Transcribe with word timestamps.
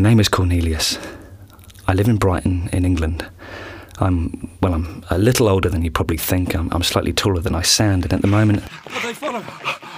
My 0.00 0.08
name 0.08 0.18
is 0.18 0.30
Cornelius. 0.30 0.98
I 1.86 1.92
live 1.92 2.08
in 2.08 2.16
Brighton, 2.16 2.70
in 2.72 2.86
England. 2.86 3.28
I'm, 3.98 4.48
well, 4.62 4.72
I'm 4.72 5.04
a 5.10 5.18
little 5.18 5.46
older 5.46 5.68
than 5.68 5.82
you 5.82 5.90
probably 5.90 6.16
think. 6.16 6.56
I'm, 6.56 6.72
I'm 6.72 6.82
slightly 6.82 7.12
taller 7.12 7.42
than 7.42 7.54
I 7.54 7.60
sound, 7.60 8.04
and 8.04 8.14
at 8.14 8.22
the 8.22 8.26
moment. 8.26 8.62
What 8.62 9.02
they 9.02 9.12
follow? 9.12 9.44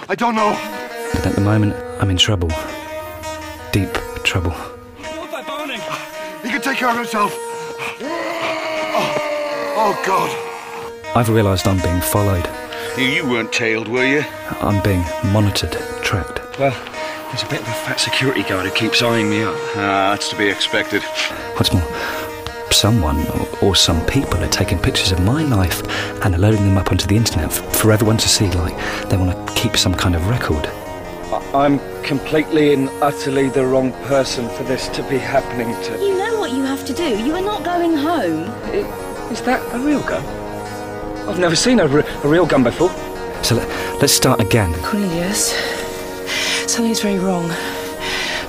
I 0.09 0.15
don't 0.15 0.35
know. 0.35 0.49
And 1.15 1.25
at 1.25 1.35
the 1.35 1.39
moment, 1.39 1.73
I'm 2.01 2.09
in 2.09 2.17
trouble. 2.17 2.49
Deep 3.71 3.93
trouble. 4.25 4.51
What 4.51 5.47
burning? 5.47 5.79
He 6.43 6.49
can 6.49 6.59
take 6.59 6.79
care 6.79 6.89
of 6.89 6.97
himself. 6.97 7.33
Oh, 8.91 9.15
oh 9.77 10.03
God. 10.05 11.15
I've 11.15 11.29
realised 11.29 11.65
I'm 11.65 11.81
being 11.81 12.01
followed. 12.01 12.45
You 12.97 13.25
weren't 13.25 13.53
tailed, 13.53 13.87
were 13.87 14.05
you? 14.05 14.25
I'm 14.59 14.83
being 14.83 15.05
monitored, 15.31 15.77
tracked. 16.03 16.59
Well, 16.59 16.75
there's 17.33 17.43
a 17.43 17.49
bit 17.49 17.61
of 17.61 17.67
a 17.67 17.71
fat 17.71 17.99
security 17.99 18.43
guard 18.43 18.65
who 18.67 18.71
keeps 18.71 19.01
eyeing 19.01 19.27
me 19.29 19.41
up. 19.41 19.55
Ah, 19.75 20.11
that's 20.11 20.29
to 20.29 20.35
be 20.37 20.47
expected. 20.47 21.01
What's 21.57 21.73
more, 21.73 21.81
someone 22.71 23.25
or, 23.27 23.47
or 23.61 23.75
some 23.75 24.05
people 24.05 24.37
are 24.43 24.47
taking 24.49 24.77
pictures 24.77 25.11
of 25.11 25.19
my 25.21 25.41
life 25.43 25.81
and 26.23 26.35
are 26.35 26.37
loading 26.37 26.63
them 26.65 26.77
up 26.77 26.91
onto 26.91 27.07
the 27.07 27.15
internet 27.15 27.51
for 27.51 27.91
everyone 27.91 28.17
to 28.17 28.29
see, 28.29 28.49
like 28.51 28.75
they 29.09 29.17
want 29.17 29.31
to 29.47 29.53
keep 29.55 29.75
some 29.77 29.95
kind 29.95 30.15
of 30.15 30.27
record. 30.29 30.67
I'm 31.55 31.79
completely 32.03 32.73
and 32.73 32.89
utterly 33.01 33.49
the 33.49 33.65
wrong 33.65 33.91
person 34.03 34.47
for 34.49 34.61
this 34.63 34.87
to 34.89 35.01
be 35.09 35.17
happening 35.17 35.73
to. 35.85 35.99
You 36.05 36.15
know 36.17 36.39
what 36.39 36.51
you 36.51 36.61
have 36.63 36.85
to 36.85 36.93
do. 36.93 37.17
You 37.23 37.33
are 37.35 37.41
not 37.41 37.63
going 37.63 37.97
home. 37.97 38.49
I- 38.65 39.29
Is 39.31 39.41
that 39.41 39.59
a 39.73 39.79
real 39.79 40.01
gun? 40.03 40.23
I've 41.27 41.39
never 41.39 41.55
seen 41.55 41.79
a, 41.79 41.87
re- 41.87 42.03
a 42.23 42.27
real 42.27 42.45
gun 42.45 42.63
before. 42.63 42.89
So 43.43 43.55
let, 43.55 43.67
let's 44.01 44.13
start 44.13 44.39
again. 44.39 44.73
Cornelius, 44.83 45.51
something's 46.67 47.01
very 47.01 47.19
wrong. 47.19 47.49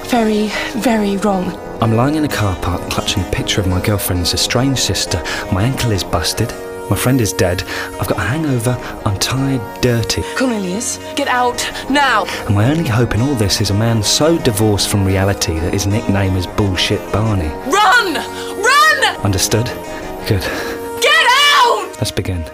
Very, 0.07 0.49
very 0.77 1.17
wrong. 1.19 1.59
I'm 1.81 1.95
lying 1.95 2.15
in 2.15 2.25
a 2.25 2.29
car 2.29 2.57
park 2.63 2.81
clutching 2.91 3.23
a 3.23 3.31
picture 3.31 3.61
of 3.61 3.67
my 3.67 3.81
girlfriend's 3.85 4.33
estranged 4.33 4.81
sister. 4.81 5.23
My 5.53 5.65
ankle 5.65 5.91
is 5.91 6.05
busted. 6.05 6.53
My 6.91 6.97
friend 6.97 7.21
is 7.21 7.33
dead. 7.33 7.63
I've 7.99 8.07
got 8.07 8.19
a 8.19 8.23
hangover. 8.23 8.77
I'm 9.07 9.19
tired, 9.19 9.81
dirty. 9.81 10.23
Cornelius, 10.37 10.99
get 11.17 11.29
out 11.29 11.67
now. 11.91 12.27
And 12.47 12.55
my 12.55 12.71
only 12.71 12.89
hope 12.89 13.15
in 13.15 13.23
all 13.23 13.35
this 13.35 13.61
is 13.61 13.71
a 13.71 13.75
man 13.75 14.03
so 14.03 14.39
divorced 14.39 14.89
from 14.89 15.05
reality 15.05 15.59
that 15.61 15.73
his 15.73 15.87
nickname 15.87 16.37
is 16.37 16.47
Bullshit 16.47 17.01
Barney. 17.13 17.49
Run! 17.71 18.15
Run! 18.63 19.17
Understood? 19.25 19.67
Good. 20.29 20.43
Get 21.01 21.27
out! 21.57 21.95
Let's 21.97 22.11
begin. 22.11 22.45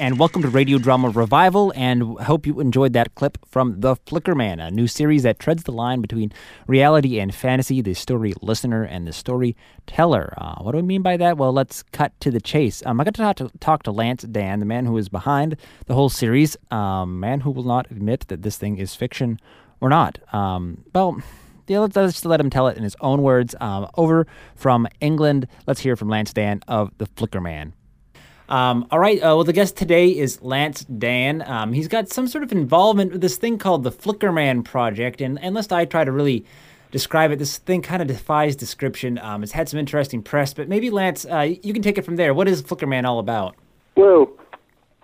And 0.00 0.16
welcome 0.16 0.42
to 0.42 0.48
Radio 0.48 0.78
Drama 0.78 1.10
Revival. 1.10 1.72
And 1.74 2.20
hope 2.20 2.46
you 2.46 2.60
enjoyed 2.60 2.92
that 2.92 3.16
clip 3.16 3.36
from 3.44 3.80
The 3.80 3.96
Flicker 3.96 4.36
Man, 4.36 4.60
a 4.60 4.70
new 4.70 4.86
series 4.86 5.24
that 5.24 5.40
treads 5.40 5.64
the 5.64 5.72
line 5.72 6.00
between 6.00 6.32
reality 6.68 7.18
and 7.18 7.34
fantasy, 7.34 7.80
the 7.80 7.94
story 7.94 8.32
listener 8.40 8.84
and 8.84 9.08
the 9.08 9.12
storyteller. 9.12 10.34
Uh, 10.38 10.62
what 10.62 10.72
do 10.72 10.78
I 10.78 10.82
mean 10.82 11.02
by 11.02 11.16
that? 11.16 11.36
Well, 11.36 11.52
let's 11.52 11.82
cut 11.82 12.12
to 12.20 12.30
the 12.30 12.40
chase. 12.40 12.80
Um, 12.86 13.00
I 13.00 13.04
got 13.04 13.14
to 13.14 13.22
talk, 13.22 13.36
to 13.36 13.50
talk 13.58 13.82
to 13.82 13.90
Lance 13.90 14.22
Dann, 14.22 14.60
the 14.60 14.66
man 14.66 14.86
who 14.86 14.96
is 14.98 15.08
behind 15.08 15.56
the 15.86 15.94
whole 15.94 16.08
series, 16.08 16.56
um, 16.70 17.18
man 17.18 17.40
who 17.40 17.50
will 17.50 17.64
not 17.64 17.90
admit 17.90 18.28
that 18.28 18.42
this 18.42 18.56
thing 18.56 18.78
is 18.78 18.94
fiction 18.94 19.40
or 19.80 19.88
not. 19.88 20.20
Um, 20.32 20.84
well, 20.94 21.20
yeah, 21.66 21.80
let's, 21.80 21.94
just 21.94 22.24
let 22.24 22.38
him 22.38 22.50
tell 22.50 22.68
it 22.68 22.76
in 22.76 22.84
his 22.84 22.94
own 23.00 23.22
words. 23.22 23.56
Um, 23.60 23.88
over 23.96 24.28
from 24.54 24.86
England, 25.00 25.48
let's 25.66 25.80
hear 25.80 25.96
from 25.96 26.08
Lance 26.08 26.32
Dann 26.32 26.62
of 26.68 26.92
The 26.98 27.06
Flicker 27.06 27.40
Man. 27.40 27.72
Um, 28.48 28.86
all 28.90 28.98
right. 28.98 29.18
Uh, 29.18 29.36
well, 29.36 29.44
the 29.44 29.52
guest 29.52 29.76
today 29.76 30.08
is 30.08 30.40
Lance 30.40 30.84
Dann. 30.84 31.42
Um, 31.42 31.72
he's 31.72 31.88
got 31.88 32.08
some 32.08 32.26
sort 32.26 32.42
of 32.42 32.50
involvement 32.50 33.12
with 33.12 33.20
this 33.20 33.36
thing 33.36 33.58
called 33.58 33.84
the 33.84 33.92
Flickerman 33.92 34.64
Project, 34.64 35.20
and 35.20 35.38
unless 35.42 35.70
I 35.70 35.84
try 35.84 36.04
to 36.04 36.12
really 36.12 36.44
describe 36.90 37.30
it, 37.30 37.38
this 37.38 37.58
thing 37.58 37.82
kind 37.82 38.00
of 38.00 38.08
defies 38.08 38.56
description. 38.56 39.18
Um, 39.18 39.42
it's 39.42 39.52
had 39.52 39.68
some 39.68 39.78
interesting 39.78 40.22
press, 40.22 40.54
but 40.54 40.68
maybe 40.68 40.88
Lance, 40.88 41.26
uh, 41.26 41.40
you 41.62 41.74
can 41.74 41.82
take 41.82 41.98
it 41.98 42.04
from 42.04 42.16
there. 42.16 42.32
What 42.32 42.48
is 42.48 42.62
Flickerman 42.62 43.04
all 43.04 43.18
about? 43.18 43.54
Well, 43.96 44.30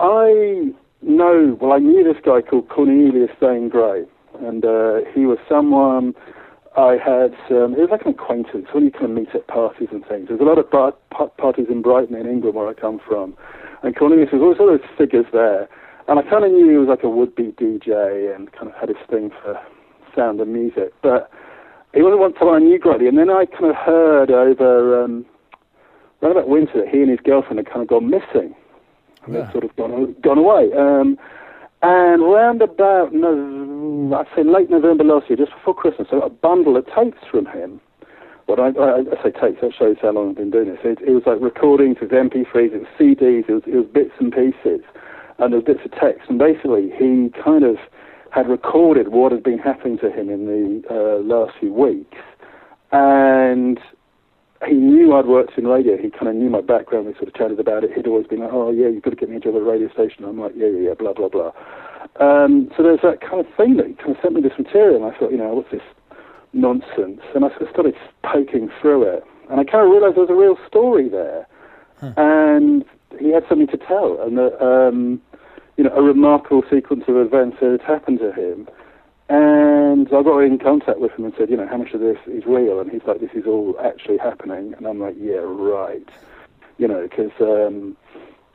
I 0.00 0.72
know. 1.02 1.58
Well, 1.60 1.72
I 1.72 1.78
knew 1.78 2.02
this 2.02 2.22
guy 2.24 2.40
called 2.40 2.68
Cornelius 2.70 3.30
Dane 3.40 3.68
Gray, 3.68 4.04
and 4.40 4.64
uh, 4.64 5.00
he 5.14 5.26
was 5.26 5.38
someone 5.48 6.14
I 6.76 6.96
had. 6.96 7.34
Um, 7.50 7.74
it 7.74 7.80
was 7.80 7.88
like 7.90 8.02
an 8.02 8.12
acquaintance 8.12 8.66
when 8.72 8.84
you 8.84 8.90
kind 8.90 9.04
of 9.04 9.10
meet 9.10 9.28
at 9.34 9.46
parties 9.46 9.88
and 9.92 10.04
things. 10.06 10.28
There's 10.28 10.40
a 10.40 10.44
lot 10.44 10.58
of 10.58 10.70
bar- 10.70 10.94
pa- 11.10 11.28
parties 11.28 11.66
in 11.68 11.82
Brighton, 11.82 12.16
in 12.16 12.26
England, 12.26 12.56
where 12.56 12.68
I 12.68 12.74
come 12.74 13.00
from, 13.06 13.36
and 13.82 13.96
Cornelius 13.96 14.30
was 14.32 14.42
always 14.42 14.58
one 14.58 14.74
of 14.74 14.80
those 14.80 14.90
figures 14.98 15.26
there. 15.32 15.68
And 16.08 16.18
I 16.18 16.22
kind 16.22 16.44
of 16.44 16.50
knew 16.50 16.68
he 16.68 16.76
was 16.76 16.88
like 16.88 17.02
a 17.02 17.08
would-be 17.08 17.54
DJ 17.56 18.34
and 18.34 18.52
kind 18.52 18.68
of 18.68 18.74
had 18.74 18.90
his 18.90 18.98
thing 19.08 19.30
for 19.42 19.58
sound 20.14 20.40
and 20.40 20.52
music, 20.52 20.92
but 21.02 21.30
he 21.94 22.02
wasn't 22.02 22.20
one 22.20 22.34
someone 22.38 22.62
I 22.62 22.64
knew 22.64 22.78
greatly. 22.78 23.06
And 23.08 23.16
then 23.16 23.30
I 23.30 23.46
kind 23.46 23.66
of 23.66 23.76
heard 23.76 24.30
over 24.30 25.02
um, 25.02 25.24
around 26.22 26.32
about 26.32 26.48
winter 26.48 26.80
that 26.80 26.88
he 26.88 27.00
and 27.00 27.10
his 27.10 27.20
girlfriend 27.20 27.58
had 27.58 27.66
kind 27.66 27.82
of 27.82 27.88
gone 27.88 28.10
missing. 28.10 28.54
And 29.24 29.34
they'd 29.34 29.52
sort 29.52 29.64
of 29.64 29.74
gone 29.76 30.14
gone 30.20 30.38
away. 30.38 30.70
Um, 30.76 31.16
and 31.84 32.22
round 32.22 32.62
about, 32.62 33.12
I'd 33.12 34.26
say 34.34 34.42
late 34.42 34.70
November 34.70 35.04
last 35.04 35.28
year, 35.28 35.36
just 35.36 35.52
before 35.52 35.74
Christmas, 35.74 36.08
I 36.10 36.20
got 36.20 36.26
a 36.26 36.30
bundle 36.30 36.76
of 36.76 36.86
tapes 36.86 37.18
from 37.30 37.46
him. 37.46 37.80
Well, 38.48 38.60
I, 38.60 38.68
I, 38.78 39.00
I 39.00 39.22
say 39.22 39.30
tapes, 39.30 39.60
that 39.60 39.72
shows 39.78 39.96
how 40.00 40.12
long 40.12 40.30
I've 40.30 40.36
been 40.36 40.50
doing 40.50 40.68
this. 40.68 40.78
It, 40.84 40.98
it 41.00 41.12
was 41.12 41.22
like 41.26 41.40
recordings, 41.40 41.98
it 42.00 42.10
was 42.10 42.30
MP3s, 42.30 42.72
it 42.72 42.80
was 42.80 42.88
CDs, 42.98 43.48
it 43.48 43.52
was, 43.52 43.62
it 43.66 43.76
was 43.76 43.86
bits 43.92 44.12
and 44.18 44.32
pieces, 44.32 44.80
and 45.38 45.52
there 45.52 45.60
was 45.60 45.64
bits 45.64 45.80
of 45.84 45.92
text. 45.92 46.28
And 46.28 46.38
basically, 46.38 46.90
he 46.96 47.30
kind 47.42 47.64
of 47.64 47.76
had 48.30 48.48
recorded 48.48 49.08
what 49.08 49.32
had 49.32 49.42
been 49.42 49.58
happening 49.58 49.98
to 49.98 50.10
him 50.10 50.28
in 50.28 50.46
the 50.46 50.82
uh, 50.90 51.22
last 51.22 51.52
few 51.60 51.72
weeks. 51.72 52.18
And 52.92 53.78
he 54.66 54.74
knew 54.74 55.14
I'd 55.14 55.26
worked 55.26 55.56
in 55.58 55.66
radio. 55.66 55.96
He 55.96 56.10
kind 56.10 56.28
of 56.28 56.34
knew 56.34 56.50
my 56.50 56.60
background. 56.60 57.06
We 57.06 57.14
sort 57.14 57.28
of 57.28 57.34
chatted 57.34 57.60
about 57.60 57.84
it. 57.84 57.92
He'd 57.94 58.06
always 58.06 58.26
been 58.26 58.40
like, 58.40 58.52
"Oh 58.52 58.70
yeah, 58.70 58.88
you've 58.88 59.02
got 59.02 59.10
to 59.10 59.16
get 59.16 59.28
me 59.28 59.36
a 59.36 59.40
job 59.40 59.54
at 59.54 59.62
a 59.62 59.64
radio 59.64 59.88
station." 59.92 60.24
I'm 60.24 60.40
like, 60.40 60.52
"Yeah, 60.56 60.68
yeah, 60.68 60.88
yeah," 60.88 60.94
blah 60.94 61.12
blah 61.12 61.28
blah. 61.28 61.52
Um, 62.20 62.70
so 62.76 62.82
there's 62.82 63.00
that 63.02 63.20
kind 63.20 63.40
of 63.40 63.46
thing 63.56 63.76
that 63.76 63.86
he 63.86 63.94
kind 63.94 64.10
of 64.10 64.16
sent 64.22 64.34
me 64.34 64.40
this 64.40 64.56
material, 64.58 65.02
and 65.02 65.04
I 65.04 65.18
thought, 65.18 65.32
you 65.32 65.38
know, 65.38 65.54
what's 65.54 65.70
this 65.70 65.82
nonsense? 66.52 67.20
And 67.34 67.44
I 67.44 67.48
sort 67.48 67.62
of 67.62 67.68
started 67.70 67.94
poking 68.22 68.70
through 68.80 69.02
it, 69.02 69.24
and 69.50 69.58
I 69.58 69.64
kind 69.64 69.84
of 69.84 69.90
realised 69.90 70.16
there 70.16 70.22
was 70.22 70.30
a 70.30 70.34
real 70.34 70.56
story 70.66 71.08
there, 71.08 71.46
and 72.16 72.84
he 73.18 73.32
had 73.32 73.44
something 73.48 73.66
to 73.68 73.76
tell, 73.78 74.20
and 74.22 74.38
that, 74.38 74.62
um, 74.64 75.20
you 75.76 75.84
know, 75.84 75.94
a 75.94 76.02
remarkable 76.02 76.62
sequence 76.70 77.04
of 77.08 77.16
events 77.16 77.58
that 77.60 77.70
had 77.70 77.82
happened 77.82 78.20
to 78.20 78.32
him. 78.32 78.68
And 79.28 80.06
I 80.08 80.22
got 80.22 80.38
in 80.40 80.58
contact 80.58 81.00
with 81.00 81.12
him 81.12 81.24
and 81.24 81.34
said, 81.38 81.48
you 81.48 81.56
know, 81.56 81.66
how 81.66 81.78
much 81.78 81.92
of 81.94 82.00
this 82.00 82.18
is 82.26 82.44
real? 82.46 82.80
And 82.80 82.90
he's 82.90 83.00
like, 83.06 83.20
this 83.20 83.30
is 83.34 83.46
all 83.46 83.74
actually 83.82 84.18
happening. 84.18 84.74
And 84.76 84.86
I'm 84.86 85.00
like, 85.00 85.16
yeah, 85.18 85.40
right. 85.42 86.06
You 86.76 86.88
know, 86.88 87.08
because, 87.08 87.32
um, 87.40 87.96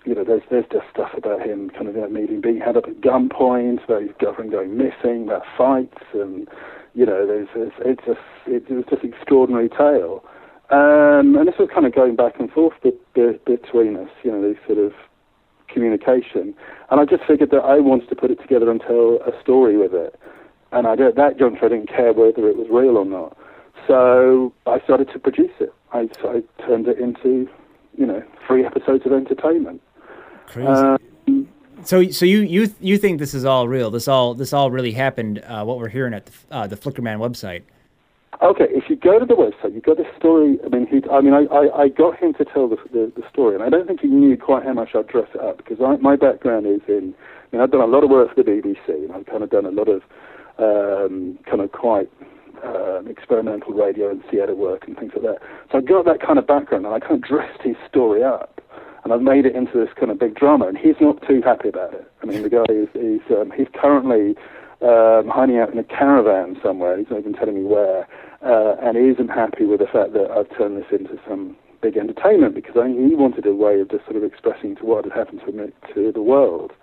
you 0.05 0.13
know, 0.13 0.23
there's 0.23 0.43
there's 0.51 0.65
just 0.71 0.85
stuff 0.91 1.11
about 1.17 1.41
him 1.41 1.69
kind 1.71 1.87
of 1.87 1.95
you 1.95 2.01
know, 2.01 2.09
meeting, 2.09 2.41
being 2.41 2.59
held 2.59 2.77
up 2.77 2.85
at 2.87 3.01
gunpoint, 3.01 3.83
about 3.83 4.03
his 4.03 4.11
girlfriend 4.19 4.51
going 4.51 4.77
missing, 4.77 5.23
about 5.23 5.43
fights, 5.57 6.03
and, 6.13 6.47
you 6.93 7.05
know, 7.05 7.25
there's, 7.25 7.47
it's 7.55 8.01
just, 8.05 8.19
it, 8.45 8.69
was 8.69 8.85
just 8.89 9.03
an 9.03 9.13
extraordinary 9.13 9.69
tale. 9.69 10.23
Um, 10.69 11.35
and 11.35 11.47
this 11.47 11.55
was 11.57 11.69
kind 11.73 11.87
of 11.87 11.95
going 11.95 12.15
back 12.15 12.39
and 12.39 12.51
forth 12.51 12.75
be, 12.83 12.91
be, 13.15 13.39
between 13.45 13.95
us, 13.97 14.09
you 14.23 14.31
know, 14.31 14.41
this 14.41 14.57
sort 14.67 14.77
of 14.77 14.93
communication. 15.67 16.53
And 16.91 16.99
I 16.99 17.05
just 17.05 17.23
figured 17.25 17.49
that 17.51 17.63
I 17.63 17.79
wanted 17.79 18.09
to 18.09 18.15
put 18.15 18.29
it 18.29 18.39
together 18.41 18.69
and 18.69 18.79
tell 18.79 19.19
a 19.25 19.31
story 19.41 19.77
with 19.77 19.93
it. 19.93 20.19
And 20.71 20.87
I 20.87 20.95
did, 20.95 21.15
that 21.15 21.39
juncture, 21.39 21.65
I 21.65 21.69
didn't 21.69 21.89
care 21.89 22.13
whether 22.13 22.47
it 22.47 22.57
was 22.57 22.67
real 22.69 22.97
or 22.97 23.05
not. 23.05 23.37
So 23.87 24.53
I 24.67 24.79
started 24.81 25.09
to 25.13 25.19
produce 25.19 25.51
it. 25.59 25.73
I, 25.93 26.07
I 26.23 26.43
turned 26.65 26.87
it 26.87 26.99
into, 26.99 27.49
you 27.97 28.05
know, 28.05 28.23
three 28.45 28.65
episodes 28.65 29.05
of 29.05 29.13
entertainment. 29.13 29.81
Crazy. 30.47 30.67
Um, 30.67 31.47
so, 31.83 32.09
so 32.09 32.25
you 32.25 32.39
you 32.39 32.73
you 32.81 32.97
think 32.97 33.19
this 33.19 33.33
is 33.33 33.45
all 33.45 33.67
real? 33.67 33.89
This 33.89 34.07
all 34.07 34.33
this 34.33 34.51
all 34.51 34.69
really 34.69 34.91
happened? 34.91 35.39
Uh, 35.45 35.63
what 35.63 35.77
we're 35.77 35.89
hearing 35.89 36.13
at 36.13 36.25
the 36.25 36.33
uh, 36.51 36.67
the 36.67 36.75
Flickerman 36.75 37.19
website? 37.19 37.63
Okay, 38.41 38.67
if 38.69 38.89
you 38.89 38.95
go 38.95 39.19
to 39.19 39.25
the 39.25 39.35
website, 39.35 39.73
you've 39.73 39.83
got 39.83 39.97
the 39.97 40.07
story. 40.17 40.57
I 40.65 40.69
mean, 40.69 40.87
he, 40.87 41.01
I 41.09 41.19
mean, 41.19 41.33
I, 41.33 41.43
I, 41.53 41.83
I 41.83 41.87
got 41.89 42.17
him 42.17 42.33
to 42.35 42.45
tell 42.45 42.67
the, 42.67 42.77
the 42.91 43.11
the 43.15 43.23
story, 43.29 43.55
and 43.55 43.63
I 43.63 43.69
don't 43.69 43.87
think 43.87 44.01
he 44.01 44.07
knew 44.07 44.37
quite 44.37 44.63
how 44.63 44.73
much 44.73 44.89
I'd 44.93 45.07
dress 45.07 45.27
it 45.33 45.41
up 45.41 45.57
because 45.57 45.77
I, 45.81 45.97
my 45.97 46.15
background 46.15 46.65
is 46.65 46.81
in. 46.87 47.13
I 47.51 47.55
mean, 47.55 47.61
I've 47.61 47.71
done 47.71 47.81
a 47.81 47.85
lot 47.85 48.03
of 48.03 48.09
work 48.09 48.35
for 48.35 48.43
the 48.43 48.49
BBC, 48.49 48.87
and 48.87 49.11
I've 49.11 49.25
kind 49.25 49.43
of 49.43 49.49
done 49.49 49.65
a 49.65 49.71
lot 49.71 49.87
of 49.87 50.03
um, 50.59 51.39
kind 51.45 51.61
of 51.61 51.71
quite 51.71 52.09
um, 52.63 53.07
experimental 53.07 53.73
radio 53.73 54.09
and 54.11 54.21
theatre 54.29 54.55
work 54.55 54.85
and 54.87 54.97
things 54.97 55.13
like 55.15 55.23
that. 55.23 55.39
So 55.71 55.77
I 55.77 55.81
got 55.81 56.05
that 56.05 56.21
kind 56.21 56.37
of 56.37 56.45
background, 56.45 56.85
and 56.85 56.93
I 56.93 56.99
kind 56.99 57.13
of 57.13 57.21
dressed 57.21 57.61
his 57.63 57.75
story 57.89 58.23
up. 58.23 58.61
and 59.03 59.13
I've 59.13 59.21
made 59.21 59.45
it 59.45 59.55
into 59.55 59.73
this 59.73 59.89
kind 59.97 60.11
of 60.11 60.19
big 60.19 60.35
drama, 60.35 60.67
and 60.67 60.77
he's 60.77 60.99
not 60.99 61.25
too 61.27 61.41
happy 61.43 61.69
about 61.69 61.93
it. 61.93 62.05
I 62.21 62.25
mean, 62.25 62.43
the 62.43 62.49
guy 62.49 62.65
is 62.69 62.87
he's 62.93 63.25
um, 63.35 63.51
he's 63.55 63.67
currently 63.73 64.35
um, 64.81 65.27
hiding 65.29 65.57
out 65.57 65.71
in 65.71 65.79
a 65.79 65.83
caravan 65.83 66.57
somewhere. 66.61 66.97
He's 66.97 67.07
not 67.09 67.19
even 67.19 67.33
telling 67.33 67.55
me 67.55 67.63
where, 67.63 68.07
uh, 68.45 68.75
and 68.81 68.97
he 68.97 69.05
isn't 69.05 69.29
happy 69.29 69.65
with 69.65 69.79
the 69.79 69.87
fact 69.87 70.13
that 70.13 70.31
I've 70.31 70.49
turned 70.57 70.77
this 70.77 70.91
into 70.91 71.19
some 71.27 71.55
big 71.81 71.95
entertainment 71.95 72.55
because 72.55 72.75
I, 72.75 72.87
he 72.87 73.15
wanted 73.15 73.45
a 73.45 73.55
way 73.55 73.79
of 73.79 73.89
just 73.89 74.03
sort 74.05 74.17
of 74.17 74.23
expressing 74.23 74.75
to 74.77 74.85
what 74.85 75.05
had 75.05 75.13
happened 75.13 75.41
to 75.45 75.51
him, 75.51 75.73
to 75.93 76.11
the 76.11 76.21
world. 76.21 76.73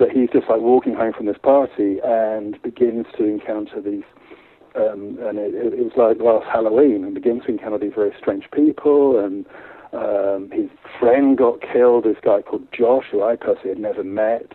That 0.00 0.10
he's 0.10 0.30
just 0.32 0.48
like 0.48 0.60
walking 0.60 0.94
home 0.94 1.12
from 1.12 1.26
this 1.26 1.38
party 1.40 1.98
and 2.02 2.60
begins 2.62 3.06
to 3.18 3.24
encounter 3.24 3.80
these 3.80 4.02
um, 4.74 5.18
and 5.22 5.38
it, 5.38 5.54
it 5.54 5.78
was 5.78 5.92
like 5.96 6.18
last 6.22 6.46
Halloween, 6.46 7.04
and 7.04 7.14
begins 7.14 7.42
to 7.44 7.50
encounter 7.50 7.78
these 7.78 7.92
very 7.94 8.12
strange 8.18 8.44
people, 8.52 9.18
and 9.18 9.44
um, 9.92 10.50
his 10.52 10.70
friend 10.98 11.36
got 11.36 11.60
killed, 11.60 12.04
this 12.04 12.16
guy 12.22 12.42
called 12.42 12.66
Josh, 12.72 13.06
who 13.10 13.22
I 13.22 13.36
personally 13.36 13.70
had 13.70 13.78
never 13.78 14.04
met, 14.04 14.52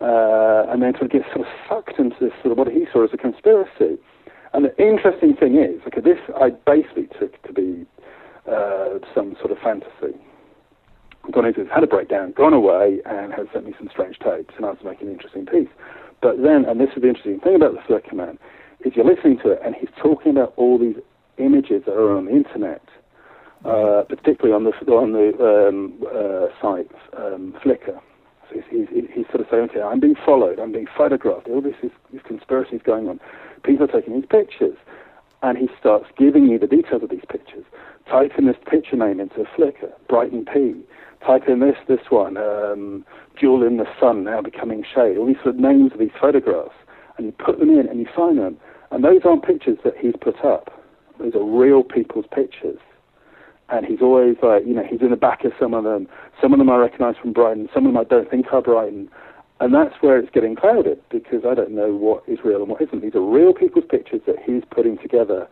uh, 0.00 0.66
and 0.68 0.82
then 0.82 0.94
sort 0.94 1.04
of 1.04 1.10
gets 1.10 1.26
sort 1.32 1.46
of 1.46 1.52
sucked 1.68 1.98
into 1.98 2.16
this 2.20 2.32
sort 2.42 2.52
of 2.52 2.58
what 2.58 2.68
he 2.68 2.86
saw 2.92 3.04
as 3.04 3.10
a 3.12 3.16
conspiracy. 3.16 3.98
And 4.52 4.66
the 4.66 4.76
interesting 4.82 5.34
thing 5.36 5.56
is, 5.56 5.80
okay, 5.86 6.00
this 6.00 6.18
I 6.34 6.50
basically 6.50 7.08
took 7.18 7.40
to 7.42 7.52
be 7.52 7.86
uh, 8.50 8.98
some 9.14 9.36
sort 9.38 9.52
of 9.52 9.58
fantasy. 9.58 10.18
Gone 11.30 11.46
into 11.46 11.64
had 11.66 11.84
a 11.84 11.86
breakdown, 11.86 12.32
gone 12.32 12.52
away, 12.52 13.00
and 13.06 13.32
has 13.32 13.46
sent 13.52 13.64
me 13.64 13.74
some 13.78 13.88
strange 13.90 14.18
tapes, 14.18 14.54
and 14.56 14.66
I 14.66 14.70
was 14.70 14.78
making 14.84 15.06
an 15.06 15.14
interesting 15.14 15.46
piece. 15.46 15.68
But 16.20 16.42
then, 16.42 16.64
and 16.64 16.80
this 16.80 16.90
is 16.96 17.02
the 17.02 17.08
interesting 17.08 17.40
thing 17.40 17.54
about 17.54 17.74
the 17.74 17.80
Flicker 17.86 18.14
Man, 18.14 18.38
is 18.84 18.92
you're 18.96 19.04
listening 19.04 19.38
to 19.38 19.50
it, 19.50 19.60
and 19.64 19.74
he's 19.74 19.88
talking 20.02 20.32
about 20.32 20.52
all 20.56 20.78
these 20.78 20.96
images 21.38 21.84
that 21.86 21.94
are 21.94 22.16
on 22.16 22.26
the 22.26 22.32
internet, 22.32 22.82
uh, 23.64 24.02
particularly 24.08 24.52
on 24.52 24.64
the 24.64 24.72
on 24.92 25.12
the 25.12 25.30
um, 25.40 25.94
uh, 26.06 26.48
site 26.60 26.90
um, 27.16 27.54
Flickr. 27.64 28.00
So 28.50 28.60
he's, 28.70 28.88
he's, 28.90 29.04
he's, 29.14 29.26
sort 29.26 29.40
of 29.40 29.46
saying, 29.50 29.70
okay, 29.70 29.80
I'm 29.80 30.00
being 30.00 30.16
followed, 30.26 30.58
I'm 30.58 30.72
being 30.72 30.88
photographed, 30.96 31.48
all 31.48 31.60
this 31.60 31.76
is 31.82 31.90
these 32.12 32.22
conspiracies 32.26 32.80
going 32.84 33.08
on. 33.08 33.20
People 33.62 33.84
are 33.84 34.00
taking 34.00 34.14
these 34.14 34.28
pictures, 34.28 34.76
and 35.42 35.56
he 35.56 35.68
starts 35.78 36.06
giving 36.18 36.46
you 36.46 36.58
the 36.58 36.66
details 36.66 37.02
of 37.02 37.10
these 37.10 37.24
pictures. 37.30 37.64
Typing 38.08 38.46
this 38.46 38.56
picture 38.68 38.96
name 38.96 39.20
into 39.20 39.44
Flickr, 39.56 39.90
Brighton 40.08 40.44
P. 40.44 40.82
Type 41.24 41.48
in 41.48 41.60
this, 41.60 41.76
this 41.86 42.10
one, 42.10 42.36
um, 42.36 43.04
Jewel 43.38 43.62
in 43.64 43.76
the 43.76 43.86
Sun, 44.00 44.24
now 44.24 44.42
becoming 44.42 44.82
shade. 44.82 45.16
All 45.16 45.26
these 45.26 45.36
sort 45.36 45.54
of 45.54 45.60
names 45.60 45.92
of 45.92 45.98
these 45.98 46.10
photographs, 46.20 46.74
and 47.16 47.26
you 47.26 47.32
put 47.32 47.60
them 47.60 47.70
in 47.70 47.86
and 47.88 48.00
you 48.00 48.06
find 48.14 48.38
them, 48.38 48.58
and 48.90 49.04
those 49.04 49.20
aren't 49.24 49.44
pictures 49.44 49.78
that 49.84 49.94
he's 49.96 50.14
put 50.20 50.44
up. 50.44 50.82
Those 51.18 51.34
are 51.34 51.44
real 51.44 51.84
people's 51.84 52.26
pictures. 52.34 52.78
And 53.68 53.86
he's 53.86 54.02
always 54.02 54.36
like, 54.42 54.66
you 54.66 54.74
know, 54.74 54.84
he's 54.84 55.00
in 55.00 55.10
the 55.10 55.16
back 55.16 55.44
of 55.44 55.52
some 55.58 55.72
of 55.72 55.84
them. 55.84 56.08
Some 56.40 56.52
of 56.52 56.58
them 56.58 56.68
I 56.68 56.76
recognise 56.76 57.14
from 57.20 57.32
Brighton. 57.32 57.68
Some 57.72 57.86
of 57.86 57.92
them 57.92 58.00
I 58.00 58.04
don't 58.04 58.28
think 58.28 58.52
are 58.52 58.60
Brighton. 58.60 59.08
And 59.60 59.72
that's 59.72 59.94
where 60.00 60.18
it's 60.18 60.30
getting 60.30 60.56
clouded 60.56 61.00
because 61.08 61.44
I 61.48 61.54
don't 61.54 61.70
know 61.70 61.94
what 61.94 62.24
is 62.26 62.40
real 62.44 62.60
and 62.60 62.68
what 62.68 62.82
isn't. 62.82 63.00
These 63.00 63.14
are 63.14 63.22
real 63.22 63.54
people's 63.54 63.84
pictures 63.88 64.20
that 64.26 64.36
he's 64.44 64.62
putting 64.70 64.98
together, 64.98 65.48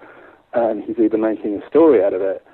and 0.52 0.82
he's 0.82 0.98
either 0.98 1.16
making 1.16 1.62
a 1.62 1.66
story 1.68 2.04
out 2.04 2.12
of 2.12 2.20
it 2.20 2.44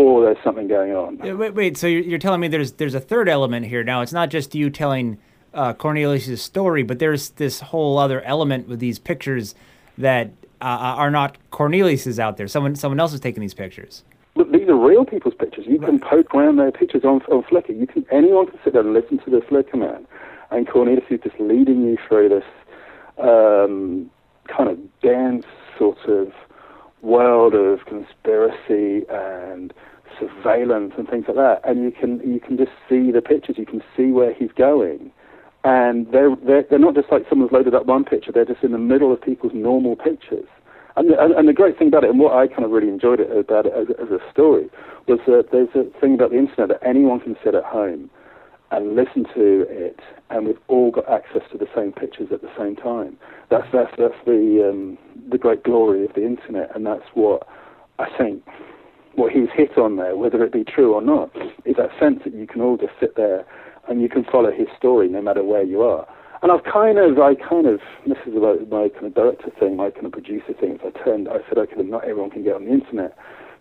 or 0.00 0.24
there's 0.24 0.42
something 0.42 0.68
going 0.68 0.94
on. 0.94 1.18
Wait, 1.18 1.50
wait. 1.50 1.76
So 1.76 1.86
you're, 1.86 2.18
telling 2.18 2.40
me 2.40 2.48
there's 2.48 2.72
there's 2.72 2.94
a 2.94 3.00
third 3.00 3.28
element 3.28 3.66
here. 3.66 3.84
Now 3.84 4.00
it's 4.00 4.12
not 4.12 4.30
just 4.30 4.54
you 4.54 4.70
telling 4.70 5.18
uh, 5.52 5.74
Cornelius' 5.74 6.42
story, 6.42 6.82
but 6.82 6.98
there's 6.98 7.30
this 7.30 7.60
whole 7.60 7.98
other 7.98 8.20
element 8.22 8.68
with 8.68 8.78
these 8.80 8.98
pictures 8.98 9.54
that 9.98 10.30
uh, 10.60 10.64
are 10.64 11.10
not 11.10 11.36
Cornelius's 11.50 12.18
out 12.18 12.36
there. 12.36 12.48
Someone 12.48 12.74
someone 12.76 13.00
else 13.00 13.12
is 13.12 13.20
taking 13.20 13.40
these 13.40 13.54
pictures. 13.54 14.02
Look, 14.36 14.50
these 14.52 14.68
are 14.68 14.76
real 14.76 15.04
people's 15.04 15.34
pictures. 15.34 15.66
You 15.66 15.78
can 15.78 15.98
poke 15.98 16.34
around 16.34 16.56
their 16.56 16.70
pictures 16.70 17.04
on, 17.04 17.20
on 17.22 17.42
Flickr. 17.42 17.78
You 17.78 17.86
can 17.86 18.06
anyone 18.10 18.46
can 18.46 18.58
sit 18.64 18.72
there 18.72 18.82
and 18.82 18.92
listen 18.92 19.18
to 19.18 19.30
the 19.30 19.38
Flickr 19.38 19.74
man, 19.74 20.06
and 20.50 20.68
Cornelius 20.68 21.04
is 21.10 21.20
just 21.22 21.38
leading 21.38 21.82
you 21.82 21.98
through 22.08 22.28
this 22.28 22.44
um, 23.18 24.10
kind 24.48 24.70
of 24.70 24.78
dance 25.00 25.44
sort 25.78 25.98
of 26.06 26.32
world 27.02 27.54
of 27.54 27.84
conspiracy 27.86 29.06
and 29.08 29.72
surveillance 30.18 30.92
and 30.98 31.08
things 31.08 31.24
like 31.28 31.36
that. 31.36 31.60
And 31.64 31.82
you 31.82 31.90
can 31.90 32.20
you 32.20 32.40
can 32.40 32.56
just 32.56 32.72
see 32.88 33.10
the 33.10 33.22
pictures. 33.22 33.56
You 33.58 33.66
can 33.66 33.82
see 33.96 34.10
where 34.10 34.34
he's 34.34 34.52
going 34.56 35.12
and 35.64 36.10
they're, 36.10 36.34
they're, 36.46 36.64
they're 36.68 36.78
not 36.78 36.94
just 36.94 37.10
like 37.10 37.24
someone's 37.28 37.52
loaded 37.52 37.74
up 37.74 37.86
one 37.86 38.04
picture, 38.04 38.32
they're 38.32 38.44
just 38.44 38.62
in 38.62 38.72
the 38.72 38.78
middle 38.78 39.12
of 39.12 39.20
people's 39.20 39.52
normal 39.54 39.96
pictures. 39.96 40.46
And 40.96 41.10
the, 41.10 41.20
and, 41.20 41.32
and 41.34 41.48
the 41.48 41.52
great 41.52 41.78
thing 41.78 41.88
about 41.88 42.04
it, 42.04 42.10
and 42.10 42.18
what 42.18 42.34
I 42.34 42.46
kind 42.46 42.64
of 42.64 42.70
really 42.70 42.88
enjoyed 42.88 43.20
it 43.20 43.30
about 43.30 43.66
it 43.66 43.72
as, 43.72 43.88
as 44.02 44.10
a 44.10 44.18
story, 44.32 44.68
was 45.06 45.20
that 45.26 45.48
there's 45.52 45.68
a 45.74 45.84
thing 46.00 46.14
about 46.14 46.30
the 46.30 46.38
internet 46.38 46.68
that 46.68 46.86
anyone 46.86 47.20
can 47.20 47.36
sit 47.44 47.54
at 47.54 47.64
home 47.64 48.10
and 48.70 48.94
listen 48.94 49.24
to 49.34 49.66
it, 49.68 50.00
and 50.30 50.46
we've 50.46 50.58
all 50.68 50.90
got 50.90 51.08
access 51.08 51.42
to 51.52 51.58
the 51.58 51.66
same 51.74 51.92
pictures 51.92 52.28
at 52.32 52.42
the 52.42 52.50
same 52.58 52.76
time. 52.76 53.16
That's 53.50 53.66
that's 53.72 53.90
that's 53.98 54.14
the 54.26 54.68
um, 54.70 54.98
the 55.30 55.38
great 55.38 55.64
glory 55.64 56.04
of 56.04 56.14
the 56.14 56.24
internet, 56.24 56.74
and 56.74 56.86
that's 56.86 57.06
what 57.14 57.46
I 57.98 58.06
think 58.16 58.42
what 59.14 59.32
he's 59.32 59.48
hit 59.54 59.76
on 59.76 59.96
there, 59.96 60.16
whether 60.16 60.42
it 60.44 60.52
be 60.52 60.64
true 60.64 60.94
or 60.94 61.02
not, 61.02 61.30
is 61.64 61.76
that 61.76 61.90
sense 61.98 62.20
that 62.24 62.34
you 62.34 62.46
can 62.46 62.60
all 62.60 62.76
just 62.76 62.92
sit 63.00 63.16
there 63.16 63.44
and 63.88 64.00
you 64.00 64.08
can 64.08 64.24
follow 64.24 64.50
his 64.50 64.68
story 64.78 65.08
no 65.08 65.20
matter 65.20 65.42
where 65.42 65.62
you 65.62 65.82
are. 65.82 66.06
And 66.42 66.50
I've 66.50 66.64
kind 66.64 66.98
of, 66.98 67.18
I 67.18 67.34
kind 67.34 67.66
of, 67.66 67.80
this 68.06 68.16
is 68.26 68.34
about 68.34 68.66
my 68.70 68.88
kind 68.88 69.06
of 69.06 69.14
director 69.14 69.50
thing, 69.58 69.76
my 69.76 69.90
kind 69.90 70.06
of 70.06 70.12
producer 70.12 70.54
thing. 70.58 70.78
So 70.80 70.90
I 70.94 71.04
turned, 71.04 71.28
I 71.28 71.38
said, 71.48 71.58
okay, 71.58 71.82
not 71.82 72.04
everyone 72.04 72.30
can 72.30 72.44
get 72.44 72.54
on 72.54 72.64
the 72.64 72.70
internet. 72.70 73.16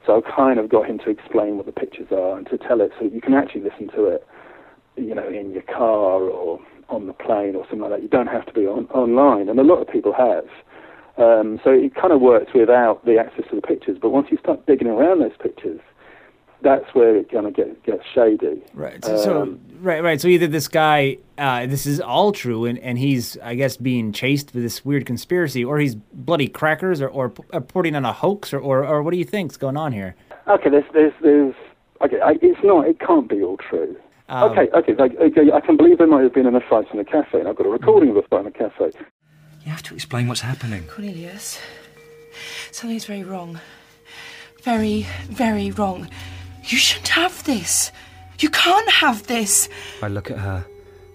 So 0.05 0.15
I 0.15 0.31
kind 0.31 0.59
of 0.59 0.69
got 0.69 0.87
him 0.87 0.97
to 0.99 1.09
explain 1.09 1.57
what 1.57 1.65
the 1.65 1.73
pictures 1.73 2.07
are 2.11 2.37
and 2.37 2.47
to 2.47 2.57
tell 2.57 2.79
it 2.79 2.91
so 2.97 3.05
you 3.05 3.19
can 3.19 3.33
actually 3.33 3.61
listen 3.61 3.89
to 3.95 4.05
it, 4.05 4.25
you 5.01 5.15
know, 5.15 5.27
in 5.27 5.51
your 5.51 5.63
car 5.63 6.21
or 6.21 6.59
on 6.89 7.07
the 7.07 7.13
plane 7.13 7.55
or 7.55 7.63
something 7.65 7.81
like 7.81 7.91
that. 7.91 8.01
You 8.01 8.09
don't 8.09 8.27
have 8.27 8.45
to 8.47 8.53
be 8.53 8.65
on, 8.65 8.85
online, 8.87 9.49
and 9.49 9.59
a 9.59 9.63
lot 9.63 9.79
of 9.79 9.87
people 9.87 10.13
have. 10.13 10.45
Um, 11.17 11.59
so 11.63 11.71
it 11.71 11.95
kind 11.95 12.13
of 12.13 12.21
works 12.21 12.53
without 12.53 13.05
the 13.05 13.17
access 13.17 13.45
to 13.49 13.55
the 13.55 13.61
pictures. 13.61 13.97
But 14.01 14.09
once 14.09 14.27
you 14.31 14.37
start 14.37 14.65
digging 14.65 14.87
around 14.87 15.19
those 15.19 15.37
pictures, 15.39 15.81
that's 16.61 16.93
where 16.93 17.15
it 17.15 17.31
kind 17.31 17.45
of 17.45 17.55
get, 17.55 17.83
gets 17.83 18.03
shady. 18.13 18.63
Right. 18.73 19.03
So, 19.03 19.13
um, 19.13 19.59
so, 19.69 19.75
right, 19.81 20.03
right. 20.03 20.19
So 20.19 20.27
either 20.27 20.47
this 20.47 20.67
guy, 20.67 21.17
uh, 21.37 21.67
this 21.67 21.85
is 21.85 22.01
all 22.01 22.31
true, 22.31 22.65
and, 22.65 22.79
and 22.79 22.97
he's, 22.97 23.37
I 23.43 23.55
guess, 23.55 23.77
being 23.77 24.11
chased 24.11 24.53
with 24.53 24.63
this 24.63 24.83
weird 24.83 25.05
conspiracy, 25.05 25.63
or 25.63 25.77
he's 25.79 25.95
bloody 25.95 26.47
crackers, 26.47 27.01
or, 27.01 27.09
or 27.09 27.33
reporting 27.53 27.95
on 27.95 28.03
a 28.03 28.13
hoax, 28.13 28.53
or, 28.53 28.59
or, 28.59 28.85
or 28.85 29.03
what 29.03 29.11
do 29.11 29.17
you 29.17 29.25
think's 29.25 29.57
going 29.57 29.77
on 29.77 29.93
here? 29.93 30.15
Okay, 30.47 30.69
there's, 30.69 30.83
there's, 30.93 31.13
there's 31.21 31.55
okay, 32.01 32.19
I, 32.19 32.31
it's 32.41 32.59
not, 32.63 32.87
it 32.87 32.99
can't 32.99 33.29
be 33.29 33.41
all 33.41 33.57
true. 33.57 33.95
Um, 34.29 34.51
okay, 34.51 34.69
okay, 34.75 34.93
okay, 34.93 35.51
I 35.51 35.59
can 35.59 35.75
believe 35.75 35.97
there 35.97 36.05
might 36.05 36.21
have 36.21 36.33
been 36.33 36.45
a 36.45 36.61
fight 36.61 36.85
in 36.93 36.99
a 36.99 37.03
cafe, 37.03 37.39
and 37.39 37.47
I've 37.47 37.55
got 37.55 37.65
a 37.65 37.69
recording 37.69 38.11
of 38.11 38.17
a 38.17 38.21
fight 38.21 38.41
in 38.41 38.47
a 38.47 38.51
cafe. 38.51 38.91
You 39.65 39.71
have 39.71 39.81
to 39.83 39.95
explain 39.95 40.27
what's 40.27 40.41
happening. 40.41 40.85
Cornelius, 40.87 41.59
something's 42.71 43.05
very 43.05 43.23
wrong. 43.23 43.59
Very, 44.61 45.07
very 45.29 45.71
wrong. 45.71 46.07
You 46.63 46.77
shouldn't 46.77 47.07
have 47.07 47.43
this. 47.45 47.91
You 48.37 48.49
can't 48.51 48.89
have 48.91 49.25
this. 49.25 49.67
I 50.03 50.09
look 50.09 50.29
at 50.29 50.37
her, 50.37 50.63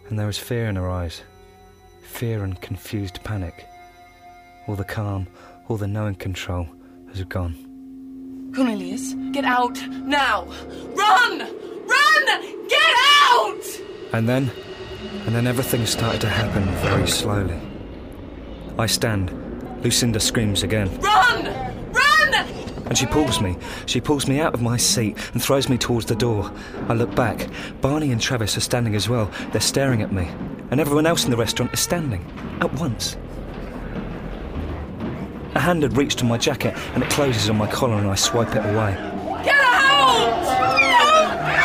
and 0.08 0.18
there 0.18 0.28
is 0.28 0.36
fear 0.36 0.66
in 0.66 0.74
her 0.74 0.90
eyes. 0.90 1.22
Fear 2.02 2.42
and 2.42 2.60
confused 2.60 3.22
panic. 3.22 3.64
All 4.66 4.74
the 4.74 4.84
calm, 4.84 5.28
all 5.68 5.76
the 5.76 5.86
knowing 5.86 6.16
control 6.16 6.66
has 7.10 7.22
gone. 7.24 7.54
Cornelius, 8.56 9.14
get 9.30 9.44
out 9.44 9.80
now! 9.88 10.48
Run! 10.94 11.63
Run! 11.86 12.68
Get 12.68 12.94
out! 13.30 13.64
And 14.12 14.28
then, 14.28 14.50
and 15.26 15.34
then 15.34 15.46
everything 15.46 15.86
started 15.86 16.20
to 16.22 16.28
happen 16.28 16.64
very 16.76 17.08
slowly. 17.08 17.60
I 18.78 18.86
stand. 18.86 19.30
Lucinda 19.82 20.20
screams 20.20 20.62
again. 20.62 20.88
Run! 21.00 21.44
Run! 21.92 22.64
and 22.86 22.98
she 22.98 23.06
pulls 23.06 23.40
me. 23.40 23.56
She 23.86 24.00
pulls 24.00 24.28
me 24.28 24.40
out 24.40 24.54
of 24.54 24.62
my 24.62 24.76
seat 24.76 25.16
and 25.32 25.42
throws 25.42 25.68
me 25.68 25.78
towards 25.78 26.06
the 26.06 26.14
door. 26.14 26.52
I 26.88 26.94
look 26.94 27.14
back. 27.14 27.48
Barney 27.80 28.12
and 28.12 28.20
Travis 28.20 28.56
are 28.56 28.60
standing 28.60 28.94
as 28.94 29.08
well. 29.08 29.30
They're 29.52 29.60
staring 29.60 30.02
at 30.02 30.12
me. 30.12 30.28
And 30.70 30.80
everyone 30.80 31.06
else 31.06 31.24
in 31.24 31.30
the 31.30 31.36
restaurant 31.36 31.72
is 31.72 31.80
standing. 31.80 32.24
At 32.60 32.72
once. 32.74 33.16
A 35.54 35.60
hand 35.60 35.82
had 35.82 35.96
reached 35.96 36.18
to 36.18 36.24
my 36.24 36.36
jacket 36.36 36.76
and 36.94 37.02
it 37.02 37.10
closes 37.10 37.48
on 37.48 37.56
my 37.56 37.70
collar 37.70 37.96
and 37.96 38.08
I 38.08 38.16
swipe 38.16 38.54
it 38.54 38.64
away. 38.64 39.13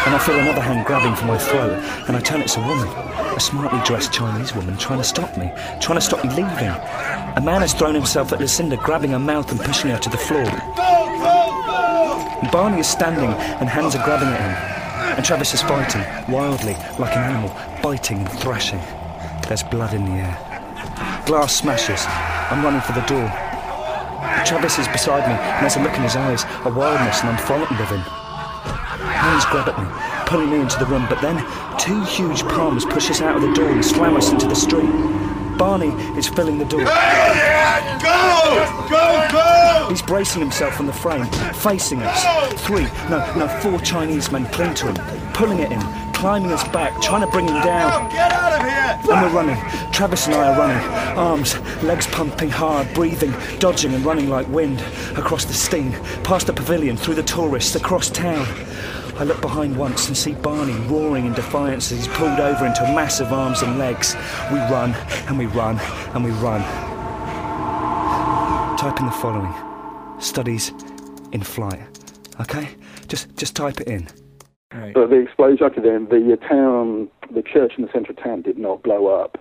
And 0.06 0.16
I 0.16 0.18
feel 0.18 0.40
another 0.40 0.62
hand 0.62 0.86
grabbing 0.88 1.16
for 1.16 1.26
my 1.26 1.38
throat 1.38 1.74
and 2.08 2.16
I 2.16 2.22
turn 2.22 2.42
it's 2.42 2.56
a 2.58 2.62
woman. 2.62 2.88
A 2.88 3.40
smartly 3.40 3.80
dressed 3.86 4.14
Chinese 4.14 4.56
woman 4.56 4.78
trying 4.78 5.00
to 5.00 5.04
stop 5.04 5.38
me, 5.38 5.52
trying 5.82 5.98
to 5.98 6.02
stop 6.02 6.24
me 6.24 6.30
leaving. 6.30 6.70
A 7.36 7.42
man 7.44 7.62
has 7.62 7.74
thrown 7.74 7.96
himself 7.96 8.32
at 8.32 8.40
Lucinda, 8.40 8.78
grabbing 8.78 9.12
her 9.12 9.20
mouth 9.20 9.52
and 9.52 9.60
pushing 9.60 9.92
her 9.92 10.00
to 10.00 10.10
the 10.10 10.18
floor. 10.18 10.46
Barney 12.52 12.80
is 12.80 12.88
standing 12.88 13.30
and 13.60 13.70
hands 13.70 13.96
are 13.96 14.04
grabbing 14.04 14.30
at 14.30 14.40
him. 14.40 15.16
And 15.18 15.26
Travis 15.26 15.54
is 15.54 15.62
fighting, 15.62 16.02
wildly, 16.34 16.74
like 16.98 17.16
an 17.16 17.24
animal, 17.24 17.56
biting 17.84 18.20
and 18.20 18.30
thrashing. 18.40 18.80
There's 19.48 19.64
blood 19.64 19.94
in 19.94 20.06
the 20.06 20.12
air. 20.12 21.24
Glass 21.26 21.56
smashes. 21.56 22.06
I'm 22.50 22.64
running 22.64 22.82
for 22.82 22.94
the 22.94 23.06
door. 23.06 23.28
Travis 24.46 24.80
is 24.80 24.88
beside 24.88 25.28
me, 25.28 25.36
and 25.36 25.64
there's 25.64 25.76
a 25.76 25.84
look 25.84 25.94
in 25.94 26.04
his 26.04 26.16
eyes, 26.16 26.44
a 26.66 26.70
wildness, 26.70 27.20
and 27.20 27.30
I'm 27.30 27.38
frightened 27.38 27.80
of 27.80 27.90
him. 27.90 28.19
Hands 29.20 29.46
grab 29.46 29.68
at 29.68 29.78
me, 29.78 29.86
pulling 30.28 30.50
me 30.50 30.62
into 30.62 30.80
the 30.80 30.86
room, 30.86 31.06
but 31.10 31.22
then 31.22 31.38
two 31.78 32.04
huge 32.06 32.42
palms 32.44 32.86
push 32.86 33.12
us 33.12 33.20
out 33.22 33.36
of 33.36 33.42
the 33.42 33.54
door 33.54 33.70
and 33.70 33.84
slam 33.84 34.16
us 34.16 34.32
into 34.32 34.48
the 34.48 34.56
street. 34.56 34.90
Barney 35.58 35.90
is 36.18 36.28
filling 36.30 36.58
the 36.58 36.64
door. 36.64 36.80
Go! 36.80 36.90
Go, 38.90 39.28
go! 39.30 39.88
He's 39.90 40.02
bracing 40.02 40.42
himself 40.42 40.80
on 40.80 40.86
the 40.86 40.94
frame, 40.94 41.26
facing 41.54 42.02
us. 42.02 42.62
Three, 42.62 42.86
no, 43.10 43.20
no, 43.36 43.48
four 43.60 43.78
Chinese 43.82 44.32
men 44.32 44.46
cling 44.54 44.74
to 44.76 44.94
him, 44.94 45.34
pulling 45.34 45.60
at 45.60 45.70
him, 45.70 45.82
climbing 46.14 46.52
us 46.54 46.64
back, 46.70 47.02
trying 47.02 47.22
to 47.22 47.28
bring 47.28 47.46
him 47.46 47.62
down. 47.62 48.10
Get 48.10 48.32
out 48.32 48.54
of 48.54 48.66
here! 48.66 49.14
And 49.14 49.22
we're 49.22 49.36
running. 49.36 49.58
Travis 49.92 50.28
and 50.28 50.36
I 50.36 50.54
are 50.54 50.58
running. 50.58 51.18
Arms, 51.18 51.60
legs 51.84 52.08
pumping 52.08 52.50
hard, 52.50 52.88
breathing, 52.94 53.34
dodging 53.60 53.94
and 53.94 54.06
running 54.06 54.30
like 54.30 54.48
wind. 54.48 54.82
Across 55.18 55.46
the 55.46 55.54
Steine, 55.54 55.92
past 56.24 56.48
the 56.48 56.54
pavilion, 56.54 56.96
through 56.96 57.16
the 57.16 57.24
tourists, 57.24 57.76
across 57.76 58.10
town. 58.10 58.48
I 59.20 59.24
look 59.24 59.42
behind 59.42 59.76
once 59.76 60.08
and 60.08 60.16
see 60.16 60.34
Barney 60.34 60.80
roaring 60.88 61.26
in 61.26 61.34
defiance 61.34 61.92
as 61.92 61.98
he's 61.98 62.08
pulled 62.16 62.40
over 62.40 62.66
into 62.66 62.86
a 62.86 62.96
massive 62.96 63.34
arms 63.34 63.62
and 63.62 63.78
legs. 63.78 64.16
We 64.50 64.60
run, 64.60 64.94
and 65.28 65.38
we 65.38 65.46
run, 65.48 65.78
and 66.16 66.24
we 66.24 66.32
run. 66.32 66.62
Type 68.78 68.98
in 68.98 69.06
the 69.06 69.12
following. 69.12 69.54
Studies 70.22 70.72
in 71.34 71.44
flight. 71.44 71.82
Okay? 72.40 72.70
Just 73.10 73.36
just 73.36 73.58
type 73.58 73.82
it 73.82 73.90
in. 73.90 74.08
But 74.94 75.10
the 75.10 75.18
explosion, 75.18 75.66
okay, 75.66 75.82
then 75.82 76.08
the 76.10 76.38
uh, 76.42 76.48
town, 76.48 77.10
the 77.30 77.42
church 77.42 77.74
in 77.78 77.84
the 77.84 77.92
centre 77.92 78.12
of 78.12 78.24
town 78.24 78.42
did 78.44 78.58
not 78.58 78.84
blow 78.84 79.08
up 79.08 79.38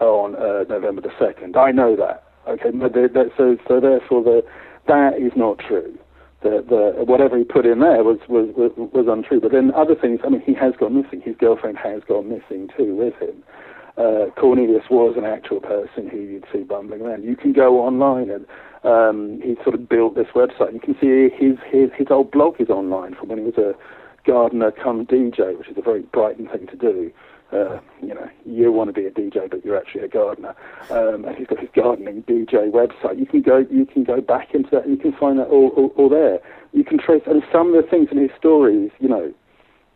on 0.00 0.34
uh, 0.36 0.64
November 0.70 1.02
the 1.02 1.12
second. 1.18 1.58
I 1.58 1.72
know 1.72 1.94
that. 1.94 2.24
Okay, 2.48 2.70
but 2.70 2.94
the, 2.94 3.10
that, 3.12 3.32
so 3.36 3.58
so 3.68 3.80
therefore 3.80 4.24
the 4.24 4.42
that 4.86 5.18
is 5.20 5.32
not 5.36 5.58
true. 5.58 5.98
The 6.42 6.64
the 6.66 7.04
whatever 7.04 7.36
he 7.36 7.44
put 7.44 7.66
in 7.66 7.80
there 7.80 8.02
was 8.02 8.18
was 8.28 8.48
was, 8.56 8.72
was 8.76 9.06
untrue. 9.08 9.40
But 9.40 9.52
then 9.52 9.72
other 9.74 9.94
things. 9.94 10.20
I 10.24 10.30
mean, 10.30 10.40
he 10.40 10.54
has 10.54 10.74
gone 10.78 11.00
missing. 11.00 11.20
His 11.20 11.36
girlfriend 11.36 11.78
has 11.78 12.02
gone 12.08 12.28
missing 12.28 12.68
too 12.76 12.94
with 12.94 13.14
him. 13.20 13.42
Uh, 13.96 14.30
Cornelius 14.38 14.84
was 14.88 15.16
an 15.18 15.24
actual 15.24 15.60
person 15.60 16.08
who 16.08 16.18
you'd 16.18 16.46
see 16.52 16.62
bumbling 16.62 17.02
around. 17.02 17.24
You 17.24 17.36
can 17.36 17.52
go 17.52 17.80
online 17.80 18.30
and 18.30 18.46
um, 18.84 19.40
he 19.42 19.56
sort 19.62 19.74
of 19.74 19.88
built 19.88 20.14
this 20.14 20.28
website. 20.34 20.72
You 20.72 20.80
can 20.80 20.96
see 20.98 21.28
his 21.28 21.58
his 21.70 21.90
his 21.96 22.06
old 22.10 22.30
blog 22.30 22.60
is 22.60 22.70
online 22.70 23.14
from 23.14 23.28
when 23.28 23.38
he 23.38 23.44
was 23.44 23.58
a 23.58 23.74
gardener 24.26 24.70
come 24.70 25.04
DJ, 25.06 25.58
which 25.58 25.68
is 25.68 25.76
a 25.76 25.82
very 25.82 26.00
Brighton 26.00 26.48
thing 26.48 26.66
to 26.68 26.76
do. 26.76 27.12
Uh, 27.52 27.80
you 28.00 28.14
know, 28.14 28.28
you 28.46 28.70
want 28.70 28.88
to 28.88 28.92
be 28.92 29.06
a 29.06 29.10
DJ, 29.10 29.50
but 29.50 29.64
you're 29.64 29.76
actually 29.76 30.02
a 30.02 30.08
gardener. 30.08 30.54
Um, 30.90 31.24
and 31.24 31.36
he's 31.36 31.48
got 31.48 31.58
his 31.58 31.68
gardening 31.74 32.22
DJ 32.22 32.70
website. 32.70 33.18
You 33.18 33.26
can 33.26 33.42
go, 33.42 33.66
you 33.70 33.86
can 33.86 34.04
go 34.04 34.20
back 34.20 34.54
into 34.54 34.70
that, 34.70 34.84
and 34.84 34.96
you 34.96 34.96
can 34.96 35.12
find 35.12 35.38
that 35.38 35.48
all, 35.48 35.68
all, 35.76 35.92
all 35.96 36.08
there. 36.08 36.38
You 36.72 36.84
can 36.84 36.98
trace, 36.98 37.22
and 37.26 37.42
some 37.52 37.74
of 37.74 37.82
the 37.82 37.90
things 37.90 38.08
in 38.12 38.18
his 38.18 38.30
stories, 38.38 38.90
you 39.00 39.08
know, 39.08 39.32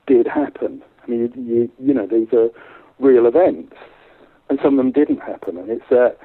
did 0.06 0.26
happen. 0.26 0.82
I 1.02 1.10
mean, 1.10 1.20
you, 1.20 1.42
you, 1.42 1.70
you 1.78 1.94
know, 1.94 2.06
these 2.06 2.32
are 2.32 2.48
real 2.98 3.26
events, 3.26 3.76
and 4.48 4.58
some 4.62 4.78
of 4.78 4.84
them 4.84 4.92
didn't 4.92 5.20
happen. 5.20 5.56
And 5.56 5.70
it's 5.70 5.88
that 5.90 6.16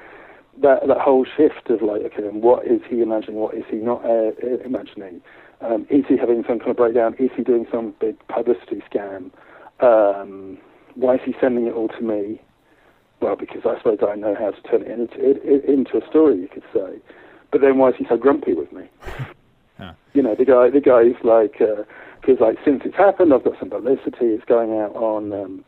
that 0.62 0.86
that 0.86 0.98
whole 0.98 1.24
shift 1.24 1.70
of 1.70 1.82
like, 1.82 2.02
okay, 2.02 2.28
what 2.28 2.66
is 2.66 2.80
he 2.88 3.00
imagining? 3.00 3.36
What 3.36 3.54
is 3.54 3.64
he 3.70 3.76
not 3.76 4.04
uh, 4.04 4.32
imagining? 4.64 5.20
Um, 5.60 5.86
is 5.90 6.04
he 6.08 6.16
having 6.16 6.42
some 6.48 6.58
kind 6.58 6.70
of 6.70 6.76
breakdown? 6.76 7.14
Is 7.18 7.30
he 7.36 7.42
doing 7.42 7.66
some 7.70 7.94
big 8.00 8.16
publicity 8.28 8.82
scam? 8.90 9.30
Um, 9.80 10.58
why 11.00 11.14
is 11.14 11.20
he 11.24 11.34
sending 11.40 11.66
it 11.66 11.74
all 11.74 11.88
to 11.88 12.00
me? 12.00 12.40
Well, 13.20 13.36
because 13.36 13.62
I 13.66 13.76
suppose 13.78 13.98
I 14.06 14.14
know 14.14 14.34
how 14.34 14.50
to 14.50 14.62
turn 14.62 14.82
it 14.82 14.88
into, 14.88 15.16
it, 15.18 15.64
into 15.64 15.98
a 15.98 16.08
story, 16.08 16.40
you 16.40 16.48
could 16.48 16.64
say. 16.72 16.98
But 17.52 17.60
then 17.60 17.78
why 17.78 17.90
is 17.90 17.96
he 17.98 18.06
so 18.08 18.16
grumpy 18.16 18.54
with 18.54 18.72
me? 18.72 18.88
You 20.12 20.22
know, 20.22 20.34
the 20.34 20.44
guy, 20.44 20.70
the 20.70 20.80
guy's 20.80 21.16
like, 21.24 21.52
because 21.58 22.40
like 22.40 22.56
since 22.64 22.82
it's 22.84 22.96
happened, 22.96 23.32
I've 23.32 23.44
got 23.44 23.58
some 23.58 23.70
publicity. 23.70 24.34
It's 24.34 24.44
going 24.44 24.72
out 24.78 24.94
on 24.96 25.32
um, 25.32 25.64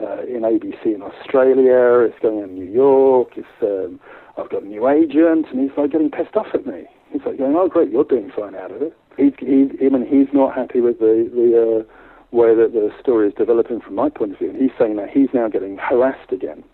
uh, 0.00 0.22
in 0.22 0.42
ABC 0.42 0.94
in 0.94 1.02
Australia. 1.02 2.06
It's 2.06 2.18
going 2.20 2.38
out 2.42 2.50
in 2.50 2.54
New 2.54 2.70
York. 2.70 3.30
It's 3.36 3.48
um, 3.62 3.98
I've 4.36 4.50
got 4.50 4.62
a 4.62 4.66
new 4.66 4.86
agent, 4.88 5.46
and 5.50 5.60
he's 5.60 5.76
like 5.76 5.92
getting 5.92 6.10
pissed 6.10 6.36
off 6.36 6.48
at 6.54 6.66
me. 6.66 6.84
He's 7.10 7.22
like 7.24 7.38
going, 7.38 7.56
"Oh, 7.56 7.68
great, 7.68 7.90
you're 7.90 8.04
doing 8.04 8.30
fine 8.36 8.54
out 8.54 8.70
of 8.70 8.82
it." 8.82 8.96
He's, 9.16 9.32
he's, 9.38 9.70
I 9.80 9.88
mean, 9.88 10.06
he's 10.06 10.32
not 10.34 10.54
happy 10.54 10.80
with 10.80 10.98
the 10.98 11.30
the 11.32 11.48
uh, 11.56 11.92
way 12.30 12.54
that 12.54 12.72
the 12.72 12.92
story 13.00 13.28
is 13.28 13.34
developing 13.34 13.80
from 13.80 13.94
my 13.94 14.08
point 14.08 14.32
of 14.32 14.38
view, 14.38 14.50
and 14.50 14.60
he's 14.60 14.72
saying 14.78 14.96
that 14.96 15.10
he's 15.10 15.28
now 15.32 15.48
getting 15.48 15.78
harassed 15.78 16.32
again. 16.32 16.64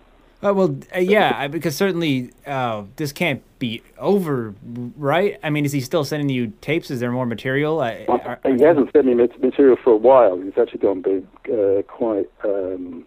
Uh, 0.45 0.53
well, 0.53 0.77
uh, 0.95 0.99
yeah, 0.99 1.47
because 1.47 1.77
certainly 1.77 2.33
uh, 2.47 2.83
this 2.97 3.13
can't 3.13 3.43
be 3.61 3.81
over, 3.97 4.55
right? 4.97 5.39
I 5.45 5.51
mean, 5.51 5.65
is 5.65 5.71
he 5.71 5.81
still 5.81 6.05
sending 6.05 6.29
you 6.31 6.53
tapes? 6.61 6.91
Is 6.91 6.99
there 6.99 7.13
more 7.13 7.27
material? 7.27 7.81
I, 7.81 8.07
are- 8.09 8.41
he 8.45 8.61
hasn't 8.63 8.91
sent 8.93 9.07
me 9.07 9.15
material 9.15 9.77
for 9.83 9.93
a 9.93 9.97
while. 9.97 10.41
He's 10.41 10.59
actually 10.61 10.81
gone 10.81 11.01
big, 11.01 11.25
uh, 11.49 11.83
quite 11.83 12.29
um, 12.45 13.07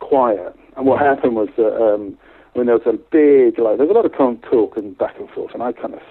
quiet. 0.00 0.56
And 0.76 0.86
what 0.86 1.00
happened 1.00 1.36
was 1.36 1.48
that 1.56 1.72
um, 1.80 2.18
when 2.54 2.66
there 2.66 2.74
was 2.74 2.86
a 2.86 2.94
big, 2.94 3.60
like, 3.60 3.76
there 3.76 3.86
was 3.86 3.90
a 3.90 3.98
lot 3.98 4.04
of 4.04 4.12
con- 4.12 4.38
talk 4.50 4.76
and 4.76 4.98
back 4.98 5.14
and 5.20 5.30
forth, 5.30 5.54
and 5.54 5.62
I 5.62 5.70
kind 5.70 5.94
of, 5.94 6.02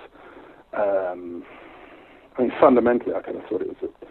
um, 0.74 1.43
I 2.38 2.43
mean, 2.43 2.53
fundamentally, 2.62 3.13
I 3.13 3.22
kind 3.22 3.36
of 3.38 3.43
thought 3.50 3.62
it 3.62 3.67
was 3.67 3.91
a 3.91 4.05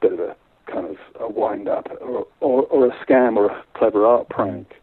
bit 0.00 0.12
of 0.12 0.20
a 0.20 0.36
kind 0.72 0.86
of 0.86 0.96
a 1.20 1.28
wind 1.28 1.68
up 1.68 1.88
or, 2.00 2.26
or, 2.40 2.62
or 2.64 2.86
a 2.86 3.04
scam 3.04 3.36
or 3.36 3.46
a 3.46 3.64
clever 3.74 4.06
art 4.06 4.28
prank. 4.28 4.74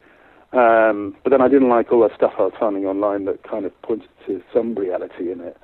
Um, 0.53 1.15
but 1.24 1.32
then 1.32 1.41
I 1.41 1.48
didn't 1.48 1.70
like 1.70 1.91
all 1.91 2.08
the 2.08 2.15
stuff 2.15 2.34
I 2.38 2.44
was 2.44 2.53
finding 2.60 2.86
online 2.86 3.25
that 3.25 3.44
kind 3.44 3.65
of 3.65 3.82
pointed 3.82 4.10
to 4.27 4.41
some 4.53 4.75
reality 4.75 5.32
in 5.32 5.41
it. 5.41 5.58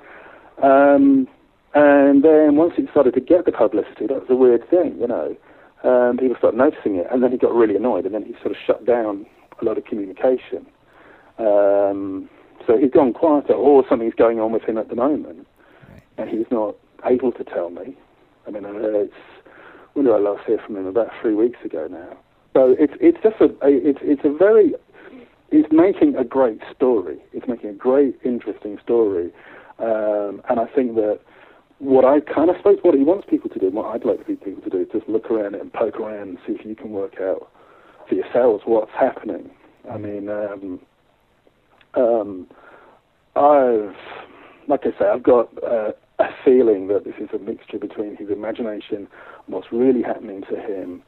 Um, 0.62 1.26
and 1.74 2.22
then 2.22 2.56
once 2.56 2.74
it 2.78 2.88
started 2.90 3.14
to 3.14 3.20
get 3.20 3.46
the 3.46 3.52
publicity, 3.52 4.06
that 4.06 4.20
was 4.20 4.30
a 4.30 4.36
weird 4.36 4.68
thing, 4.70 4.96
you 5.00 5.08
know. 5.08 5.36
Um, 5.82 6.16
people 6.18 6.36
started 6.38 6.56
noticing 6.56 6.96
it, 6.96 7.06
and 7.10 7.22
then 7.22 7.32
he 7.32 7.38
got 7.38 7.52
really 7.52 7.76
annoyed, 7.76 8.06
and 8.06 8.14
then 8.14 8.24
he 8.24 8.32
sort 8.34 8.52
of 8.52 8.56
shut 8.64 8.86
down 8.86 9.26
a 9.60 9.64
lot 9.64 9.76
of 9.76 9.84
communication. 9.84 10.66
Um, 11.38 12.28
so 12.66 12.78
he's 12.78 12.90
gone 12.90 13.12
quieter, 13.12 13.54
or 13.54 13.84
something's 13.88 14.14
going 14.14 14.38
on 14.38 14.52
with 14.52 14.62
him 14.62 14.78
at 14.78 14.88
the 14.88 14.94
moment, 14.94 15.46
and 16.16 16.30
he's 16.30 16.46
not 16.50 16.76
able 17.04 17.32
to 17.32 17.44
tell 17.44 17.70
me. 17.70 17.96
I 18.46 18.50
mean, 18.50 18.64
it's 18.64 19.12
when 19.94 20.06
did 20.06 20.14
I 20.14 20.18
last 20.18 20.44
hear 20.46 20.58
from 20.64 20.76
him? 20.76 20.86
About 20.86 21.08
three 21.20 21.34
weeks 21.34 21.58
ago 21.64 21.88
now. 21.90 22.16
So 22.52 22.76
it's 22.78 22.92
it's 23.00 23.18
just 23.22 23.40
a 23.40 23.48
it's 23.62 23.98
it's 24.02 24.22
a 24.24 24.32
very 24.36 24.74
it's 25.50 25.68
making 25.72 26.16
a 26.16 26.24
great 26.24 26.60
story. 26.74 27.18
It's 27.32 27.46
making 27.48 27.70
a 27.70 27.74
great, 27.74 28.18
interesting 28.24 28.78
story, 28.82 29.32
um, 29.78 30.42
and 30.48 30.60
I 30.60 30.66
think 30.74 30.94
that 30.96 31.20
what 31.78 32.04
I 32.04 32.20
kind 32.20 32.50
of 32.50 32.56
suppose 32.56 32.78
what 32.82 32.94
he 32.94 33.02
wants 33.02 33.26
people 33.28 33.50
to 33.50 33.58
do, 33.58 33.70
what 33.70 33.86
I'd 33.94 34.04
like 34.04 34.26
people 34.26 34.62
to 34.62 34.70
do, 34.70 34.80
is 34.82 34.88
just 34.92 35.08
look 35.08 35.30
around 35.30 35.54
it 35.54 35.60
and 35.60 35.72
poke 35.72 36.00
around 36.00 36.28
and 36.28 36.38
see 36.46 36.52
if 36.54 36.64
you 36.64 36.74
can 36.74 36.90
work 36.90 37.20
out 37.20 37.50
for 38.08 38.14
yourselves 38.14 38.62
what's 38.66 38.92
happening. 38.92 39.50
I 39.90 39.98
mean, 39.98 40.28
um, 40.28 40.80
um, 41.94 42.46
I've, 43.36 43.94
like 44.68 44.80
I 44.84 44.98
say, 44.98 45.06
I've 45.12 45.22
got 45.22 45.50
uh, 45.62 45.92
a 46.18 46.28
feeling 46.44 46.88
that 46.88 47.04
this 47.04 47.14
is 47.18 47.28
a 47.34 47.38
mixture 47.38 47.78
between 47.78 48.16
his 48.16 48.30
imagination 48.30 48.96
and 48.96 49.08
what's 49.46 49.72
really 49.72 50.02
happening 50.02 50.42
to 50.42 50.56
him, 50.56 51.02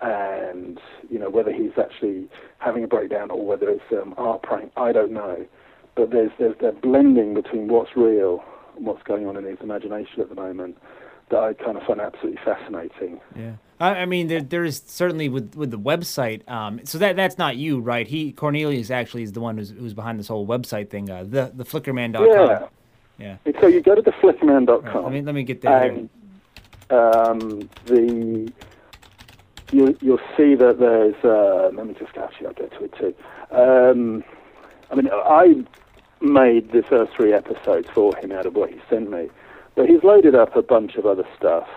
and 0.00 0.78
you 1.10 1.18
know 1.18 1.30
whether 1.30 1.52
he's 1.52 1.72
actually 1.78 2.28
having 2.58 2.84
a 2.84 2.86
breakdown 2.86 3.30
or 3.30 3.44
whether 3.44 3.68
it's 3.68 3.84
um, 3.92 4.14
art 4.16 4.42
prank. 4.42 4.72
I 4.76 4.92
don't 4.92 5.12
know, 5.12 5.44
but 5.96 6.10
there's 6.10 6.30
there's 6.38 6.56
that 6.60 6.82
blending 6.82 7.34
between 7.34 7.68
what's 7.68 7.96
real 7.96 8.44
and 8.76 8.86
what's 8.86 9.02
going 9.02 9.26
on 9.26 9.36
in 9.36 9.44
his 9.44 9.58
imagination 9.60 10.20
at 10.20 10.28
the 10.28 10.34
moment 10.34 10.76
that 11.30 11.38
I 11.38 11.54
kind 11.54 11.76
of 11.76 11.84
find 11.84 12.00
absolutely 12.00 12.40
fascinating. 12.44 13.20
Yeah. 13.34 13.52
I, 13.80 13.88
I 13.88 14.06
mean, 14.06 14.28
there, 14.28 14.42
there 14.42 14.64
is 14.64 14.82
certainly 14.86 15.28
with 15.28 15.54
with 15.54 15.70
the 15.70 15.78
website. 15.78 16.48
Um, 16.48 16.80
so 16.84 16.98
that 16.98 17.16
that's 17.16 17.38
not 17.38 17.56
you, 17.56 17.80
right? 17.80 18.06
He 18.06 18.32
Cornelius 18.32 18.90
actually 18.90 19.22
is 19.22 19.32
the 19.32 19.40
one 19.40 19.58
who's 19.58 19.70
who's 19.70 19.94
behind 19.94 20.18
this 20.18 20.28
whole 20.28 20.46
website 20.46 20.90
thing. 20.90 21.10
Uh, 21.10 21.24
the 21.24 21.50
the 21.54 21.64
Flickerman.com. 21.64 22.28
Yeah. 22.28 22.68
Yeah. 23.18 23.36
And 23.44 23.54
So 23.60 23.66
you 23.66 23.80
go 23.80 23.94
to 23.94 24.02
the 24.02 24.10
flickerman.com. 24.12 24.84
Right, 24.84 25.04
let 25.04 25.12
me 25.12 25.22
let 25.22 25.34
me 25.34 25.44
get 25.44 25.62
that. 25.62 25.82
here. 25.84 25.92
and 25.92 26.10
um, 26.90 27.68
the 27.86 28.52
you, 29.72 29.96
you'll 30.00 30.18
see 30.36 30.54
that 30.54 30.78
there's. 30.78 31.16
Uh, 31.24 31.70
let 31.74 31.86
me 31.86 31.94
just 31.98 32.16
actually, 32.16 32.46
I'll 32.46 32.52
get 32.54 32.70
to 32.72 32.84
it 32.84 32.94
too. 32.98 33.14
Um, 33.50 34.24
I 34.90 34.94
mean, 34.94 35.08
I 35.12 35.64
made 36.20 36.72
the 36.72 36.82
first 36.82 37.12
three 37.14 37.32
episodes 37.32 37.88
for 37.92 38.14
him 38.16 38.32
out 38.32 38.46
of 38.46 38.54
what 38.54 38.70
he 38.70 38.80
sent 38.88 39.10
me, 39.10 39.28
but 39.74 39.88
he's 39.88 40.02
loaded 40.04 40.34
up 40.34 40.54
a 40.56 40.62
bunch 40.62 40.94
of 40.96 41.06
other 41.06 41.26
stuff. 41.36 41.68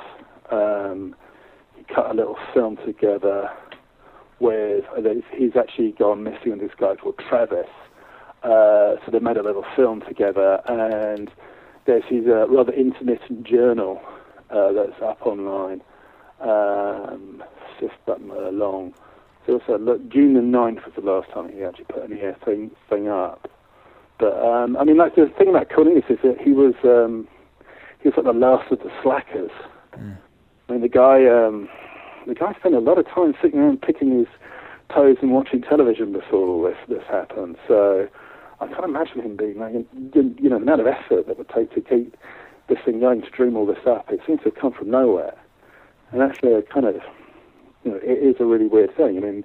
Um, 0.52 1.16
he 1.76 1.84
cut 1.84 2.12
a 2.12 2.14
little 2.14 2.38
film 2.54 2.78
together 2.78 3.50
with. 4.40 4.86
He's 5.36 5.56
actually 5.56 5.92
gone 5.94 6.24
missing 6.24 6.52
with 6.52 6.60
this 6.62 6.72
guy 6.78 6.96
called 6.96 7.20
Travis. 7.30 7.68
Uh, 8.44 8.96
so 9.04 9.12
they 9.12 9.20
made 9.20 9.38
a 9.38 9.44
little 9.44 9.66
film 9.76 10.02
together, 10.08 10.62
and 10.68 11.32
there's 11.86 12.04
his 12.08 12.26
uh, 12.28 12.48
rather 12.48 12.72
intermittent 12.72 13.44
journal 13.44 14.02
uh, 14.50 14.72
that's 14.72 15.02
up 15.02 15.26
online. 15.26 15.82
Um, 16.40 17.44
fifth 17.80 17.98
button 18.06 18.30
uh, 18.32 18.52
long. 18.52 18.94
So 19.46 19.54
also, 19.54 19.78
look, 19.78 20.08
June 20.10 20.34
the 20.34 20.42
9th 20.42 20.86
was 20.86 20.94
the 20.96 21.02
last 21.02 21.32
time 21.32 21.52
he 21.52 21.64
actually 21.64 21.86
put 21.86 22.04
any 22.04 22.20
thing, 22.46 22.72
thing 22.90 23.08
up. 23.08 23.50
But 24.20 24.38
um, 24.40 24.76
I 24.78 24.84
mean, 24.84 24.98
like 24.98 25.16
the 25.16 25.32
thing 25.38 25.50
about 25.50 25.70
Cornelius 25.70 26.06
is 26.10 26.18
that 26.24 26.42
he 26.42 26.52
was 26.52 26.74
um, 26.84 27.28
he 28.02 28.10
was 28.10 28.18
like 28.18 28.26
the 28.26 28.34
last 28.34 28.72
of 28.72 28.80
the 28.80 28.92
slackers. 29.02 29.52
I 29.94 30.72
mean, 30.72 30.82
the 30.82 30.90
guy 30.90 31.26
um, 31.28 31.70
the 32.28 32.34
guy 32.34 32.54
spent 32.60 32.76
a 32.76 32.80
lot 32.80 32.98
of 32.98 33.08
time 33.08 33.34
sitting 33.42 33.60
around 33.60 33.82
picking 33.82 34.18
his 34.18 34.28
toes 34.94 35.18
and 35.22 35.32
watching 35.32 35.62
television 35.62 36.12
before 36.12 36.48
all 36.48 36.64
this 36.64 36.78
this 36.90 37.04
happened. 37.08 37.58
So 37.68 38.08
I 38.60 38.68
can't 38.68 38.86
imagine 38.86 39.22
him 39.22 39.36
being 39.38 39.56
you 40.14 40.36
you 40.40 40.50
know, 40.50 40.58
the 40.58 40.64
amount 40.64 40.82
of 40.82 40.88
effort 40.88 41.28
that 41.28 41.38
would 41.38 41.50
take 41.50 41.74
to 41.76 41.82
keep 41.82 42.18
this 42.68 42.80
thing 42.84 43.00
going 43.00 43.22
to 43.22 43.30
dream 43.30 43.56
all 43.56 43.66
this 43.66 43.86
up. 43.86 44.12
It 44.12 44.20
seems 44.26 44.40
to 44.40 44.46
have 44.46 44.56
come 44.56 44.74
from 44.74 44.90
nowhere, 44.90 45.36
and 46.12 46.22
actually, 46.22 46.54
a 46.54 46.62
kind 46.62 46.86
of, 46.86 46.96
you 47.84 47.92
know, 47.92 48.00
it 48.02 48.18
is 48.18 48.36
a 48.40 48.46
really 48.46 48.68
weird 48.68 48.96
thing. 48.96 49.18
I 49.18 49.20
mean, 49.20 49.44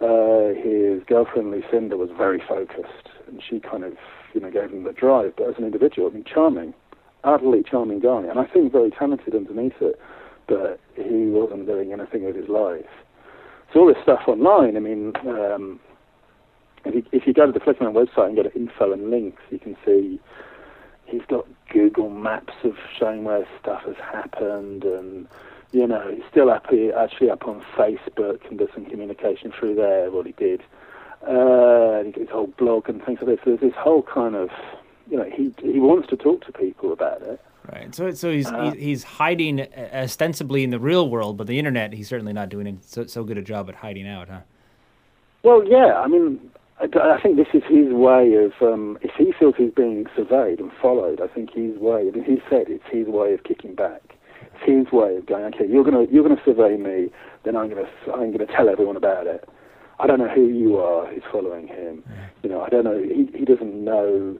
uh, 0.00 0.54
his 0.54 1.02
girlfriend 1.06 1.50
Lucinda 1.50 1.96
was 1.96 2.10
very 2.16 2.42
focused, 2.46 3.08
and 3.26 3.42
she 3.42 3.60
kind 3.60 3.84
of, 3.84 3.94
you 4.34 4.40
know, 4.40 4.50
gave 4.50 4.70
him 4.70 4.84
the 4.84 4.92
drive. 4.92 5.34
But 5.36 5.48
as 5.48 5.54
an 5.58 5.64
individual, 5.64 6.08
I 6.10 6.14
mean, 6.14 6.24
charming, 6.24 6.74
utterly 7.24 7.62
charming 7.62 8.00
guy, 8.00 8.22
and 8.22 8.38
I 8.38 8.44
think 8.46 8.72
very 8.72 8.90
talented 8.90 9.34
underneath 9.34 9.80
it. 9.80 9.98
But 10.48 10.80
he 10.96 11.26
wasn't 11.26 11.66
doing 11.66 11.92
anything 11.92 12.24
with 12.24 12.34
his 12.34 12.48
life. 12.48 12.90
So 13.72 13.80
all 13.80 13.86
this 13.86 14.02
stuff 14.02 14.22
online. 14.26 14.76
I 14.76 14.80
mean, 14.80 15.12
um, 15.26 15.78
if 16.84 16.94
you, 16.94 17.04
if 17.12 17.26
you 17.26 17.32
go 17.32 17.46
to 17.46 17.52
the 17.52 17.60
Flickerman 17.60 17.92
website 17.92 18.28
and 18.28 18.36
go 18.36 18.42
to 18.42 18.54
info 18.54 18.92
and 18.92 19.10
links, 19.10 19.42
you 19.50 19.58
can 19.58 19.76
see 19.84 20.20
he's 21.06 21.22
got 21.28 21.46
Google 21.68 22.08
Maps 22.10 22.54
of 22.64 22.76
showing 22.98 23.24
where 23.24 23.46
stuff 23.60 23.82
has 23.82 23.96
happened, 23.96 24.84
and 24.84 25.28
you 25.72 25.86
know 25.86 26.10
he's 26.14 26.24
still 26.30 26.50
up 26.50 26.68
here, 26.68 26.94
actually 26.96 27.30
up 27.30 27.46
on 27.46 27.62
Facebook 27.76 28.48
and 28.48 28.58
does 28.58 28.68
some 28.74 28.86
communication 28.86 29.52
through 29.52 29.74
there. 29.74 30.10
What 30.10 30.26
he 30.26 30.32
did, 30.32 30.62
uh, 31.22 32.02
he 32.02 32.12
got 32.12 32.20
his 32.20 32.30
whole 32.30 32.48
blog 32.58 32.88
and 32.88 33.04
things 33.04 33.18
like 33.20 33.28
this. 33.28 33.38
So 33.44 33.50
there's 33.50 33.60
this 33.60 33.74
whole 33.78 34.02
kind 34.02 34.34
of, 34.34 34.50
you 35.10 35.16
know, 35.16 35.24
he 35.24 35.52
he 35.62 35.78
wants 35.78 36.08
to 36.08 36.16
talk 36.16 36.44
to 36.46 36.52
people 36.52 36.92
about 36.92 37.22
it. 37.22 37.40
Right. 37.70 37.94
So 37.94 38.10
so 38.12 38.32
he's 38.32 38.50
Uh, 38.50 38.70
he's, 38.70 38.82
he's 38.82 39.02
hiding 39.04 39.66
ostensibly 39.92 40.64
in 40.64 40.70
the 40.70 40.80
real 40.80 41.08
world, 41.08 41.36
but 41.36 41.46
the 41.46 41.58
internet 41.58 41.92
he's 41.92 42.08
certainly 42.08 42.32
not 42.32 42.48
doing 42.48 42.80
so, 42.82 43.06
so 43.06 43.22
good 43.22 43.38
a 43.38 43.42
job 43.42 43.68
at 43.68 43.76
hiding 43.76 44.08
out, 44.08 44.28
huh? 44.28 44.40
Well, 45.42 45.66
yeah, 45.66 45.98
I 45.98 46.06
mean, 46.06 46.49
I, 46.80 47.20
think 47.20 47.36
this 47.36 47.48
is 47.52 47.62
his 47.68 47.92
way 47.92 48.32
of, 48.34 48.52
um, 48.62 48.98
if 49.02 49.10
he 49.18 49.34
feels 49.38 49.54
he's 49.58 49.70
being 49.70 50.06
surveyed 50.16 50.60
and 50.60 50.70
followed, 50.80 51.20
I 51.20 51.28
think 51.28 51.50
his 51.52 51.76
way, 51.76 52.08
I 52.08 52.10
mean, 52.10 52.24
he 52.24 52.38
said 52.48 52.66
it's 52.68 52.84
his 52.90 53.06
way 53.06 53.34
of 53.34 53.44
kicking 53.44 53.74
back. 53.74 54.00
It's 54.40 54.64
his 54.64 54.92
way 54.92 55.16
of 55.16 55.26
going, 55.26 55.44
okay, 55.54 55.66
you're 55.68 55.84
going 55.84 56.06
to 56.06 56.12
you're 56.12 56.26
gonna 56.26 56.40
survey 56.42 56.78
me, 56.78 57.10
then 57.44 57.54
I'm 57.54 57.68
going 57.68 57.84
to 57.84 58.12
I'm 58.12 58.32
going 58.32 58.46
to 58.46 58.46
tell 58.46 58.70
everyone 58.70 58.96
about 58.96 59.26
it. 59.26 59.46
I 59.98 60.06
don't 60.06 60.18
know 60.18 60.28
who 60.28 60.48
you 60.48 60.78
are 60.78 61.06
who's 61.06 61.22
following 61.30 61.68
him. 61.68 62.02
You 62.42 62.48
know, 62.48 62.62
I 62.62 62.70
don't 62.70 62.84
know, 62.84 63.02
he, 63.02 63.28
he 63.36 63.44
doesn't 63.44 63.84
know 63.84 64.38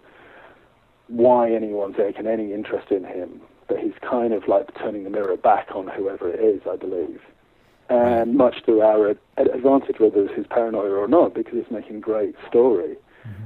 why 1.08 1.52
anyone's 1.52 1.96
taken 1.96 2.26
any 2.26 2.54
interest 2.54 2.90
in 2.90 3.04
him, 3.04 3.42
but 3.68 3.78
he's 3.78 3.92
kind 4.08 4.32
of 4.32 4.48
like 4.48 4.68
turning 4.78 5.04
the 5.04 5.10
mirror 5.10 5.36
back 5.36 5.68
on 5.74 5.88
whoever 5.88 6.32
it 6.32 6.40
is, 6.40 6.62
I 6.70 6.76
believe 6.76 7.20
and 7.90 8.36
much 8.36 8.62
to 8.64 8.80
our 8.80 9.16
advantage, 9.36 9.98
whether 9.98 10.24
it's 10.24 10.34
his 10.34 10.46
paranoia 10.46 10.92
or 10.92 11.08
not, 11.08 11.34
because 11.34 11.54
it's 11.56 11.70
making 11.70 11.96
a 11.96 12.00
great 12.00 12.36
story. 12.48 12.96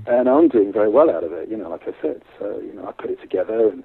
And 0.06 0.28
I'm 0.28 0.48
doing 0.48 0.72
very 0.72 0.90
well 0.90 1.10
out 1.10 1.24
of 1.24 1.32
it, 1.32 1.48
you 1.48 1.56
know, 1.56 1.70
like 1.70 1.82
I 1.82 1.94
said. 2.00 2.22
So, 2.38 2.60
you 2.60 2.74
know, 2.74 2.86
I 2.86 2.92
put 2.92 3.10
it 3.10 3.20
together 3.20 3.70
and 3.70 3.82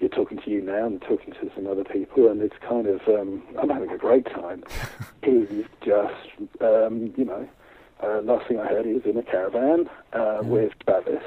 you're 0.00 0.10
talking 0.10 0.38
to 0.38 0.50
you 0.50 0.60
now 0.60 0.86
and 0.86 1.00
talking 1.00 1.32
to 1.34 1.50
some 1.54 1.66
other 1.66 1.84
people, 1.84 2.28
and 2.28 2.42
it's 2.42 2.56
kind 2.66 2.86
of, 2.86 3.00
um, 3.06 3.42
I'm 3.60 3.68
having 3.68 3.90
a 3.90 3.98
great 3.98 4.26
time. 4.26 4.64
He's 5.22 5.64
just, 5.84 6.14
um, 6.60 7.14
you 7.16 7.24
know, 7.24 7.48
uh, 8.02 8.20
last 8.22 8.48
thing 8.48 8.58
I 8.58 8.66
heard, 8.66 8.86
he 8.86 8.94
was 8.94 9.04
in 9.04 9.16
a 9.18 9.22
caravan 9.22 9.88
uh, 10.14 10.40
with 10.42 10.72
Travis 10.86 11.22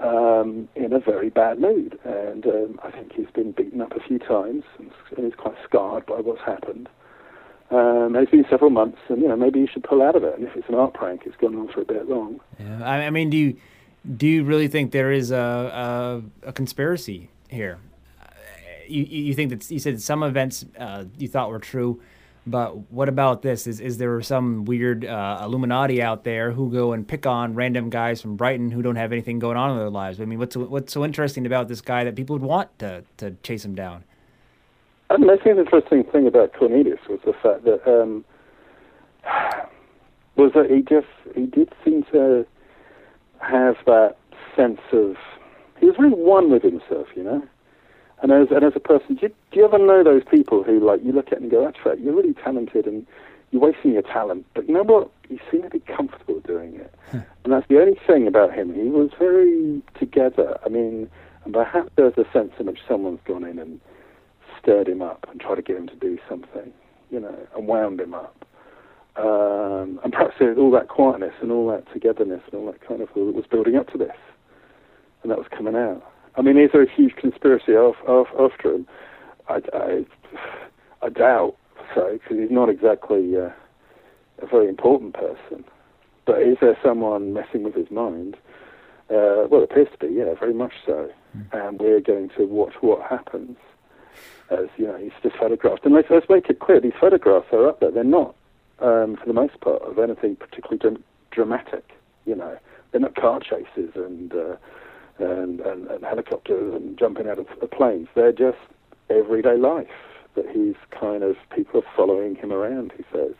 um, 0.00 0.68
in 0.76 0.92
a 0.92 1.00
very 1.00 1.30
bad 1.30 1.58
mood. 1.58 1.98
And 2.04 2.46
um, 2.46 2.80
I 2.82 2.90
think 2.90 3.12
he's 3.14 3.30
been 3.32 3.52
beaten 3.52 3.80
up 3.80 3.92
a 3.96 4.00
few 4.00 4.18
times 4.18 4.64
and 4.78 4.90
and 5.16 5.24
he's 5.24 5.34
quite 5.34 5.56
scarred 5.64 6.04
by 6.04 6.20
what's 6.20 6.42
happened. 6.42 6.90
Um, 7.70 8.16
it's 8.16 8.30
been 8.30 8.46
several 8.48 8.70
months, 8.70 8.98
and 9.08 9.20
you 9.20 9.28
know 9.28 9.36
maybe 9.36 9.60
you 9.60 9.66
should 9.70 9.84
pull 9.84 10.02
out 10.02 10.16
of 10.16 10.24
it. 10.24 10.34
And 10.38 10.46
if 10.46 10.56
it's 10.56 10.68
an 10.68 10.74
art 10.74 10.94
prank, 10.94 11.22
it's 11.26 11.36
gone 11.36 11.54
on 11.54 11.68
for 11.68 11.82
a 11.82 11.84
bit 11.84 12.08
long. 12.08 12.40
Yeah. 12.58 12.82
I, 12.82 13.06
I 13.06 13.10
mean, 13.10 13.28
do 13.28 13.36
you 13.36 13.56
do 14.16 14.26
you 14.26 14.44
really 14.44 14.68
think 14.68 14.92
there 14.92 15.12
is 15.12 15.30
a 15.30 16.22
a, 16.44 16.48
a 16.48 16.52
conspiracy 16.52 17.28
here? 17.48 17.78
Uh, 18.22 18.26
You 18.88 19.04
you 19.04 19.34
think 19.34 19.50
that 19.50 19.70
you 19.70 19.78
said 19.78 20.00
some 20.00 20.22
events 20.22 20.64
uh, 20.78 21.04
you 21.18 21.28
thought 21.28 21.50
were 21.50 21.58
true, 21.58 22.00
but 22.46 22.90
what 22.90 23.08
about 23.10 23.42
this? 23.42 23.66
Is 23.66 23.80
is 23.80 23.98
there 23.98 24.22
some 24.22 24.64
weird 24.64 25.04
uh, 25.04 25.42
Illuminati 25.42 26.00
out 26.00 26.24
there 26.24 26.52
who 26.52 26.70
go 26.70 26.94
and 26.94 27.06
pick 27.06 27.26
on 27.26 27.54
random 27.54 27.90
guys 27.90 28.22
from 28.22 28.36
Brighton 28.36 28.70
who 28.70 28.80
don't 28.80 28.96
have 28.96 29.12
anything 29.12 29.38
going 29.38 29.58
on 29.58 29.72
in 29.72 29.76
their 29.76 29.90
lives? 29.90 30.20
I 30.20 30.24
mean, 30.24 30.38
what's 30.38 30.56
what's 30.56 30.92
so 30.92 31.04
interesting 31.04 31.44
about 31.44 31.68
this 31.68 31.82
guy 31.82 32.04
that 32.04 32.16
people 32.16 32.34
would 32.34 32.48
want 32.48 32.78
to 32.78 33.04
to 33.18 33.36
chase 33.42 33.62
him 33.62 33.74
down? 33.74 34.04
I 35.10 35.16
mean, 35.16 35.30
I 35.30 35.36
think 35.36 35.58
interesting 35.58 36.04
about 36.28 36.52
Cornelius 36.52 37.00
was 37.08 37.20
the 37.24 37.32
fact 37.32 37.64
that 37.64 37.86
um, 37.86 38.24
was 40.36 40.52
that 40.54 40.70
he 40.70 40.82
just 40.82 41.08
he 41.34 41.46
did 41.46 41.72
seem 41.84 42.04
to 42.12 42.46
have 43.40 43.76
that 43.86 44.16
sense 44.54 44.80
of 44.92 45.16
he 45.80 45.86
was 45.86 45.96
really 45.98 46.14
one 46.14 46.50
with 46.50 46.62
himself, 46.62 47.08
you 47.14 47.22
know. 47.22 47.46
And 48.20 48.32
as 48.32 48.48
and 48.50 48.64
as 48.64 48.72
a 48.74 48.80
person, 48.80 49.14
do 49.14 49.26
you, 49.26 49.28
do 49.28 49.60
you 49.60 49.64
ever 49.64 49.78
know 49.78 50.02
those 50.02 50.22
people 50.28 50.64
who 50.64 50.80
like 50.80 51.04
you 51.04 51.12
look 51.12 51.30
at 51.32 51.40
and 51.40 51.50
go, 51.50 51.64
"That's 51.64 51.78
right, 51.84 51.98
you're 51.98 52.14
really 52.14 52.34
talented 52.34 52.86
and 52.86 53.06
you're 53.50 53.62
wasting 53.62 53.92
your 53.92 54.02
talent," 54.02 54.44
but 54.54 54.68
you 54.68 54.74
know 54.74 54.82
what? 54.82 55.10
You 55.28 55.38
seem 55.50 55.62
to 55.62 55.70
be 55.70 55.80
comfortable 55.80 56.40
doing 56.40 56.74
it, 56.74 56.92
and 57.12 57.52
that's 57.52 57.68
the 57.68 57.80
only 57.80 57.98
thing 58.06 58.26
about 58.26 58.52
him. 58.52 58.74
He 58.74 58.90
was 58.90 59.10
very 59.18 59.82
together. 59.98 60.58
I 60.64 60.68
mean, 60.68 61.08
and 61.44 61.54
perhaps 61.54 61.90
there's 61.96 62.18
a 62.18 62.26
sense 62.32 62.52
in 62.58 62.66
which 62.66 62.80
someone's 62.88 63.20
gone 63.24 63.44
in 63.44 63.58
and 63.58 63.80
stirred 64.60 64.88
him 64.88 65.02
up 65.02 65.26
and 65.30 65.40
tried 65.40 65.56
to 65.56 65.62
get 65.62 65.76
him 65.76 65.86
to 65.88 65.96
do 65.96 66.18
something, 66.28 66.72
you 67.10 67.20
know, 67.20 67.36
and 67.56 67.66
wound 67.66 68.00
him 68.00 68.14
up. 68.14 68.44
Um, 69.16 69.98
and 70.04 70.12
perhaps 70.12 70.34
there's 70.38 70.58
all 70.58 70.70
that 70.72 70.88
quietness 70.88 71.34
and 71.42 71.50
all 71.50 71.68
that 71.68 71.92
togetherness 71.92 72.42
and 72.50 72.54
all 72.54 72.66
that 72.70 72.86
kind 72.86 73.00
of 73.00 73.08
was 73.14 73.44
building 73.50 73.76
up 73.76 73.90
to 73.92 73.98
this, 73.98 74.16
and 75.22 75.30
that 75.30 75.38
was 75.38 75.48
coming 75.50 75.74
out. 75.74 76.02
I 76.36 76.42
mean, 76.42 76.56
is 76.56 76.70
there 76.72 76.82
a 76.82 76.90
huge 76.90 77.16
conspiracy 77.16 77.72
after 77.74 78.74
him? 78.74 78.86
I, 79.48 79.60
I, 79.74 80.04
I 81.02 81.08
doubt 81.08 81.56
so, 81.94 82.12
because 82.12 82.38
he's 82.38 82.50
not 82.50 82.68
exactly 82.68 83.36
uh, 83.36 83.50
a 84.40 84.46
very 84.48 84.68
important 84.68 85.14
person. 85.14 85.64
But 86.26 86.42
is 86.42 86.58
there 86.60 86.78
someone 86.84 87.32
messing 87.32 87.64
with 87.64 87.74
his 87.74 87.90
mind? 87.90 88.36
Uh, 89.10 89.48
well, 89.50 89.62
it 89.62 89.70
appears 89.70 89.88
to 89.98 90.06
be, 90.06 90.14
yeah, 90.14 90.34
very 90.38 90.54
much 90.54 90.74
so. 90.86 91.08
And 91.52 91.80
we're 91.80 92.00
going 92.00 92.30
to 92.36 92.44
watch 92.44 92.74
what 92.80 93.02
happens 93.08 93.56
as, 94.50 94.66
you 94.76 94.86
know, 94.86 94.96
he's 94.96 95.12
just 95.22 95.36
photographed. 95.36 95.84
And 95.84 95.94
let's, 95.94 96.08
let's 96.10 96.28
make 96.28 96.48
it 96.48 96.60
clear, 96.60 96.80
these 96.80 96.92
photographs 96.98 97.48
are 97.52 97.68
up 97.68 97.80
there. 97.80 97.90
They're 97.90 98.04
not, 98.04 98.34
um, 98.80 99.16
for 99.16 99.26
the 99.26 99.32
most 99.32 99.60
part, 99.60 99.82
of 99.82 99.98
anything 99.98 100.36
particularly 100.36 100.78
dram- 100.78 101.04
dramatic, 101.30 101.90
you 102.24 102.34
know. 102.34 102.58
They're 102.90 103.00
not 103.00 103.14
car 103.14 103.40
chases 103.40 103.90
and, 103.94 104.32
uh, 104.32 104.56
and, 105.18 105.60
and, 105.60 105.86
and 105.88 106.04
helicopters 106.04 106.74
and 106.74 106.98
jumping 106.98 107.28
out 107.28 107.38
of 107.38 107.46
planes. 107.70 108.08
They're 108.14 108.32
just 108.32 108.58
everyday 109.10 109.56
life 109.56 109.88
that 110.34 110.46
he's 110.48 110.76
kind 110.98 111.22
of, 111.22 111.36
people 111.54 111.80
are 111.80 111.96
following 111.96 112.36
him 112.36 112.52
around, 112.52 112.92
he 112.96 113.04
says, 113.12 113.34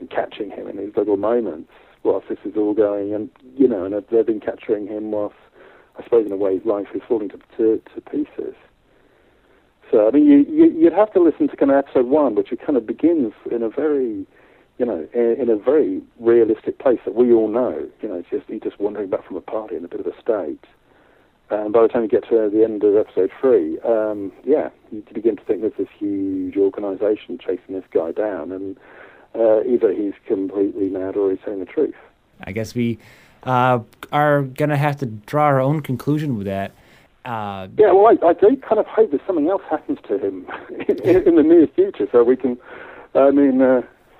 and 0.00 0.10
catching 0.10 0.50
him 0.50 0.66
in 0.66 0.78
these 0.78 0.96
little 0.96 1.16
moments 1.16 1.70
whilst 2.02 2.28
this 2.28 2.38
is 2.44 2.56
all 2.56 2.74
going. 2.74 3.14
And, 3.14 3.30
you 3.56 3.68
know, 3.68 3.84
and 3.84 3.94
they've 4.10 4.26
been 4.26 4.40
capturing 4.40 4.88
him 4.88 5.12
whilst, 5.12 5.36
I 5.96 6.02
suppose, 6.02 6.26
in 6.26 6.32
a 6.32 6.36
way, 6.36 6.60
life 6.64 6.88
is 6.94 7.02
falling 7.06 7.28
to, 7.28 7.38
to, 7.56 7.80
to 7.94 8.00
pieces. 8.00 8.56
So, 9.92 10.08
I 10.08 10.10
mean, 10.10 10.24
you, 10.24 10.38
you, 10.48 10.72
you'd 10.72 10.94
have 10.94 11.12
to 11.12 11.20
listen 11.20 11.48
to 11.48 11.56
kind 11.56 11.70
of 11.70 11.76
episode 11.76 12.06
one, 12.06 12.34
which 12.34 12.50
it 12.50 12.60
kind 12.64 12.78
of 12.78 12.86
begins 12.86 13.34
in 13.50 13.62
a 13.62 13.68
very, 13.68 14.26
you 14.78 14.86
know, 14.86 15.06
in, 15.12 15.50
a 15.50 15.56
very 15.56 16.00
realistic 16.18 16.78
place 16.78 16.98
that 17.04 17.14
we 17.14 17.30
all 17.30 17.48
know. 17.48 17.86
You 18.00 18.08
know, 18.08 18.24
just 18.30 18.48
you're 18.48 18.58
just 18.58 18.80
wandering 18.80 19.10
back 19.10 19.26
from 19.26 19.36
a 19.36 19.42
party 19.42 19.76
in 19.76 19.84
a 19.84 19.88
bit 19.88 20.00
of 20.00 20.06
a 20.06 20.18
state. 20.18 20.64
And 21.50 21.74
by 21.74 21.82
the 21.82 21.88
time 21.88 22.04
you 22.04 22.08
get 22.08 22.26
to 22.30 22.48
the 22.50 22.64
end 22.64 22.82
of 22.82 22.96
episode 22.96 23.30
three, 23.38 23.78
um, 23.80 24.32
yeah, 24.44 24.70
you 24.90 25.04
begin 25.12 25.36
to 25.36 25.44
think 25.44 25.60
there's 25.60 25.74
this 25.76 25.88
huge 25.98 26.56
organisation 26.56 27.36
chasing 27.38 27.74
this 27.74 27.84
guy 27.90 28.12
down, 28.12 28.50
and 28.50 28.78
uh, 29.34 29.62
either 29.64 29.92
he's 29.92 30.14
completely 30.26 30.88
mad 30.88 31.18
or 31.18 31.30
he's 31.30 31.40
telling 31.44 31.60
the 31.60 31.66
truth. 31.66 31.94
I 32.44 32.52
guess 32.52 32.74
we 32.74 32.98
uh, 33.42 33.80
are 34.10 34.42
gonna 34.42 34.78
have 34.78 34.96
to 35.00 35.06
draw 35.06 35.44
our 35.44 35.60
own 35.60 35.82
conclusion 35.82 36.38
with 36.38 36.46
that. 36.46 36.72
Uh, 37.24 37.68
Yeah, 37.78 37.92
well, 37.92 38.06
I, 38.22 38.26
I 38.26 38.32
do 38.32 38.56
kind 38.56 38.78
of 38.78 38.86
hope 38.86 39.10
that 39.12 39.20
something 39.26 39.48
else 39.48 39.62
happens 39.70 39.98
to 40.08 40.18
him 40.18 40.46
in, 40.88 41.28
in 41.28 41.36
the 41.36 41.42
near 41.42 41.66
future, 41.68 42.06
so 42.10 42.22
we 42.24 42.36
can. 42.36 42.58
I 43.14 43.30
mean, 43.30 43.58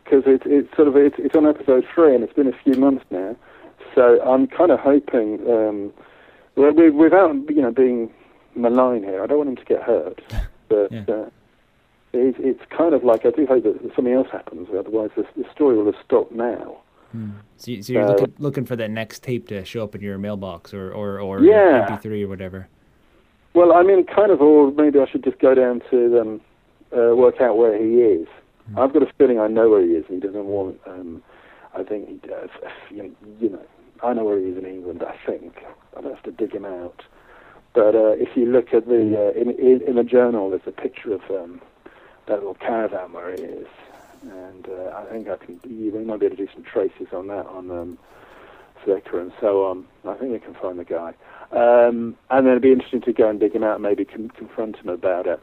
because 0.05 0.23
it, 0.27 0.43
it's 0.47 0.75
sort 0.77 0.89
of 0.89 0.97
it's, 0.97 1.17
it's 1.19 1.35
on 1.35 1.47
episode 1.47 1.85
three, 1.95 2.15
and 2.15 2.23
it's 2.23 2.33
been 2.35 2.49
a 2.49 2.57
few 2.65 2.75
months 2.75 3.05
now. 3.11 3.35
So 3.95 4.23
I'm 4.23 4.47
kind 4.47 4.71
of 4.71 4.79
hoping, 4.81 5.41
um, 5.51 5.93
well, 6.57 6.73
we, 6.73 6.91
without 6.91 7.35
you 7.51 7.63
know 7.63 7.73
being 7.73 8.11
malign 8.55 9.03
here, 9.03 9.23
I 9.23 9.27
don't 9.27 9.39
want 9.39 9.51
him 9.51 9.57
to 9.57 9.65
get 9.65 9.83
hurt, 9.83 10.21
but. 10.69 10.93
Yeah. 10.93 11.05
Uh, 11.09 11.31
it's, 12.15 12.37
it's 12.43 12.61
kind 12.71 12.93
of 12.93 13.05
like 13.05 13.25
I 13.25 13.31
do 13.31 13.47
hope 13.47 13.65
that 13.65 13.81
something 13.97 14.13
else 14.13 14.29
happens. 14.31 14.69
Otherwise, 14.79 15.09
the, 15.17 15.27
the 15.35 15.45
story 15.51 15.79
will 15.79 15.87
have 15.87 15.95
stopped 16.05 16.31
now. 16.31 16.77
so, 17.57 17.71
you- 17.71 17.83
so 17.83 17.91
you're 17.95 18.03
Uh, 18.03 18.09
looking, 18.09 18.35
looking 18.39 18.65
for 18.67 18.77
that 18.77 18.91
next 18.91 19.23
tape 19.23 19.49
to 19.49 19.65
show 19.65 19.83
up 19.83 19.95
in 19.95 20.03
your 20.03 20.19
mailbox 20.19 20.75
or 20.75 20.93
or, 20.93 21.19
or 21.21 21.41
Yeah. 21.43 21.87
MP3 21.89 22.25
or 22.25 22.29
whatever. 22.29 22.69
Well, 23.55 23.73
I 23.73 23.83
mean, 23.83 24.05
kind 24.07 24.31
of, 24.31 24.41
or 24.41 24.73
maybe 24.73 24.99
I 24.99 25.07
should 25.07 25.25
just 25.25 25.39
go 25.39 25.55
down 25.55 25.83
to 25.91 26.21
um, 26.21 26.41
uh, 26.97 27.15
work 27.15 27.41
out 27.41 27.57
where 27.59 27.77
he 27.77 27.97
is 28.01 28.27
I've 28.77 28.93
got 28.93 29.03
a 29.03 29.13
feeling 29.19 29.39
I 29.39 29.49
know 29.49 29.69
where 29.69 29.85
he 29.85 29.93
is, 29.93 30.05
and 30.09 30.23
he 30.23 30.27
doesn't 30.27 30.47
want. 30.47 30.81
Um, 30.87 31.23
I 31.75 31.83
think 31.83 32.09
he 32.09 32.15
does. 32.29 32.51
You 32.91 33.05
know, 33.05 33.11
you 33.41 33.49
know, 33.49 33.63
I 34.03 34.13
know 34.13 34.25
where 34.25 34.39
he 34.39 34.45
is 34.45 34.59
in 34.59 34.67
England. 34.67 35.03
I 35.03 35.17
think 35.27 35.65
I'd 35.97 36.05
have 36.05 36.23
to 36.25 36.31
dig 36.31 36.53
him 36.53 36.67
out. 36.67 37.03
But 37.73 37.95
uh, 37.95 38.13
if 38.19 38.37
you 38.37 38.45
look 38.45 38.75
at 38.75 38.87
the 38.87 39.33
uh, 39.35 39.41
in, 39.41 39.51
in 39.51 39.81
in 39.89 39.97
the 39.97 40.05
journal, 40.05 40.51
there's 40.51 40.67
a 40.67 40.73
picture 40.73 41.15
of 41.15 41.23
um, 41.31 41.61
that 42.27 42.35
little 42.35 42.55
caravan 42.55 43.13
where 43.13 43.35
he 43.35 43.43
is, 43.43 43.67
and 44.23 44.69
uh, 44.69 44.95
I 44.95 45.05
think 45.11 45.29
I 45.29 45.37
can. 45.37 45.59
You 45.67 45.91
might 46.05 46.21
be 46.21 46.27
able 46.27 46.37
to 46.37 46.47
do 46.47 46.53
some 46.53 46.65
traces 46.65 47.09
on 47.15 47.29
that 47.29 47.47
on 47.47 47.71
um, 47.71 47.99
Flickr 48.85 49.21
and 49.21 49.33
so 49.41 49.65
on. 49.65 49.87
I 50.07 50.15
think 50.15 50.33
we 50.33 50.39
can 50.39 50.55
find 50.55 50.79
the 50.79 50.85
guy, 50.85 51.15
um, 51.53 52.17
and 52.31 52.47
then 52.47 52.49
it'd 52.49 52.63
be 52.63 52.73
interesting 52.73 53.03
to 53.03 53.13
go 53.13 53.29
and 53.29 53.39
dig 53.39 53.55
him 53.55 53.63
out, 53.63 53.75
and 53.75 53.83
maybe 53.83 54.05
con- 54.05 54.31
confront 54.31 54.77
him 54.77 54.89
about 54.89 55.27
it. 55.27 55.41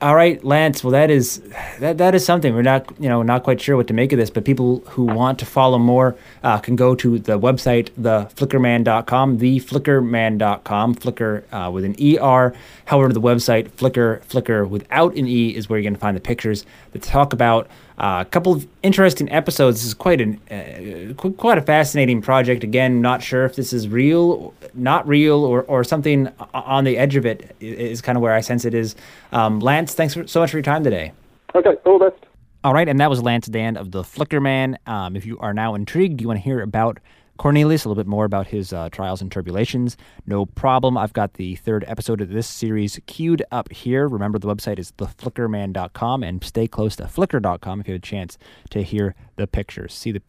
All 0.00 0.14
right, 0.14 0.42
Lance. 0.44 0.84
Well, 0.84 0.92
that 0.92 1.10
is 1.10 1.42
that 1.80 1.98
that 1.98 2.14
is 2.14 2.24
something. 2.24 2.54
We're 2.54 2.62
not 2.62 2.88
you 3.00 3.08
know 3.08 3.24
not 3.24 3.42
quite 3.42 3.60
sure 3.60 3.76
what 3.76 3.88
to 3.88 3.94
make 3.94 4.12
of 4.12 4.18
this, 4.20 4.30
but 4.30 4.44
people 4.44 4.78
who 4.90 5.04
want 5.04 5.40
to 5.40 5.46
follow 5.46 5.76
more 5.76 6.16
uh, 6.44 6.58
can 6.58 6.76
go 6.76 6.94
to 6.94 7.18
the 7.18 7.36
website 7.36 7.90
theflickerman.com, 8.00 9.38
theflickerman.com, 9.38 10.94
Flickr 10.94 11.42
uh, 11.52 11.70
with 11.72 11.84
an 11.84 11.96
er. 12.00 12.54
However, 12.84 13.12
the 13.12 13.20
website 13.20 13.70
Flickr 13.70 14.22
Flickr 14.26 14.68
without 14.68 15.16
an 15.16 15.26
e 15.26 15.48
is 15.48 15.68
where 15.68 15.80
you're 15.80 15.90
going 15.90 15.94
to 15.94 16.00
find 16.00 16.16
the 16.16 16.20
pictures 16.20 16.64
that 16.92 17.02
talk 17.02 17.32
about 17.32 17.68
a 17.98 18.24
couple 18.24 18.52
of 18.52 18.66
interesting 18.82 19.30
episodes. 19.30 19.80
This 19.80 19.86
is 19.86 19.94
quite 19.94 20.20
an 20.20 20.40
uh, 20.50 21.14
qu- 21.14 21.32
quite 21.32 21.58
a 21.58 21.62
fascinating 21.62 22.22
project. 22.22 22.62
Again, 22.64 23.00
not 23.00 23.22
sure 23.22 23.44
if 23.44 23.56
this 23.56 23.72
is 23.72 23.88
real, 23.88 24.54
not 24.74 25.06
real, 25.06 25.44
or 25.44 25.62
or 25.62 25.84
something 25.84 26.28
on 26.54 26.84
the 26.84 26.96
edge 26.96 27.16
of 27.16 27.26
it 27.26 27.54
is 27.60 27.98
Is 27.98 28.00
kind 28.00 28.16
of 28.16 28.22
where 28.22 28.34
I 28.34 28.40
sense 28.40 28.64
it 28.64 28.74
is. 28.74 28.94
Um, 29.32 29.60
Lance, 29.60 29.94
thanks 29.94 30.14
for, 30.14 30.26
so 30.26 30.40
much 30.40 30.50
for 30.50 30.58
your 30.58 30.62
time 30.62 30.84
today. 30.84 31.12
Okay, 31.54 31.74
all 31.84 31.98
the 31.98 32.10
best. 32.10 32.24
All 32.64 32.74
right, 32.74 32.88
and 32.88 33.00
that 33.00 33.10
was 33.10 33.22
Lance 33.22 33.46
Dann 33.46 33.76
of 33.76 33.92
the 33.92 34.04
Flicker 34.04 34.40
Man. 34.40 34.78
Um, 34.86 35.16
if 35.16 35.24
you 35.24 35.38
are 35.38 35.54
now 35.54 35.74
intrigued, 35.74 36.20
you 36.20 36.28
want 36.28 36.38
to 36.38 36.44
hear 36.44 36.60
about 36.60 36.98
Cornelius, 37.38 37.84
a 37.84 37.88
little 37.88 38.02
bit 38.02 38.08
more 38.08 38.24
about 38.24 38.48
his 38.48 38.72
uh, 38.72 38.88
trials 38.90 39.22
and 39.22 39.30
tribulations, 39.30 39.96
no 40.26 40.44
problem. 40.44 40.98
I've 40.98 41.12
got 41.12 41.34
the 41.34 41.54
third 41.56 41.84
episode 41.86 42.20
of 42.20 42.30
this 42.30 42.48
series 42.48 42.98
queued 43.06 43.44
up 43.52 43.70
here. 43.72 44.08
Remember, 44.08 44.38
the 44.38 44.48
website 44.48 44.78
is 44.78 44.92
theflickerman.com, 44.92 46.22
and 46.24 46.42
stay 46.42 46.66
close 46.66 46.96
to 46.96 47.04
flickr.com 47.04 47.80
if 47.80 47.88
you 47.88 47.94
have 47.94 48.02
a 48.02 48.06
chance 48.06 48.36
to 48.70 48.82
hear 48.82 49.14
the 49.36 49.46
pictures. 49.46 49.94
See 49.94 50.12
the. 50.12 50.20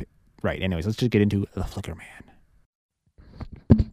Right, 0.42 0.62
anyways, 0.62 0.86
let's 0.86 0.98
just 0.98 1.12
get 1.12 1.22
into 1.22 1.46
the 1.54 1.66
Flicker 1.66 1.96
Man. 1.96 3.92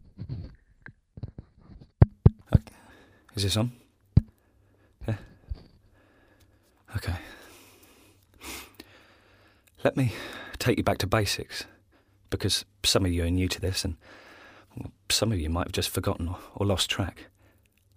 Okay. 2.55 2.75
Is 3.35 3.43
this 3.43 3.57
on? 3.57 3.73
Yeah. 5.09 5.17
Okay. 6.95 7.15
Let 9.83 9.97
me 9.97 10.13
take 10.59 10.79
you 10.79 10.85
back 10.85 10.99
to 10.99 11.07
basics, 11.07 11.65
because 12.31 12.65
some 12.85 13.05
of 13.05 13.13
you 13.13 13.25
are 13.25 13.31
new 13.31 13.49
to 13.49 13.61
this, 13.61 13.85
and 13.85 13.97
some 15.11 15.33
of 15.33 15.39
you 15.39 15.51
might 15.51 15.67
have 15.67 15.73
just 15.73 15.91
forgotten 15.91 16.29
or, 16.29 16.39
or 16.55 16.67
lost 16.67 16.91
track, 16.91 17.27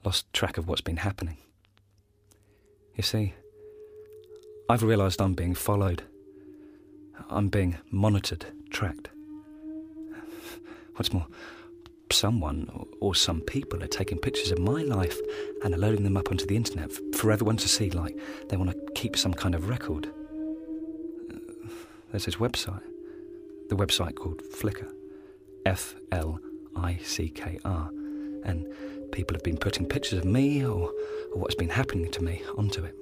lost 0.03 0.31
track 0.33 0.57
of 0.57 0.67
what's 0.67 0.81
been 0.81 0.97
happening. 0.97 1.37
You 2.95 3.03
see, 3.03 3.33
I've 4.69 4.83
realised 4.83 5.21
I'm 5.21 5.33
being 5.33 5.55
followed. 5.55 6.03
I'm 7.29 7.49
being 7.49 7.77
monitored, 7.91 8.45
tracked. 8.69 9.09
What's 10.95 11.13
more, 11.13 11.27
someone 12.11 12.69
or, 12.99 13.15
some 13.15 13.41
people 13.41 13.83
are 13.83 13.87
taking 13.87 14.17
pictures 14.17 14.51
of 14.51 14.59
my 14.59 14.81
life 14.81 15.17
and 15.63 15.73
are 15.73 15.77
loading 15.77 16.03
them 16.03 16.17
up 16.17 16.29
onto 16.29 16.45
the 16.45 16.55
internet 16.55 16.91
for 17.15 17.31
everyone 17.31 17.57
to 17.57 17.67
see, 17.67 17.89
like 17.89 18.17
they 18.49 18.57
want 18.57 18.71
to 18.71 18.91
keep 18.93 19.15
some 19.15 19.33
kind 19.33 19.55
of 19.55 19.69
record. 19.69 20.09
There's 22.11 22.25
this 22.25 22.37
website, 22.37 22.81
the 23.69 23.75
website 23.75 24.15
called 24.15 24.41
Flickr, 24.43 24.91
F 25.65 25.95
L 26.11 26.39
I 26.75 26.99
C 27.03 27.29
K 27.29 27.59
R, 27.63 27.89
and 28.43 28.67
people 29.11 29.35
have 29.35 29.43
been 29.43 29.57
putting 29.57 29.85
pictures 29.85 30.19
of 30.19 30.25
me 30.25 30.65
or, 30.65 30.91
or 31.33 31.41
what's 31.41 31.55
been 31.55 31.69
happening 31.69 32.11
to 32.11 32.23
me 32.23 32.41
onto 32.57 32.83
it. 32.83 32.95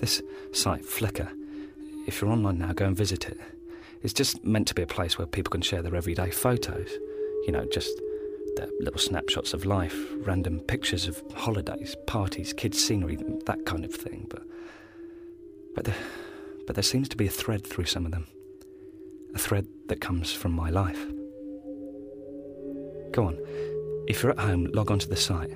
This 0.00 0.22
site, 0.52 0.84
Flickr, 0.84 1.30
if 2.06 2.20
you're 2.20 2.30
online 2.30 2.58
now, 2.58 2.72
go 2.72 2.86
and 2.86 2.96
visit 2.96 3.28
it. 3.28 3.38
It's 4.02 4.12
just 4.12 4.44
meant 4.44 4.66
to 4.68 4.74
be 4.74 4.82
a 4.82 4.86
place 4.86 5.16
where 5.16 5.26
people 5.26 5.50
can 5.50 5.62
share 5.62 5.82
their 5.82 5.94
everyday 5.94 6.30
photos. 6.30 6.90
You 7.46 7.52
know, 7.52 7.66
just 7.72 7.90
their 8.56 8.68
little 8.80 8.98
snapshots 8.98 9.54
of 9.54 9.64
life, 9.64 9.96
random 10.16 10.60
pictures 10.60 11.06
of 11.06 11.22
holidays, 11.34 11.96
parties, 12.06 12.52
kids' 12.52 12.84
scenery, 12.84 13.16
that 13.46 13.64
kind 13.64 13.84
of 13.84 13.94
thing. 13.94 14.26
But, 14.28 14.42
but, 15.74 15.84
there, 15.84 15.94
but 16.66 16.76
there 16.76 16.82
seems 16.82 17.08
to 17.10 17.16
be 17.16 17.26
a 17.26 17.30
thread 17.30 17.64
through 17.66 17.86
some 17.86 18.04
of 18.04 18.12
them. 18.12 18.26
A 19.34 19.38
thread 19.38 19.66
that 19.88 20.00
comes 20.00 20.32
from 20.32 20.52
my 20.52 20.70
life. 20.70 21.06
Go 23.12 23.24
on. 23.24 23.38
If 24.08 24.22
you're 24.22 24.32
at 24.32 24.38
home, 24.38 24.70
log 24.72 24.90
on 24.90 24.98
to 24.98 25.08
the 25.08 25.16
site 25.16 25.52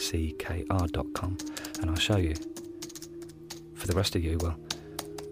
flickr.com 0.00 1.36
and 1.80 1.90
I'll 1.90 1.96
show 1.96 2.16
you. 2.16 2.34
For 3.74 3.86
the 3.86 3.94
rest 3.94 4.16
of 4.16 4.24
you, 4.24 4.38
well, 4.40 4.56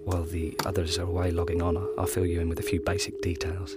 while 0.04 0.24
the 0.24 0.54
others 0.64 0.98
are 0.98 1.02
away 1.02 1.30
logging 1.30 1.62
on, 1.62 1.76
I'll- 1.76 1.90
I'll 1.98 2.06
fill 2.06 2.26
you 2.26 2.40
in 2.40 2.48
with 2.48 2.58
a 2.58 2.62
few 2.62 2.80
basic 2.80 3.20
details. 3.20 3.76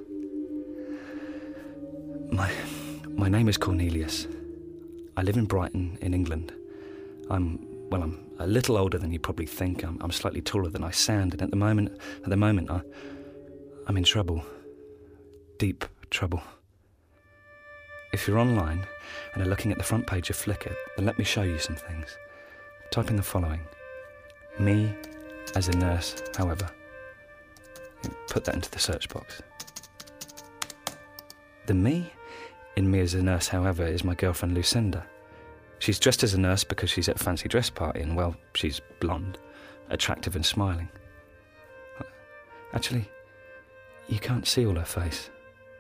My, 2.31 2.49
my 3.09 3.27
name 3.27 3.49
is 3.49 3.57
Cornelius. 3.57 4.27
I 5.17 5.23
live 5.23 5.35
in 5.35 5.45
Brighton, 5.45 5.97
in 6.01 6.13
England. 6.13 6.53
I'm, 7.29 7.59
well, 7.91 8.03
I'm 8.03 8.25
a 8.39 8.47
little 8.47 8.77
older 8.77 8.97
than 8.97 9.11
you 9.11 9.19
probably 9.19 9.45
think. 9.45 9.83
I'm, 9.83 9.99
I'm 10.01 10.11
slightly 10.11 10.41
taller 10.41 10.69
than 10.69 10.83
I 10.83 10.91
sound, 10.91 11.33
and 11.33 11.41
at 11.41 11.51
the 11.51 11.57
moment, 11.57 11.99
at 12.23 12.29
the 12.29 12.37
moment, 12.37 12.71
I, 12.71 12.81
I'm 13.85 13.97
in 13.97 14.05
trouble. 14.05 14.43
Deep 15.57 15.83
trouble. 16.09 16.41
If 18.13 18.27
you're 18.27 18.39
online 18.39 18.87
and 19.33 19.43
are 19.43 19.49
looking 19.49 19.71
at 19.71 19.77
the 19.77 19.83
front 19.83 20.07
page 20.07 20.29
of 20.29 20.37
Flickr, 20.37 20.73
then 20.95 21.05
let 21.05 21.17
me 21.19 21.25
show 21.25 21.43
you 21.43 21.59
some 21.59 21.75
things. 21.75 22.17
Type 22.91 23.09
in 23.09 23.17
the 23.17 23.23
following 23.23 23.61
Me 24.57 24.93
as 25.55 25.67
a 25.67 25.77
nurse, 25.77 26.23
however. 26.37 26.69
Put 28.29 28.45
that 28.45 28.55
into 28.55 28.71
the 28.71 28.79
search 28.79 29.09
box. 29.09 29.41
The 31.65 31.73
me 31.73 32.11
in 32.77 32.89
Me 32.89 33.01
as 33.01 33.13
a 33.15 33.21
nurse, 33.21 33.49
however, 33.49 33.85
is 33.85 34.05
my 34.05 34.15
girlfriend 34.15 34.55
Lucinda. 34.55 35.05
She's 35.81 35.97
dressed 35.97 36.21
as 36.23 36.35
a 36.35 36.39
nurse 36.39 36.63
because 36.63 36.91
she's 36.91 37.09
at 37.09 37.19
a 37.19 37.23
fancy 37.23 37.49
dress 37.49 37.71
party 37.71 38.01
and, 38.01 38.15
well, 38.15 38.35
she's 38.53 38.79
blonde, 38.99 39.39
attractive, 39.89 40.35
and 40.35 40.45
smiling. 40.45 40.89
Actually, 42.71 43.09
you 44.07 44.19
can't 44.19 44.45
see 44.45 44.63
all 44.63 44.75
her 44.75 44.85
face 44.85 45.31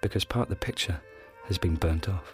because 0.01 0.25
part 0.25 0.45
of 0.45 0.49
the 0.49 0.55
picture 0.55 0.99
has 1.45 1.59
been 1.59 1.75
burnt 1.75 2.09
off. 2.09 2.33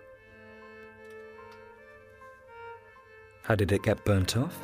How 3.44 3.56
did 3.56 3.74
it 3.74 3.84
get 3.84 4.06
burnt 4.06 4.38
off? 4.38 4.58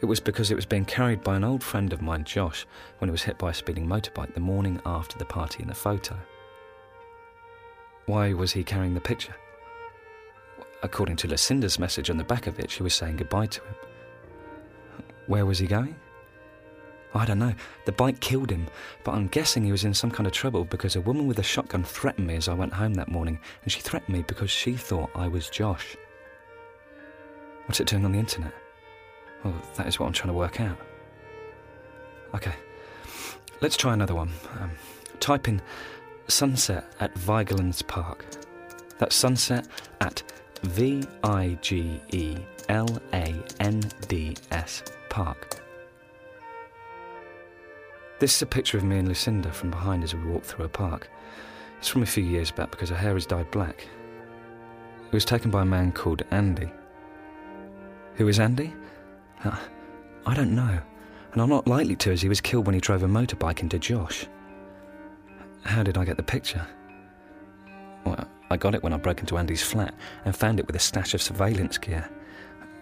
It 0.00 0.06
was 0.06 0.20
because 0.20 0.52
it 0.52 0.56
was 0.56 0.64
being 0.64 0.84
carried 0.84 1.24
by 1.24 1.34
an 1.34 1.42
old 1.42 1.64
friend 1.64 1.92
of 1.92 2.00
mine, 2.00 2.22
Josh, 2.22 2.66
when 2.98 3.08
it 3.08 3.12
was 3.12 3.24
hit 3.24 3.36
by 3.36 3.50
a 3.50 3.54
speeding 3.54 3.88
motorbike 3.88 4.32
the 4.32 4.38
morning 4.38 4.80
after 4.86 5.18
the 5.18 5.24
party 5.24 5.64
in 5.64 5.68
the 5.68 5.74
photo. 5.74 6.16
Why 8.06 8.32
was 8.32 8.52
he 8.52 8.62
carrying 8.62 8.94
the 8.94 9.00
picture? 9.00 9.34
According 10.82 11.16
to 11.16 11.28
Lucinda's 11.28 11.78
message 11.78 12.10
on 12.10 12.16
the 12.16 12.24
back 12.24 12.46
of 12.46 12.58
it, 12.60 12.70
she 12.70 12.82
was 12.82 12.94
saying 12.94 13.16
goodbye 13.16 13.46
to 13.46 13.60
him. 13.60 13.74
Where 15.26 15.44
was 15.44 15.58
he 15.58 15.66
going? 15.66 15.96
I 17.14 17.24
don't 17.24 17.38
know. 17.38 17.54
The 17.84 17.92
bike 17.92 18.20
killed 18.20 18.50
him, 18.50 18.68
but 19.02 19.12
I'm 19.12 19.28
guessing 19.28 19.64
he 19.64 19.72
was 19.72 19.84
in 19.84 19.94
some 19.94 20.10
kind 20.10 20.26
of 20.26 20.32
trouble 20.32 20.64
because 20.64 20.94
a 20.94 21.00
woman 21.00 21.26
with 21.26 21.38
a 21.38 21.42
shotgun 21.42 21.82
threatened 21.82 22.26
me 22.26 22.36
as 22.36 22.48
I 22.48 22.54
went 22.54 22.72
home 22.72 22.94
that 22.94 23.08
morning, 23.08 23.40
and 23.62 23.72
she 23.72 23.80
threatened 23.80 24.14
me 24.14 24.22
because 24.22 24.50
she 24.50 24.74
thought 24.74 25.10
I 25.14 25.26
was 25.26 25.48
Josh. 25.48 25.96
What's 27.66 27.80
it 27.80 27.86
doing 27.86 28.04
on 28.04 28.12
the 28.12 28.18
internet? 28.18 28.52
Well, 29.42 29.54
that 29.76 29.86
is 29.86 29.98
what 29.98 30.06
I'm 30.06 30.12
trying 30.12 30.32
to 30.32 30.38
work 30.38 30.60
out. 30.60 30.78
Okay, 32.34 32.54
let's 33.60 33.76
try 33.76 33.94
another 33.94 34.14
one. 34.14 34.30
Um, 34.60 34.70
type 35.18 35.48
in 35.48 35.62
sunset 36.28 36.92
at 37.00 37.14
Vigelands 37.14 37.86
Park. 37.86 38.24
That's 38.98 39.16
sunset 39.16 39.66
at 40.00 40.22
V 40.62 41.04
I 41.22 41.58
G 41.60 42.00
E 42.12 42.36
L 42.68 42.88
A 43.12 43.34
N 43.60 43.80
D 44.08 44.36
S 44.50 44.82
Park. 45.08 45.60
This 48.18 48.34
is 48.34 48.42
a 48.42 48.46
picture 48.46 48.76
of 48.76 48.84
me 48.84 48.98
and 48.98 49.06
Lucinda 49.06 49.52
from 49.52 49.70
behind 49.70 50.02
as 50.02 50.14
we 50.14 50.22
walk 50.24 50.42
through 50.42 50.64
a 50.64 50.68
park. 50.68 51.08
It's 51.78 51.88
from 51.88 52.02
a 52.02 52.06
few 52.06 52.24
years 52.24 52.50
back 52.50 52.70
because 52.72 52.88
her 52.88 52.96
hair 52.96 53.16
is 53.16 53.26
dyed 53.26 53.50
black. 53.52 53.86
It 55.06 55.12
was 55.12 55.24
taken 55.24 55.50
by 55.50 55.62
a 55.62 55.64
man 55.64 55.92
called 55.92 56.22
Andy. 56.32 56.70
Who 58.16 58.26
is 58.26 58.40
Andy? 58.40 58.74
Uh, 59.44 59.56
I 60.26 60.34
don't 60.34 60.54
know, 60.54 60.80
and 61.32 61.40
I'm 61.40 61.48
not 61.48 61.68
likely 61.68 61.94
to 61.96 62.12
as 62.12 62.20
he 62.20 62.28
was 62.28 62.40
killed 62.40 62.66
when 62.66 62.74
he 62.74 62.80
drove 62.80 63.04
a 63.04 63.06
motorbike 63.06 63.60
into 63.60 63.78
Josh. 63.78 64.26
How 65.62 65.84
did 65.84 65.96
I 65.96 66.04
get 66.04 66.16
the 66.16 66.22
picture? 66.24 66.66
Well, 68.04 68.28
I 68.50 68.56
got 68.56 68.74
it 68.74 68.82
when 68.82 68.92
I 68.92 68.96
broke 68.96 69.20
into 69.20 69.36
Andy's 69.36 69.62
flat 69.62 69.94
and 70.24 70.34
found 70.34 70.58
it 70.58 70.66
with 70.66 70.76
a 70.76 70.80
stash 70.80 71.14
of 71.14 71.22
surveillance 71.22 71.78
gear. 71.78 72.08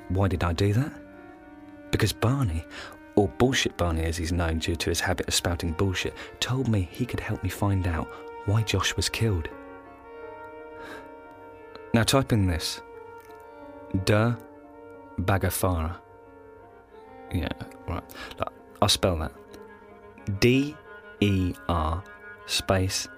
Why 0.09 0.29
did 0.29 0.44
I 0.44 0.52
do 0.52 0.72
that? 0.74 0.92
Because 1.90 2.12
Barney, 2.12 2.64
or 3.16 3.29
Bullshit 3.29 3.76
Barney 3.76 4.05
as 4.05 4.16
he's 4.16 4.33
known 4.33 4.59
due 4.59 4.76
to 4.76 4.90
his 4.90 5.00
habit 5.00 5.26
of 5.26 5.35
spouting 5.35 5.72
bullshit, 5.72 6.14
told 6.38 6.68
me 6.68 6.88
he 6.90 7.07
could 7.07 7.20
help 7.20 7.42
me 7.42 7.48
find 7.48 7.87
out 7.87 8.09
why 8.44 8.62
Josh 8.62 8.94
was 8.96 9.09
killed. 9.09 9.48
Now 11.94 12.02
type 12.02 12.33
in 12.33 12.46
this. 12.46 12.83
Der 14.05 14.37
Baggerfahrer. 15.18 15.96
Yeah, 17.33 17.48
right. 17.88 18.05
Look, 18.38 18.52
I'll 18.83 18.88
spell 18.88 19.16
that. 19.18 19.33
D 20.40 20.76
E 21.20 21.55
R 21.68 22.05
space 22.46 23.09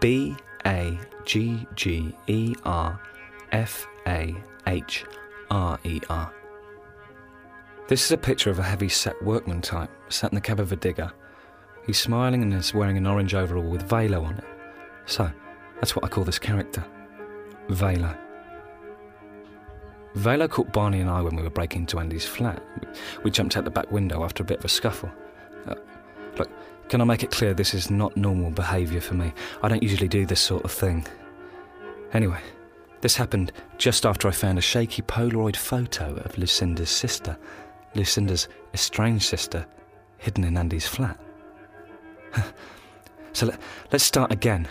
B 0.00 0.36
A 0.66 0.98
G 1.24 1.66
G 1.74 2.14
E 2.26 2.54
R 2.64 3.00
F 3.52 3.86
A 4.06 4.34
H 4.66 5.04
R 5.50 5.78
E 5.84 6.00
R. 6.08 6.32
This 7.88 8.04
is 8.04 8.12
a 8.12 8.16
picture 8.16 8.50
of 8.50 8.58
a 8.58 8.62
heavy 8.62 8.88
set 8.88 9.20
workman 9.22 9.60
type 9.60 9.90
sat 10.08 10.30
in 10.30 10.36
the 10.36 10.40
cab 10.40 10.60
of 10.60 10.70
a 10.70 10.76
digger. 10.76 11.12
He's 11.86 11.98
smiling 11.98 12.42
and 12.42 12.54
is 12.54 12.72
wearing 12.72 12.96
an 12.96 13.06
orange 13.06 13.34
overall 13.34 13.68
with 13.68 13.82
Velo 13.82 14.22
on 14.22 14.34
it. 14.34 14.44
So, 15.06 15.30
that's 15.76 15.96
what 15.96 16.04
I 16.04 16.08
call 16.08 16.24
this 16.24 16.38
character 16.38 16.84
Velo. 17.68 18.16
Velo 20.14 20.48
caught 20.48 20.72
Barney 20.72 21.00
and 21.00 21.10
I 21.10 21.20
when 21.22 21.36
we 21.36 21.42
were 21.42 21.50
breaking 21.50 21.82
into 21.82 21.98
Andy's 21.98 22.26
flat. 22.26 22.62
We 23.22 23.30
jumped 23.30 23.56
out 23.56 23.64
the 23.64 23.70
back 23.70 23.90
window 23.90 24.24
after 24.24 24.42
a 24.42 24.46
bit 24.46 24.58
of 24.58 24.64
a 24.64 24.68
scuffle. 24.68 25.10
Uh, 25.66 25.74
Can 26.90 27.00
I 27.00 27.04
make 27.04 27.22
it 27.22 27.30
clear 27.30 27.54
this 27.54 27.72
is 27.72 27.88
not 27.88 28.16
normal 28.16 28.50
behaviour 28.50 29.00
for 29.00 29.14
me? 29.14 29.32
I 29.62 29.68
don't 29.68 29.80
usually 29.80 30.08
do 30.08 30.26
this 30.26 30.40
sort 30.40 30.64
of 30.64 30.72
thing. 30.72 31.06
Anyway, 32.12 32.40
this 33.00 33.14
happened 33.14 33.52
just 33.78 34.04
after 34.04 34.26
I 34.26 34.32
found 34.32 34.58
a 34.58 34.60
shaky 34.60 35.00
Polaroid 35.02 35.54
photo 35.54 36.16
of 36.16 36.36
Lucinda's 36.36 36.90
sister, 36.90 37.38
Lucinda's 37.94 38.48
estranged 38.74 39.24
sister, 39.24 39.64
hidden 40.18 40.42
in 40.42 40.56
Andy's 40.56 40.88
flat. 40.88 41.16
so 43.34 43.46
let, 43.46 43.60
let's 43.92 44.02
start 44.02 44.32
again. 44.32 44.66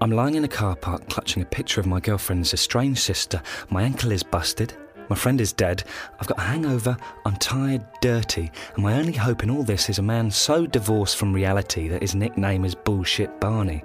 I'm 0.00 0.10
lying 0.10 0.34
in 0.34 0.42
a 0.42 0.48
car 0.48 0.74
park 0.74 1.08
clutching 1.08 1.40
a 1.40 1.46
picture 1.46 1.80
of 1.80 1.86
my 1.86 2.00
girlfriend's 2.00 2.52
estranged 2.52 3.00
sister. 3.00 3.40
My 3.70 3.84
ankle 3.84 4.10
is 4.10 4.24
busted. 4.24 4.74
My 5.08 5.16
friend 5.16 5.40
is 5.40 5.52
dead. 5.52 5.84
I've 6.20 6.26
got 6.26 6.38
a 6.38 6.42
hangover. 6.42 6.96
I'm 7.24 7.36
tired, 7.36 7.84
dirty. 8.00 8.50
And 8.74 8.84
my 8.84 8.94
only 8.98 9.12
hope 9.12 9.42
in 9.42 9.50
all 9.50 9.62
this 9.62 9.88
is 9.88 9.98
a 9.98 10.02
man 10.02 10.30
so 10.30 10.66
divorced 10.66 11.16
from 11.16 11.32
reality 11.32 11.88
that 11.88 12.02
his 12.02 12.14
nickname 12.14 12.64
is 12.64 12.74
Bullshit 12.74 13.40
Barney. 13.40 13.82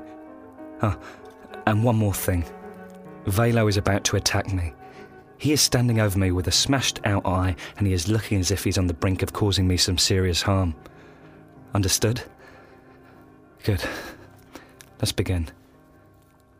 Ah, 0.82 0.98
and 1.66 1.84
one 1.84 1.96
more 1.96 2.14
thing. 2.14 2.46
Velo 3.26 3.68
is 3.68 3.78
about 3.78 4.04
to 4.06 4.18
attack 4.18 4.52
me. 4.52 4.74
He 5.38 5.54
is 5.54 5.62
standing 5.62 6.00
over 6.00 6.18
me 6.18 6.32
with 6.32 6.48
a 6.48 6.52
smashed 6.52 7.00
out 7.06 7.26
eye 7.26 7.56
and 7.78 7.88
he 7.88 7.94
is 7.94 8.08
looking 8.08 8.40
as 8.40 8.52
if 8.52 8.64
he's 8.64 8.78
on 8.78 8.88
the 8.88 8.94
brink 8.94 9.22
of 9.22 9.34
causing 9.34 9.68
me 9.68 9.78
some 9.78 9.98
serious 9.98 10.42
harm. 10.42 10.76
Understood? 11.74 12.22
Good. 13.64 13.84
Let's 15.00 15.12
begin. 15.12 15.50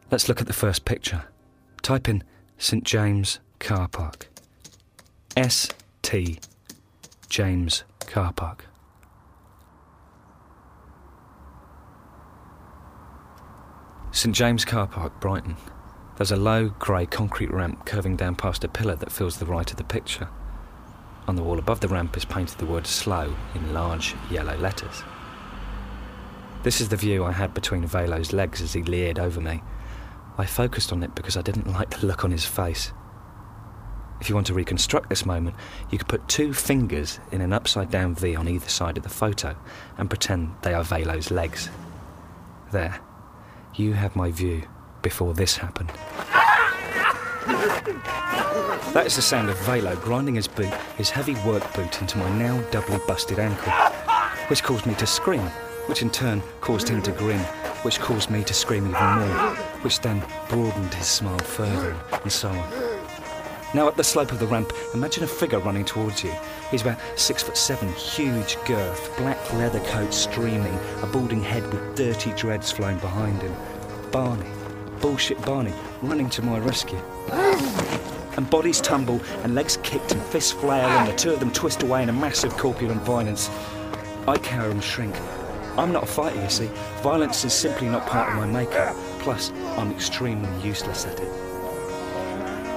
Let's 0.10 0.28
look 0.28 0.42
at 0.42 0.48
the 0.48 0.54
first 0.54 0.86
picture. 0.86 1.26
Type 1.82 2.08
in 2.08 2.24
St 2.58 2.84
James 2.84 3.40
Car 3.60 3.88
Park. 3.88 4.33
S 5.36 5.68
T 6.04 6.38
James 7.28 7.84
Car 8.02 8.32
Park. 8.34 8.66
St 14.12 14.36
James 14.36 14.64
Car 14.64 14.86
Park, 14.86 15.20
Brighton. 15.20 15.58
There's 16.18 16.32
a 16.32 16.36
low, 16.36 16.70
grey 16.78 17.08
concrete 17.08 17.52
ramp 17.52 17.84
curving 17.84 18.16
down 18.16 18.36
past 18.36 18.64
a 18.64 18.68
pillar 18.68 18.96
that 18.98 19.12
fills 19.12 19.38
the 19.38 19.48
right 19.48 19.70
of 19.72 19.78
the 19.78 19.84
picture. 19.84 20.30
On 21.28 21.36
the 21.36 21.42
wall 21.42 21.58
above 21.58 21.80
the 21.80 21.88
ramp 21.88 22.16
is 22.16 22.26
painted 22.26 22.60
the 22.60 22.68
word 22.68 22.86
slow 22.86 23.36
in 23.56 23.74
large 23.74 24.14
yellow 24.30 24.56
letters. 24.58 25.02
This 26.62 26.80
is 26.80 26.90
the 26.90 26.96
view 26.96 27.26
I 27.26 27.32
had 27.32 27.56
between 27.56 27.88
Velo's 27.88 28.34
legs 28.34 28.62
as 28.62 28.74
he 28.74 28.84
leered 28.84 29.18
over 29.18 29.42
me. 29.42 29.64
I 30.38 30.46
focused 30.46 30.94
on 30.94 31.02
it 31.02 31.16
because 31.16 31.36
I 31.36 31.42
didn't 31.42 31.72
like 31.72 31.90
the 31.90 32.06
look 32.06 32.24
on 32.24 32.30
his 32.30 32.46
face. 32.46 32.94
If 34.24 34.30
you 34.30 34.36
want 34.36 34.48
to 34.48 34.54
reconstruct 34.54 35.10
this 35.10 35.26
moment, 35.26 35.54
you 35.92 35.98
could 35.98 36.08
put 36.08 36.30
two 36.30 36.54
fingers 36.54 37.20
in 37.34 37.42
an 37.42 37.52
upside 37.52 37.92
down 37.92 38.16
V 38.16 38.38
on 38.38 38.48
either 38.48 38.70
side 38.70 38.96
of 38.96 39.04
the 39.04 39.10
photo 39.10 39.54
and 39.98 40.10
pretend 40.10 40.56
they 40.62 40.74
are 40.74 40.82
Velo's 40.82 41.30
legs. 41.30 41.70
There. 42.72 43.02
You 43.76 43.92
have 43.92 44.16
my 44.16 44.32
view 44.32 44.64
before 45.02 45.34
this 45.34 45.58
happened. 45.58 45.90
That 48.94 49.04
is 49.06 49.18
the 49.18 49.22
sound 49.22 49.50
of 49.50 49.60
Velo 49.64 49.98
grinding 49.98 50.36
his 50.36 50.48
boot, 50.48 50.74
his 50.96 51.10
heavy 51.10 51.36
work 51.46 51.74
boot, 51.74 52.00
into 52.00 52.18
my 52.18 52.32
now 52.38 52.62
doubly 52.72 53.02
busted 53.06 53.40
ankle, 53.40 53.74
which 54.48 54.64
caused 54.64 54.86
me 54.86 54.96
to 54.96 55.06
scream, 55.06 55.42
which 55.88 56.02
in 56.02 56.10
turn 56.10 56.42
caused 56.62 56.88
him 56.88 57.02
to 57.02 57.12
grin, 57.12 57.42
which 57.82 58.00
caused 58.00 58.30
me 58.30 58.42
to 58.46 58.54
scream 58.54 58.88
even 58.88 59.06
more, 59.20 59.56
which 59.82 60.00
then 60.00 60.24
broadened 60.48 60.94
his 60.94 61.08
smile 61.08 61.40
further, 61.40 61.94
and 62.24 62.32
so 62.32 62.48
on. 62.48 62.93
Now 63.76 63.88
up 63.88 63.96
the 63.96 64.04
slope 64.04 64.32
of 64.32 64.38
the 64.38 64.46
ramp, 64.46 64.72
imagine 64.94 65.24
a 65.24 65.28
figure 65.28 65.58
running 65.58 65.84
towards 65.84 66.24
you. 66.24 66.32
He's 66.70 66.84
about 66.84 67.00
six 67.16 67.42
foot 67.42 67.58
seven, 67.58 67.92
huge 67.94 68.56
girth, 68.66 69.18
black 69.18 69.54
leather 69.54 69.80
coat 69.86 70.14
streaming, 70.14 70.78
a 71.02 71.08
balding 71.08 71.42
head 71.42 71.66
with 71.74 71.96
dirty 71.96 72.34
dreads 72.34 72.72
flowing 72.72 73.00
behind 73.00 73.42
him. 73.42 73.56
Barney, 74.12 74.50
bullshit 75.00 75.42
Barney, 75.42 75.74
running 76.04 76.30
to 76.30 76.44
my 76.44 76.60
rescue. 76.60 77.02
And 78.38 78.48
bodies 78.48 78.80
tumble, 78.80 79.20
and 79.44 79.56
legs 79.56 79.78
kicked, 79.82 80.12
and 80.12 80.22
fists 80.22 80.52
flail, 80.52 80.88
and 80.88 81.12
the 81.12 81.16
two 81.16 81.32
of 81.32 81.40
them 81.40 81.52
twist 81.52 81.82
away 81.82 82.04
in 82.04 82.10
a 82.10 82.14
massive 82.14 82.56
corpulent 82.58 83.02
violence. 83.02 83.50
I 84.28 84.38
cower 84.38 84.70
and 84.70 84.84
shrink. 84.84 85.16
I'm 85.78 85.92
not 85.92 86.04
a 86.04 86.08
fighter, 86.08 86.40
you 86.40 86.50
see. 86.50 86.70
Violence 87.02 87.44
is 87.44 87.54
simply 87.54 87.90
not 87.90 88.06
part 88.06 88.30
of 88.30 88.36
my 88.36 88.46
makeup. 88.46 88.96
Plus, 89.20 89.52
I'm 89.78 89.92
extremely 89.92 90.50
useless 90.62 91.08
at 91.08 91.20
it. 91.20 91.43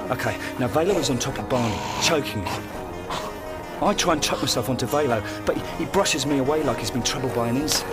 Okay, 0.09 0.37
now 0.57 0.67
Velo 0.67 0.95
is 0.95 1.09
on 1.09 1.19
top 1.19 1.37
of 1.37 1.49
Barney, 1.49 1.77
choking 2.01 2.45
him. 2.45 2.63
I 3.81 3.93
try 3.93 4.13
and 4.13 4.23
chuck 4.23 4.41
myself 4.41 4.69
onto 4.69 4.85
Velo, 4.85 5.21
but 5.45 5.57
he, 5.57 5.83
he 5.83 5.85
brushes 5.85 6.25
me 6.25 6.39
away 6.39 6.63
like 6.63 6.79
he's 6.79 6.89
been 6.89 7.03
troubled 7.03 7.35
by 7.35 7.49
an 7.49 7.57
insect. 7.57 7.89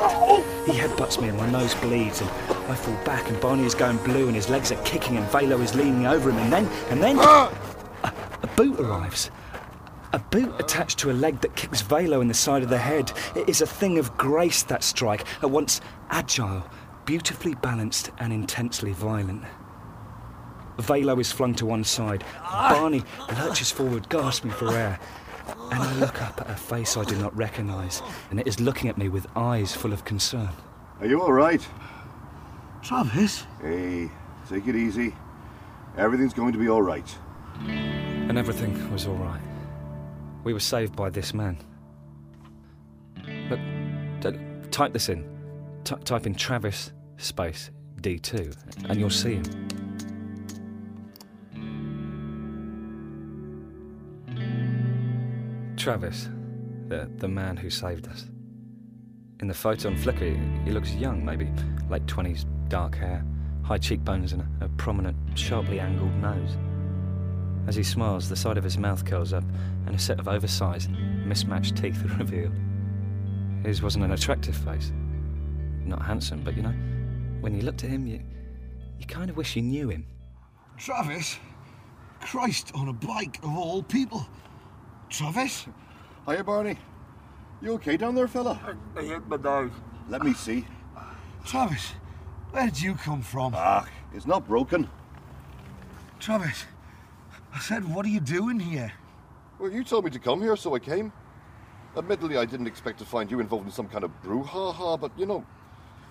He 0.64 0.72
headbutts 0.72 1.20
me 1.20 1.28
and 1.28 1.36
my 1.36 1.50
nose 1.50 1.74
bleeds, 1.74 2.20
and 2.20 2.30
I 2.68 2.74
fall 2.74 2.96
back, 3.04 3.28
and 3.28 3.38
Barney 3.40 3.64
is 3.64 3.74
going 3.74 3.98
blue, 3.98 4.26
and 4.26 4.34
his 4.34 4.48
legs 4.48 4.72
are 4.72 4.82
kicking, 4.84 5.16
and 5.16 5.26
Velo 5.26 5.60
is 5.60 5.74
leaning 5.74 6.06
over 6.06 6.30
him, 6.30 6.38
and 6.38 6.52
then, 6.52 6.66
and 6.88 7.02
then, 7.02 7.16
ah! 7.18 7.52
a, 8.04 8.44
a 8.44 8.46
boot 8.56 8.78
arrives. 8.80 9.30
A 10.12 10.18
boot 10.20 10.54
attached 10.60 11.00
to 11.00 11.10
a 11.10 11.12
leg 11.12 11.40
that 11.40 11.56
kicks 11.56 11.82
Velo 11.82 12.20
in 12.20 12.28
the 12.28 12.34
side 12.34 12.62
of 12.62 12.68
the 12.68 12.78
head. 12.78 13.12
It 13.34 13.48
is 13.48 13.60
a 13.60 13.66
thing 13.66 13.98
of 13.98 14.16
grace, 14.16 14.62
that 14.62 14.84
strike, 14.84 15.26
at 15.42 15.50
once 15.50 15.80
agile, 16.10 16.62
beautifully 17.04 17.56
balanced, 17.56 18.10
and 18.18 18.32
intensely 18.32 18.92
violent. 18.92 19.42
Velo 20.78 21.18
is 21.20 21.30
flung 21.32 21.54
to 21.56 21.66
one 21.66 21.84
side. 21.84 22.24
Barney 22.42 23.02
lurches 23.38 23.70
forward, 23.70 24.08
gasping 24.08 24.50
for 24.50 24.68
air. 24.70 24.98
And 25.70 25.82
I 25.82 25.94
look 25.96 26.20
up 26.22 26.40
at 26.40 26.50
a 26.50 26.54
face 26.54 26.96
I 26.96 27.04
do 27.04 27.16
not 27.16 27.36
recognise, 27.36 28.02
and 28.30 28.40
it 28.40 28.46
is 28.46 28.60
looking 28.60 28.88
at 28.88 28.96
me 28.98 29.08
with 29.08 29.26
eyes 29.36 29.74
full 29.74 29.92
of 29.92 30.04
concern. 30.04 30.48
Are 31.00 31.06
you 31.06 31.20
all 31.22 31.32
right? 31.32 31.66
Travis? 32.82 33.46
Hey, 33.60 34.10
take 34.48 34.66
it 34.66 34.76
easy. 34.76 35.14
Everything's 35.96 36.34
going 36.34 36.52
to 36.52 36.58
be 36.58 36.68
all 36.68 36.82
right. 36.82 37.16
And 37.60 38.36
everything 38.38 38.90
was 38.92 39.06
all 39.06 39.14
right. 39.16 39.40
We 40.44 40.52
were 40.52 40.60
saved 40.60 40.96
by 40.96 41.08
this 41.10 41.32
man. 41.34 41.56
Look, 43.48 43.60
d- 44.20 44.28
uh, 44.28 44.66
type 44.70 44.92
this 44.92 45.08
in. 45.08 45.24
T- 45.84 45.94
type 46.04 46.26
in 46.26 46.34
Travis 46.34 46.92
space 47.16 47.70
D2, 48.00 48.54
and 48.90 48.98
you'll 48.98 49.10
see 49.10 49.34
him. 49.36 49.44
Travis, 55.84 56.30
the, 56.88 57.10
the 57.18 57.28
man 57.28 57.58
who 57.58 57.68
saved 57.68 58.08
us. 58.08 58.24
In 59.40 59.48
the 59.48 59.52
photo 59.52 59.90
on 59.90 59.96
Flickr, 59.96 60.64
he 60.64 60.70
looks 60.70 60.94
young, 60.94 61.22
maybe 61.22 61.46
late 61.90 62.06
20s, 62.06 62.46
dark 62.70 62.94
hair, 62.94 63.22
high 63.62 63.76
cheekbones, 63.76 64.32
and 64.32 64.40
a, 64.40 64.64
a 64.64 64.68
prominent, 64.78 65.14
sharply 65.34 65.80
angled 65.80 66.14
nose. 66.14 66.56
As 67.66 67.76
he 67.76 67.82
smiles, 67.82 68.30
the 68.30 68.34
side 68.34 68.56
of 68.56 68.64
his 68.64 68.78
mouth 68.78 69.04
curls 69.04 69.34
up, 69.34 69.44
and 69.84 69.94
a 69.94 69.98
set 69.98 70.18
of 70.18 70.26
oversized, 70.26 70.88
mismatched 70.90 71.76
teeth 71.76 72.02
are 72.10 72.16
revealed. 72.16 72.54
His 73.62 73.82
wasn't 73.82 74.06
an 74.06 74.12
attractive 74.12 74.56
face. 74.56 74.90
Not 75.84 76.00
handsome, 76.00 76.40
but 76.42 76.56
you 76.56 76.62
know, 76.62 76.74
when 77.42 77.54
you 77.54 77.60
looked 77.60 77.84
at 77.84 77.90
him, 77.90 78.06
you, 78.06 78.22
you 78.98 79.04
kind 79.04 79.28
of 79.28 79.36
wish 79.36 79.54
you 79.54 79.60
knew 79.60 79.90
him. 79.90 80.06
Travis? 80.78 81.38
Christ 82.22 82.72
on 82.74 82.88
a 82.88 82.92
bike 82.94 83.36
of 83.42 83.54
all 83.54 83.82
people. 83.82 84.26
Travis? 85.08 85.66
Hiya, 86.26 86.44
Barney. 86.44 86.78
You 87.62 87.72
okay 87.74 87.96
down 87.96 88.14
there, 88.14 88.28
fella? 88.28 88.60
I 88.96 89.02
hit 89.02 89.26
my 89.28 89.36
nose. 89.36 89.70
Let 90.08 90.22
me 90.22 90.34
see. 90.34 90.66
Travis, 91.44 91.92
where 92.50 92.66
did 92.66 92.80
you 92.80 92.94
come 92.94 93.22
from? 93.22 93.54
Ah, 93.56 93.86
it's 94.14 94.26
not 94.26 94.46
broken. 94.46 94.88
Travis, 96.20 96.64
I 97.52 97.58
said, 97.58 97.84
what 97.94 98.04
are 98.06 98.10
you 98.10 98.20
doing 98.20 98.58
here? 98.58 98.92
Well, 99.58 99.70
you 99.70 99.84
told 99.84 100.04
me 100.04 100.10
to 100.10 100.18
come 100.18 100.40
here, 100.42 100.56
so 100.56 100.74
I 100.74 100.78
came. 100.78 101.12
Admittedly, 101.96 102.36
I 102.36 102.44
didn't 102.44 102.66
expect 102.66 102.98
to 102.98 103.04
find 103.04 103.30
you 103.30 103.40
involved 103.40 103.66
in 103.66 103.72
some 103.72 103.88
kind 103.88 104.04
of 104.04 104.10
brouhaha, 104.22 105.00
but 105.00 105.12
you 105.16 105.26
know, 105.26 105.44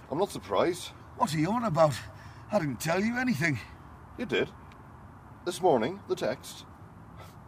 I'm 0.10 0.18
not 0.18 0.32
surprised. 0.32 0.92
What 1.18 1.34
are 1.34 1.38
you 1.38 1.52
on 1.52 1.66
about? 1.66 1.94
I 2.52 2.60
didn't 2.60 2.80
tell 2.80 3.04
you 3.04 3.18
anything. 3.18 3.60
You 4.18 4.26
did. 4.26 4.50
This 5.46 5.62
morning, 5.62 6.00
the 6.08 6.16
text. 6.16 6.66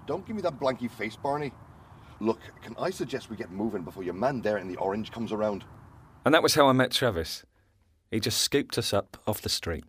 Don't 0.06 0.26
give 0.26 0.36
me 0.36 0.42
that 0.44 0.60
blanky 0.60 0.90
face, 0.90 1.16
Barney. 1.16 1.52
Look, 2.20 2.40
can 2.62 2.76
I 2.80 2.92
suggest 2.92 3.30
we 3.30 3.36
get 3.36 3.52
moving 3.52 3.84
before 3.84 4.04
your 4.04 4.14
man 4.14 4.42
there 4.42 4.58
in 4.58 4.68
the 4.68 4.78
orange 4.78 5.12
comes 5.12 5.32
around? 5.32 5.66
And 6.24 6.34
that 6.34 6.44
was 6.44 6.56
how 6.56 6.68
I 6.68 6.72
met 6.72 6.92
Travis. 6.92 7.44
He 8.12 8.20
just 8.20 8.40
scooped 8.40 8.78
us 8.78 8.94
up 8.94 9.18
off 9.28 9.42
the 9.42 9.50
street. 9.50 9.84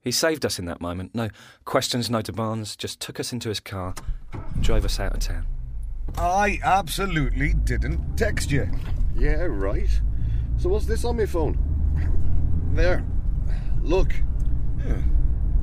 He 0.00 0.10
saved 0.10 0.44
us 0.44 0.58
in 0.58 0.64
that 0.64 0.80
moment. 0.80 1.14
No 1.14 1.28
questions, 1.64 2.10
no 2.10 2.22
demands, 2.22 2.74
just 2.74 3.00
took 3.00 3.20
us 3.20 3.32
into 3.32 3.48
his 3.48 3.60
car 3.60 3.94
and 4.32 4.62
drove 4.64 4.84
us 4.84 4.98
out 4.98 5.14
of 5.14 5.20
town. 5.20 5.46
I 6.16 6.58
absolutely 6.64 7.54
didn't 7.54 8.16
text 8.16 8.50
you. 8.50 8.68
Yeah, 9.16 9.42
right. 9.42 9.88
So 10.58 10.68
what's 10.68 10.86
this 10.86 11.04
on 11.04 11.16
my 11.16 11.26
phone? 11.26 11.56
There. 12.72 13.04
Look. 13.82 14.12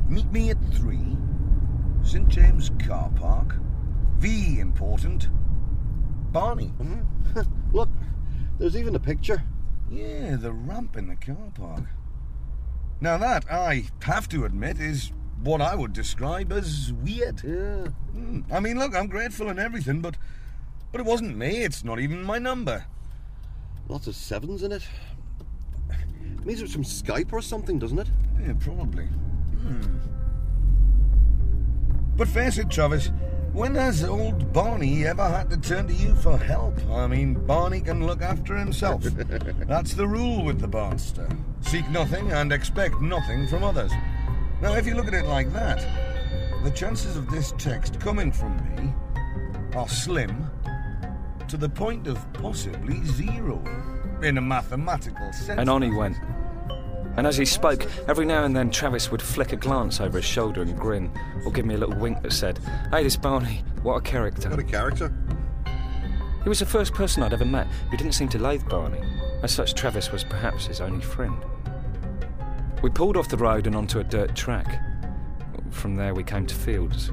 Meet 0.07 0.31
me 0.31 0.49
at 0.51 0.57
three. 0.73 1.17
St 2.09 2.27
James 2.27 2.71
Car 2.87 3.11
Park. 3.17 3.57
V 4.17 4.59
important. 4.59 5.29
Barney. 6.31 6.73
Look, 7.71 7.89
there's 8.57 8.75
even 8.75 8.95
a 8.95 8.99
picture. 8.99 9.43
Yeah, 9.91 10.35
the 10.37 10.51
ramp 10.51 10.97
in 10.97 11.07
the 11.07 11.15
car 11.15 11.51
park. 11.53 11.83
Now 12.99 13.19
that, 13.19 13.45
I 13.51 13.83
have 14.01 14.27
to 14.29 14.45
admit, 14.45 14.79
is 14.79 15.11
what 15.43 15.61
I 15.61 15.75
would 15.75 15.93
describe 15.93 16.51
as 16.51 16.91
weird. 16.93 17.43
Yeah. 17.43 17.89
Hmm. 18.13 18.39
I 18.51 18.59
mean, 18.59 18.79
look, 18.79 18.95
I'm 18.95 19.07
grateful 19.07 19.47
and 19.47 19.59
everything, 19.59 20.01
but 20.01 20.17
but 20.91 21.01
it 21.01 21.05
wasn't 21.05 21.37
me. 21.37 21.63
It's 21.63 21.83
not 21.83 21.99
even 21.99 22.23
my 22.23 22.39
number. 22.39 22.85
Lots 23.87 24.07
of 24.07 24.15
sevens 24.15 24.63
in 24.63 24.71
it. 24.71 24.87
Means 26.43 26.63
it's 26.63 26.73
from 26.73 26.85
Skype 26.85 27.31
or 27.31 27.43
something, 27.43 27.77
doesn't 27.77 27.99
it? 27.99 28.07
Yeah, 28.41 28.53
probably. 28.59 29.05
Hmm. 29.05 30.18
But 32.19 32.27
face 32.27 32.57
it, 32.57 32.69
Travis, 32.69 33.11
when 33.53 33.75
has 33.75 34.03
old 34.03 34.51
Barney 34.51 35.05
ever 35.05 35.25
had 35.25 35.49
to 35.51 35.57
turn 35.57 35.87
to 35.87 35.93
you 35.93 36.13
for 36.15 36.37
help? 36.37 36.77
I 36.91 37.07
mean, 37.07 37.33
Barney 37.33 37.79
can 37.79 38.05
look 38.05 38.21
after 38.21 38.57
himself. 38.57 39.03
That's 39.03 39.93
the 39.93 40.05
rule 40.05 40.43
with 40.43 40.59
the 40.59 40.67
Barnster. 40.67 41.29
Seek 41.61 41.89
nothing 41.89 42.29
and 42.33 42.51
expect 42.51 42.99
nothing 42.99 43.47
from 43.47 43.63
others. 43.63 43.93
Now, 44.61 44.73
if 44.73 44.85
you 44.85 44.95
look 44.95 45.07
at 45.07 45.13
it 45.13 45.27
like 45.27 45.53
that, 45.53 45.79
the 46.65 46.71
chances 46.71 47.15
of 47.15 47.31
this 47.31 47.53
text 47.57 48.01
coming 48.01 48.33
from 48.33 48.57
me 48.75 48.93
are 49.77 49.87
slim 49.87 50.45
to 51.47 51.55
the 51.55 51.69
point 51.69 52.05
of 52.05 52.33
possibly 52.33 53.01
zero 53.05 53.63
in 54.21 54.37
a 54.37 54.41
mathematical 54.41 55.31
sense. 55.31 55.57
And 55.57 55.69
on 55.69 55.83
he 55.83 55.89
went. 55.89 56.17
And 57.19 57.27
as 57.27 57.35
he 57.35 57.43
spoke, 57.43 57.85
every 58.07 58.25
now 58.25 58.45
and 58.45 58.55
then 58.55 58.71
Travis 58.71 59.11
would 59.11 59.21
flick 59.21 59.51
a 59.51 59.57
glance 59.57 59.99
over 59.99 60.19
his 60.19 60.25
shoulder 60.25 60.61
and 60.61 60.79
grin, 60.79 61.11
or 61.45 61.51
give 61.51 61.65
me 61.65 61.75
a 61.75 61.77
little 61.77 61.97
wink 61.97 62.21
that 62.21 62.31
said, 62.31 62.61
Hey, 62.91 63.03
this 63.03 63.17
Barney, 63.17 63.61
what 63.83 63.97
a 63.97 64.01
character. 64.01 64.49
What 64.49 64.59
a 64.59 64.63
character. 64.63 65.13
He 66.43 66.47
was 66.47 66.59
the 66.59 66.65
first 66.65 66.93
person 66.93 67.21
I'd 67.21 67.33
ever 67.33 67.43
met 67.43 67.67
who 67.91 67.97
didn't 67.97 68.13
seem 68.13 68.29
to 68.29 68.39
loathe 68.39 68.65
Barney. 68.69 69.01
As 69.43 69.51
such, 69.51 69.73
Travis 69.73 70.13
was 70.13 70.23
perhaps 70.23 70.67
his 70.67 70.79
only 70.79 71.03
friend. 71.03 71.35
We 72.81 72.89
pulled 72.89 73.17
off 73.17 73.27
the 73.27 73.35
road 73.35 73.67
and 73.67 73.75
onto 73.75 73.99
a 73.99 74.03
dirt 74.05 74.33
track. 74.33 74.81
From 75.71 75.97
there, 75.97 76.13
we 76.13 76.23
came 76.23 76.45
to 76.45 76.55
fields. 76.55 77.11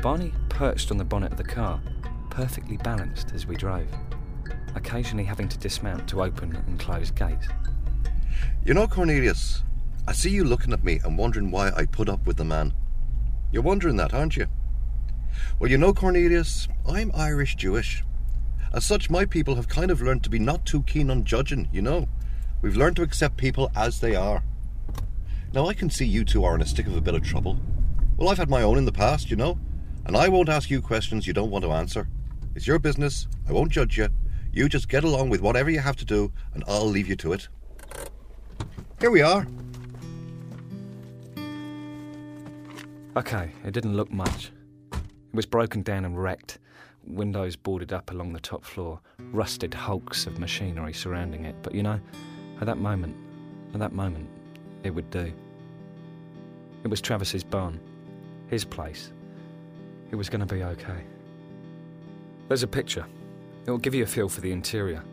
Barney 0.00 0.32
perched 0.48 0.90
on 0.90 0.96
the 0.96 1.04
bonnet 1.04 1.32
of 1.32 1.36
the 1.36 1.44
car, 1.44 1.82
perfectly 2.30 2.78
balanced 2.78 3.32
as 3.34 3.46
we 3.46 3.56
drove, 3.56 3.94
occasionally 4.74 5.24
having 5.24 5.50
to 5.50 5.58
dismount 5.58 6.08
to 6.08 6.22
open 6.22 6.56
and 6.66 6.80
close 6.80 7.10
gates. 7.10 7.46
You 8.66 8.74
know, 8.74 8.88
Cornelius, 8.88 9.62
I 10.08 10.12
see 10.12 10.30
you 10.30 10.42
looking 10.42 10.72
at 10.72 10.82
me 10.82 10.98
and 11.04 11.16
wondering 11.16 11.52
why 11.52 11.70
I 11.76 11.86
put 11.86 12.08
up 12.08 12.26
with 12.26 12.36
the 12.36 12.44
man. 12.44 12.74
You're 13.52 13.62
wondering 13.62 13.94
that, 13.98 14.12
aren't 14.12 14.36
you? 14.36 14.48
Well, 15.60 15.70
you 15.70 15.78
know, 15.78 15.94
Cornelius, 15.94 16.66
I'm 16.84 17.12
Irish 17.14 17.54
Jewish. 17.54 18.02
As 18.72 18.84
such, 18.84 19.08
my 19.08 19.24
people 19.24 19.54
have 19.54 19.68
kind 19.68 19.92
of 19.92 20.02
learned 20.02 20.24
to 20.24 20.30
be 20.30 20.40
not 20.40 20.66
too 20.66 20.82
keen 20.82 21.10
on 21.10 21.22
judging, 21.22 21.68
you 21.72 21.80
know. 21.80 22.08
We've 22.60 22.76
learned 22.76 22.96
to 22.96 23.02
accept 23.02 23.36
people 23.36 23.70
as 23.76 24.00
they 24.00 24.16
are. 24.16 24.42
Now, 25.52 25.68
I 25.68 25.72
can 25.72 25.88
see 25.88 26.04
you 26.04 26.24
two 26.24 26.42
are 26.42 26.56
in 26.56 26.60
a 26.60 26.66
stick 26.66 26.88
of 26.88 26.96
a 26.96 27.00
bit 27.00 27.14
of 27.14 27.22
trouble. 27.22 27.60
Well, 28.16 28.30
I've 28.30 28.38
had 28.38 28.50
my 28.50 28.62
own 28.62 28.78
in 28.78 28.84
the 28.84 28.90
past, 28.90 29.30
you 29.30 29.36
know, 29.36 29.60
and 30.06 30.16
I 30.16 30.26
won't 30.26 30.48
ask 30.48 30.70
you 30.70 30.82
questions 30.82 31.24
you 31.24 31.32
don't 31.32 31.52
want 31.52 31.64
to 31.64 31.70
answer. 31.70 32.08
It's 32.56 32.66
your 32.66 32.80
business. 32.80 33.28
I 33.48 33.52
won't 33.52 33.70
judge 33.70 33.96
you. 33.96 34.08
You 34.52 34.68
just 34.68 34.88
get 34.88 35.04
along 35.04 35.30
with 35.30 35.40
whatever 35.40 35.70
you 35.70 35.78
have 35.78 35.96
to 35.98 36.04
do, 36.04 36.32
and 36.52 36.64
I'll 36.66 36.88
leave 36.88 37.06
you 37.06 37.14
to 37.14 37.32
it. 37.32 37.46
Here 38.98 39.10
we 39.10 39.20
are. 39.20 39.46
Okay, 43.14 43.52
it 43.62 43.72
didn't 43.72 43.94
look 43.94 44.10
much. 44.10 44.52
It 44.92 45.34
was 45.34 45.44
broken 45.44 45.82
down 45.82 46.06
and 46.06 46.20
wrecked, 46.20 46.58
windows 47.06 47.56
boarded 47.56 47.92
up 47.92 48.10
along 48.10 48.32
the 48.32 48.40
top 48.40 48.64
floor, 48.64 48.98
rusted 49.18 49.74
hulks 49.74 50.26
of 50.26 50.38
machinery 50.38 50.94
surrounding 50.94 51.44
it. 51.44 51.54
But 51.62 51.74
you 51.74 51.82
know, 51.82 52.00
at 52.58 52.66
that 52.66 52.78
moment, 52.78 53.14
at 53.74 53.80
that 53.80 53.92
moment, 53.92 54.30
it 54.82 54.90
would 54.90 55.10
do. 55.10 55.30
It 56.82 56.88
was 56.88 57.02
Travis's 57.02 57.44
barn, 57.44 57.78
his 58.48 58.64
place. 58.64 59.12
It 60.10 60.16
was 60.16 60.30
going 60.30 60.46
to 60.46 60.54
be 60.54 60.62
okay. 60.62 61.04
There's 62.48 62.62
a 62.62 62.68
picture. 62.68 63.04
It 63.66 63.70
will 63.70 63.76
give 63.76 63.94
you 63.94 64.04
a 64.04 64.06
feel 64.06 64.30
for 64.30 64.40
the 64.40 64.52
interior. 64.52 65.04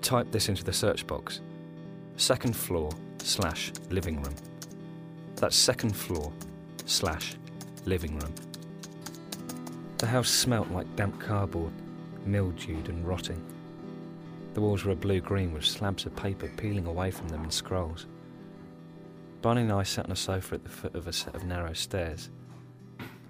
Type 0.00 0.30
this 0.30 0.48
into 0.48 0.64
the 0.64 0.72
search 0.72 1.06
box. 1.06 1.42
Second 2.16 2.54
floor 2.54 2.90
slash 3.18 3.72
living 3.90 4.22
room. 4.22 4.34
That's 5.36 5.56
second 5.56 5.94
floor 5.96 6.32
slash 6.86 7.34
living 7.86 8.18
room. 8.18 8.34
The 9.98 10.06
house 10.06 10.28
smelt 10.28 10.70
like 10.70 10.96
damp 10.96 11.18
cardboard, 11.20 11.72
mildewed 12.24 12.88
and 12.88 13.06
rotting. 13.06 13.42
The 14.54 14.60
walls 14.60 14.84
were 14.84 14.92
a 14.92 14.96
blue 14.96 15.20
green 15.20 15.52
with 15.52 15.64
slabs 15.64 16.06
of 16.06 16.14
paper 16.14 16.50
peeling 16.56 16.86
away 16.86 17.10
from 17.10 17.28
them 17.28 17.42
in 17.42 17.50
scrolls. 17.50 18.06
Barney 19.42 19.62
and 19.62 19.72
I 19.72 19.82
sat 19.82 20.06
on 20.06 20.12
a 20.12 20.16
sofa 20.16 20.54
at 20.54 20.64
the 20.64 20.70
foot 20.70 20.94
of 20.94 21.08
a 21.08 21.12
set 21.12 21.34
of 21.34 21.44
narrow 21.44 21.72
stairs. 21.72 22.30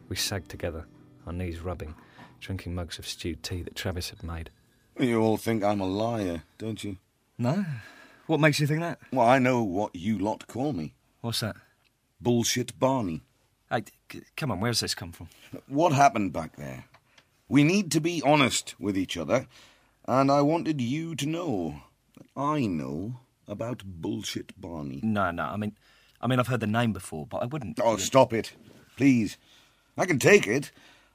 We 0.09 0.17
sagged 0.17 0.51
together, 0.51 0.85
our 1.27 1.33
knees 1.33 1.61
rubbing, 1.61 1.95
drinking 2.41 2.75
mugs 2.75 2.99
of 2.99 3.09
stewed 3.09 3.43
tea 3.43 3.63
that 3.63 3.75
Travis 3.75 4.11
had 4.11 4.23
made. 4.23 4.51
You 4.99 5.23
all 5.23 5.39
think 5.39 5.65
I'm 5.65 5.81
a 5.81 5.87
liar, 5.87 6.43
don't 6.59 6.85
you? 6.85 6.99
No? 7.39 7.65
What 8.27 8.41
makes 8.41 8.59
you 8.61 8.67
think 8.67 8.81
that? 8.81 8.99
Well, 9.13 9.27
I 9.29 9.39
know 9.39 9.63
what 9.63 9.95
you 9.95 10.19
lot 10.19 10.47
call 10.47 10.73
me. 10.73 10.95
What's 11.21 11.41
that? 11.41 11.57
Bullshit 12.21 12.79
Barney. 12.79 13.23
Hey, 13.71 13.85
c- 14.11 14.23
come 14.37 14.51
on, 14.51 14.61
where's 14.61 14.81
this 14.81 14.95
come 14.95 15.13
from? 15.13 15.29
What 15.69 15.93
happened 15.93 16.33
back 16.33 16.57
there? 16.57 16.85
We 17.49 17.65
need 17.65 17.91
to 17.93 18.01
be 18.01 18.23
honest 18.25 18.75
with 18.79 18.97
each 18.97 19.17
other, 19.17 19.47
and 20.07 20.31
I 20.31 20.41
wanted 20.41 20.81
you 20.81 21.15
to 21.17 21.27
know 21.27 21.83
that 22.17 22.27
I 22.37 22.67
know 22.67 23.21
about 23.47 23.83
Bullshit 23.85 24.59
Barney. 24.59 25.01
No, 25.03 25.31
no, 25.31 25.45
I 25.45 25.57
mean, 25.57 25.77
I 26.21 26.27
mean, 26.27 26.39
I've 26.41 26.47
heard 26.49 26.61
the 26.61 26.67
name 26.67 26.93
before, 26.95 27.27
but 27.27 27.39
I 27.43 27.47
wouldn't. 27.47 27.79
Oh, 27.83 27.97
stop 27.99 28.33
it. 28.33 28.55
Please. 28.97 29.37
I 29.99 30.07
can 30.07 30.19
take 30.19 30.47
it. 30.47 30.73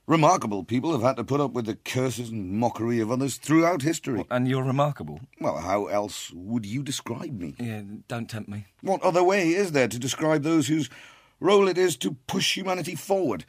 Remarkable 0.10 0.64
people 0.64 0.92
have 0.94 1.04
had 1.04 1.18
to 1.18 1.24
put 1.24 1.40
up 1.40 1.52
with 1.52 1.68
the 1.68 1.76
curses 1.76 2.32
and 2.32 2.54
mockery 2.54 3.00
of 3.00 3.12
others 3.12 3.38
throughout 3.38 3.84
history. 3.84 4.26
And 4.32 4.48
you're 4.48 4.64
remarkable. 4.64 5.20
Well, 5.40 5.58
how 5.58 5.86
else 5.86 6.32
would 6.34 6.66
you 6.66 6.82
describe 6.82 7.40
me? 7.40 7.54
Yeah, 7.60 7.84
don't 8.08 8.28
tempt 8.28 8.50
me. 8.50 8.66
What 8.82 9.04
other 9.04 9.24
way 9.24 9.50
is 9.50 9.72
there 9.72 9.88
to 9.88 10.00
describe 10.00 10.42
those 10.42 10.66
whose 10.66 10.90
role 11.40 11.68
it 11.68 11.78
is 11.78 11.96
to 11.98 12.18
push 12.26 12.58
humanity 12.58 12.96
forward, 12.96 13.46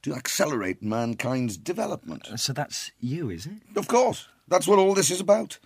to 0.00 0.14
accelerate 0.14 0.82
mankind's 0.82 1.58
development? 1.58 2.26
Uh, 2.32 2.38
so 2.38 2.54
that's 2.54 2.90
you, 2.98 3.28
is 3.28 3.44
it? 3.44 3.76
Of 3.76 3.86
course. 3.86 4.28
That's 4.48 4.66
what 4.66 4.78
all 4.78 4.94
this 4.94 5.10
is 5.10 5.20
about. 5.20 5.58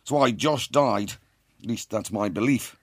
That's 0.00 0.10
why 0.10 0.32
Josh 0.32 0.66
died. 0.66 1.12
At 1.62 1.68
least 1.68 1.90
that's 1.90 2.10
my 2.10 2.28
belief. 2.28 2.76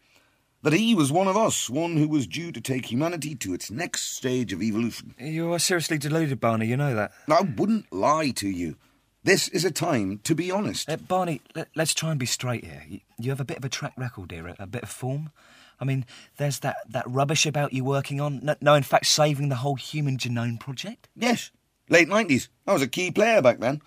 That 0.64 0.74
he 0.74 0.95
was 0.95 1.12
one 1.12 1.28
of 1.28 1.38
us, 1.38 1.70
one 1.70 1.97
who 1.97 2.08
was 2.08 2.26
due 2.26 2.51
to 2.51 2.60
take 2.60 2.91
humanity 2.91 3.36
to 3.36 3.53
its 3.53 3.70
next 3.70 4.16
stage 4.16 4.51
of 4.51 4.62
evolution. 4.62 5.14
You 5.20 5.53
are 5.53 5.60
seriously 5.60 5.97
deluded, 5.97 6.39
Barney, 6.39 6.66
you 6.66 6.76
know 6.76 6.95
that. 6.95 7.12
I 7.30 7.41
wouldn't 7.41 7.93
lie 7.93 8.32
to 8.32 8.49
you. 8.49 8.76
This 9.24 9.49
is 9.49 9.66
a 9.66 9.72
time 9.72 10.20
to 10.24 10.34
be 10.34 10.49
honest. 10.49 10.89
Uh, 10.89 10.95
Barney, 10.95 11.41
let, 11.53 11.68
us 11.78 11.93
try 11.93 12.12
and 12.12 12.20
be 12.20 12.26
straight 12.26 12.64
here. 12.64 12.84
You, 12.88 12.99
you 13.20 13.30
have 13.30 13.39
a 13.39 13.45
bit 13.45 13.58
of 13.58 13.66
a 13.66 13.70
track 13.70 13.93
record 13.97 14.32
here, 14.32 14.47
a, 14.47 14.55
a, 14.60 14.68
bit 14.68 14.84
of 14.84 14.89
form. 14.89 15.32
I 15.80 15.86
mean, 15.86 16.05
there's 16.38 16.60
that, 16.60 16.78
that 16.89 17.03
rubbish 17.08 17.45
about 17.45 17.74
you 17.74 17.84
working 17.84 18.20
on. 18.22 18.39
No, 18.41 18.55
no, 18.62 18.74
in 18.74 18.84
fact, 18.84 19.05
saving 19.05 19.49
the 19.49 19.55
whole 19.55 19.76
Human 19.76 20.18
Genome 20.18 20.60
Project. 20.60 21.10
Yes, 21.16 21.51
late 21.89 22.08
90s. 22.08 22.47
I 22.66 22.74
was 22.74 22.82
a 22.82 22.88
key 22.88 23.12
player 23.12 23.41
back 23.41 23.60
then. 23.60 23.82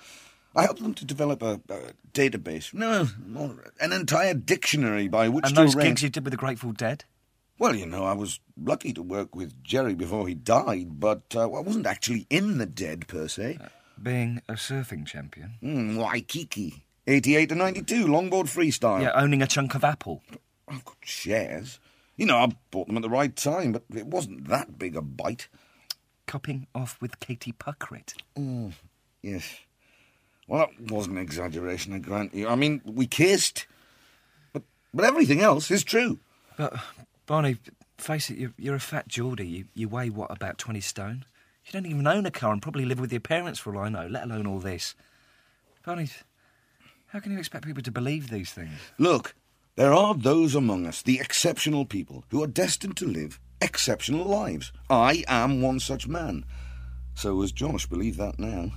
I 0.54 0.62
helped 0.62 0.82
them 0.82 0.94
to 0.94 1.04
develop 1.04 1.42
a, 1.42 1.60
a 1.68 1.92
database. 2.12 2.74
No, 2.74 3.08
an 3.80 3.92
entire 3.92 4.34
dictionary 4.34 5.08
by 5.08 5.28
which 5.28 5.46
and 5.46 5.54
to 5.54 5.62
those 5.62 5.76
arrange- 5.76 5.88
gigs 5.88 6.02
you 6.02 6.08
did 6.10 6.24
with 6.24 6.32
the 6.32 6.36
Grateful 6.36 6.72
Dead? 6.72 7.04
Well, 7.58 7.76
you 7.76 7.84
know, 7.86 8.04
I 8.04 8.14
was 8.14 8.40
lucky 8.56 8.92
to 8.94 9.02
work 9.02 9.36
with 9.36 9.62
Jerry 9.62 9.94
before 9.94 10.26
he 10.26 10.34
died, 10.34 10.98
but 10.98 11.22
uh, 11.36 11.42
I 11.42 11.60
wasn't 11.60 11.86
actually 11.86 12.26
in 12.30 12.56
the 12.56 12.64
dead 12.66 13.06
per 13.06 13.28
se. 13.28 13.58
Being 14.02 14.40
a 14.48 14.54
surfing 14.54 15.06
champion? 15.06 15.52
Mm, 15.62 15.96
Waikiki. 15.96 16.86
88 17.06 17.50
to 17.50 17.54
92, 17.54 18.06
longboard 18.06 18.44
freestyle. 18.46 19.02
Yeah, 19.02 19.12
owning 19.14 19.42
a 19.42 19.46
chunk 19.46 19.74
of 19.74 19.84
apple. 19.84 20.22
I've 20.68 20.84
got 20.86 20.96
shares. 21.04 21.78
You 22.16 22.24
know, 22.26 22.38
I 22.38 22.48
bought 22.70 22.86
them 22.86 22.96
at 22.96 23.02
the 23.02 23.10
right 23.10 23.34
time, 23.36 23.72
but 23.72 23.82
it 23.94 24.06
wasn't 24.06 24.48
that 24.48 24.78
big 24.78 24.96
a 24.96 25.02
bite. 25.02 25.48
Copping 26.26 26.66
off 26.74 26.98
with 27.00 27.20
Katie 27.20 27.52
Puckrik. 27.52 28.14
Mm, 28.38 28.72
yes. 29.22 29.58
Well, 30.50 30.68
that 30.80 30.90
was 30.90 31.06
an 31.06 31.16
exaggeration, 31.16 31.92
I 31.92 32.00
grant 32.00 32.34
you. 32.34 32.48
I 32.48 32.56
mean, 32.56 32.80
we 32.84 33.06
kissed. 33.06 33.68
But, 34.52 34.64
but 34.92 35.04
everything 35.04 35.42
else 35.42 35.70
is 35.70 35.84
true. 35.84 36.18
But, 36.56 36.74
Barney, 37.26 37.58
face 37.98 38.30
it, 38.30 38.36
you're, 38.36 38.52
you're 38.58 38.74
a 38.74 38.80
fat 38.80 39.06
Geordie. 39.06 39.46
You, 39.46 39.64
you 39.74 39.88
weigh, 39.88 40.10
what, 40.10 40.32
about 40.32 40.58
20 40.58 40.80
stone? 40.80 41.24
You 41.64 41.72
don't 41.72 41.86
even 41.86 42.04
own 42.04 42.26
a 42.26 42.32
car 42.32 42.52
and 42.52 42.60
probably 42.60 42.84
live 42.84 42.98
with 42.98 43.12
your 43.12 43.20
parents 43.20 43.60
for 43.60 43.76
all 43.76 43.84
I 43.84 43.90
know, 43.90 44.08
let 44.08 44.24
alone 44.24 44.48
all 44.48 44.58
this. 44.58 44.96
Barney, 45.86 46.08
how 47.06 47.20
can 47.20 47.30
you 47.30 47.38
expect 47.38 47.64
people 47.64 47.84
to 47.84 47.92
believe 47.92 48.28
these 48.28 48.50
things? 48.50 48.72
Look, 48.98 49.36
there 49.76 49.92
are 49.92 50.16
those 50.16 50.56
among 50.56 50.84
us, 50.84 51.00
the 51.00 51.20
exceptional 51.20 51.84
people, 51.84 52.24
who 52.30 52.42
are 52.42 52.48
destined 52.48 52.96
to 52.96 53.06
live 53.06 53.38
exceptional 53.60 54.24
lives. 54.24 54.72
I 54.90 55.22
am 55.28 55.62
one 55.62 55.78
such 55.78 56.08
man. 56.08 56.44
So 57.14 57.40
has 57.40 57.52
Josh, 57.52 57.86
believe 57.86 58.16
that 58.16 58.40
now. 58.40 58.72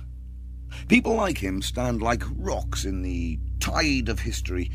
People 0.88 1.14
like 1.14 1.38
him 1.38 1.62
stand 1.62 2.02
like 2.02 2.22
rocks 2.36 2.84
in 2.84 3.02
the 3.02 3.38
tide 3.60 4.08
of 4.08 4.20
history, 4.20 4.70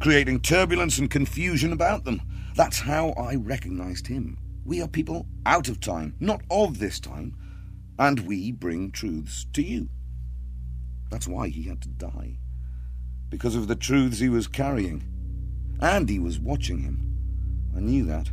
creating 0.00 0.40
turbulence 0.40 0.98
and 0.98 1.10
confusion 1.10 1.72
about 1.72 2.04
them. 2.04 2.22
That's 2.54 2.80
how 2.80 3.10
I 3.10 3.36
recognized 3.36 4.06
him. 4.06 4.38
We 4.64 4.82
are 4.82 4.88
people 4.88 5.26
out 5.46 5.68
of 5.68 5.80
time, 5.80 6.14
not 6.20 6.42
of 6.50 6.78
this 6.78 7.00
time, 7.00 7.36
and 7.98 8.20
we 8.20 8.52
bring 8.52 8.90
truths 8.90 9.46
to 9.54 9.62
you. 9.62 9.88
That's 11.10 11.26
why 11.26 11.48
he 11.48 11.62
had 11.64 11.80
to 11.82 11.88
die. 11.88 12.38
Because 13.30 13.54
of 13.54 13.68
the 13.68 13.76
truths 13.76 14.18
he 14.18 14.28
was 14.28 14.46
carrying. 14.46 15.04
And 15.80 16.08
he 16.08 16.18
was 16.18 16.38
watching 16.38 16.80
him. 16.80 17.70
I 17.76 17.80
knew 17.80 18.04
that. 18.06 18.30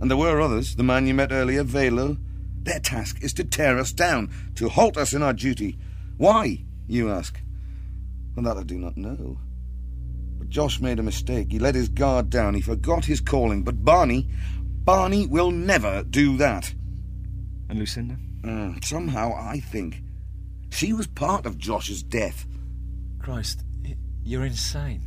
And 0.00 0.10
there 0.10 0.18
were 0.18 0.40
others, 0.40 0.76
the 0.76 0.82
man 0.82 1.06
you 1.06 1.14
met 1.14 1.32
earlier, 1.32 1.62
Velo. 1.62 2.16
Their 2.62 2.80
task 2.80 3.22
is 3.22 3.32
to 3.34 3.44
tear 3.44 3.78
us 3.78 3.92
down, 3.92 4.30
to 4.56 4.68
halt 4.68 4.96
us 4.96 5.12
in 5.12 5.22
our 5.22 5.32
duty. 5.32 5.78
Why, 6.20 6.66
you 6.86 7.10
ask? 7.10 7.40
Well, 8.36 8.44
that 8.44 8.58
I 8.58 8.62
do 8.62 8.76
not 8.76 8.98
know. 8.98 9.38
But 10.38 10.50
Josh 10.50 10.78
made 10.78 10.98
a 10.98 11.02
mistake. 11.02 11.50
He 11.50 11.58
let 11.58 11.74
his 11.74 11.88
guard 11.88 12.28
down. 12.28 12.52
He 12.52 12.60
forgot 12.60 13.06
his 13.06 13.22
calling. 13.22 13.62
But 13.62 13.86
Barney, 13.86 14.28
Barney 14.84 15.26
will 15.26 15.50
never 15.50 16.02
do 16.02 16.36
that. 16.36 16.74
And 17.70 17.78
Lucinda? 17.78 18.18
Mm, 18.42 18.84
somehow 18.84 19.32
I 19.32 19.60
think 19.60 20.02
she 20.68 20.92
was 20.92 21.06
part 21.06 21.46
of 21.46 21.56
Josh's 21.56 22.02
death. 22.02 22.46
Christ, 23.18 23.64
you're 24.22 24.44
insane. 24.44 25.00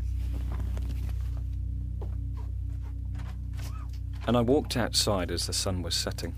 And 4.25 4.35
I 4.35 4.41
walked 4.41 4.75
outside 4.75 5.29
as 5.29 5.45
the 5.45 5.53
sun 5.53 5.83
was 5.83 5.93
setting, 5.93 6.33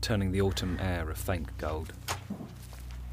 turning 0.00 0.30
the 0.30 0.40
autumn 0.40 0.78
air 0.80 1.10
a 1.10 1.16
faint 1.16 1.58
gold. 1.58 1.92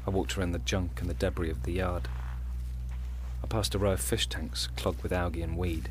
I 0.08 0.10
walked 0.10 0.38
around 0.38 0.52
the 0.52 0.58
junk 0.60 1.02
and 1.02 1.10
the 1.10 1.12
debris 1.12 1.50
of 1.50 1.64
the 1.64 1.72
yard. 1.72 2.08
I 3.44 3.46
passed 3.46 3.74
a 3.74 3.78
row 3.78 3.92
of 3.92 4.00
fish 4.00 4.26
tanks 4.26 4.70
clogged 4.74 5.02
with 5.02 5.12
algae 5.12 5.42
and 5.42 5.54
weed, 5.54 5.90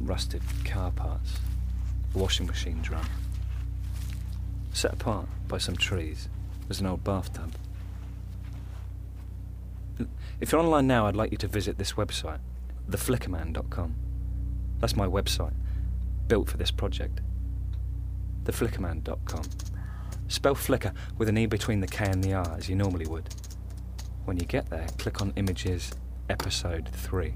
rusted 0.00 0.40
car 0.64 0.90
parts, 0.90 1.38
a 2.14 2.18
washing 2.18 2.46
machine 2.46 2.80
drum. 2.80 3.06
Set 4.72 4.94
apart 4.94 5.26
by 5.48 5.58
some 5.58 5.76
trees 5.76 6.30
was 6.66 6.80
an 6.80 6.86
old 6.86 7.04
bathtub. 7.04 7.52
If 10.40 10.50
you're 10.50 10.62
online 10.62 10.86
now, 10.86 11.06
I'd 11.06 11.14
like 11.14 11.30
you 11.30 11.36
to 11.38 11.46
visit 11.46 11.76
this 11.76 11.92
website, 11.92 12.40
theflickerman.com. 12.88 13.96
That's 14.78 14.96
my 14.96 15.06
website, 15.06 15.52
built 16.26 16.48
for 16.48 16.56
this 16.56 16.70
project. 16.70 17.20
Theflickerman.com. 18.44 19.44
Spell 20.30 20.54
Flickr 20.54 20.94
with 21.18 21.28
an 21.28 21.36
E 21.36 21.46
between 21.46 21.80
the 21.80 21.88
K 21.88 22.04
and 22.04 22.22
the 22.22 22.34
R 22.34 22.54
as 22.56 22.68
you 22.68 22.76
normally 22.76 23.04
would. 23.06 23.28
When 24.26 24.38
you 24.38 24.46
get 24.46 24.70
there, 24.70 24.86
click 24.96 25.20
on 25.20 25.32
Images 25.34 25.90
Episode 26.28 26.88
3. 26.88 27.34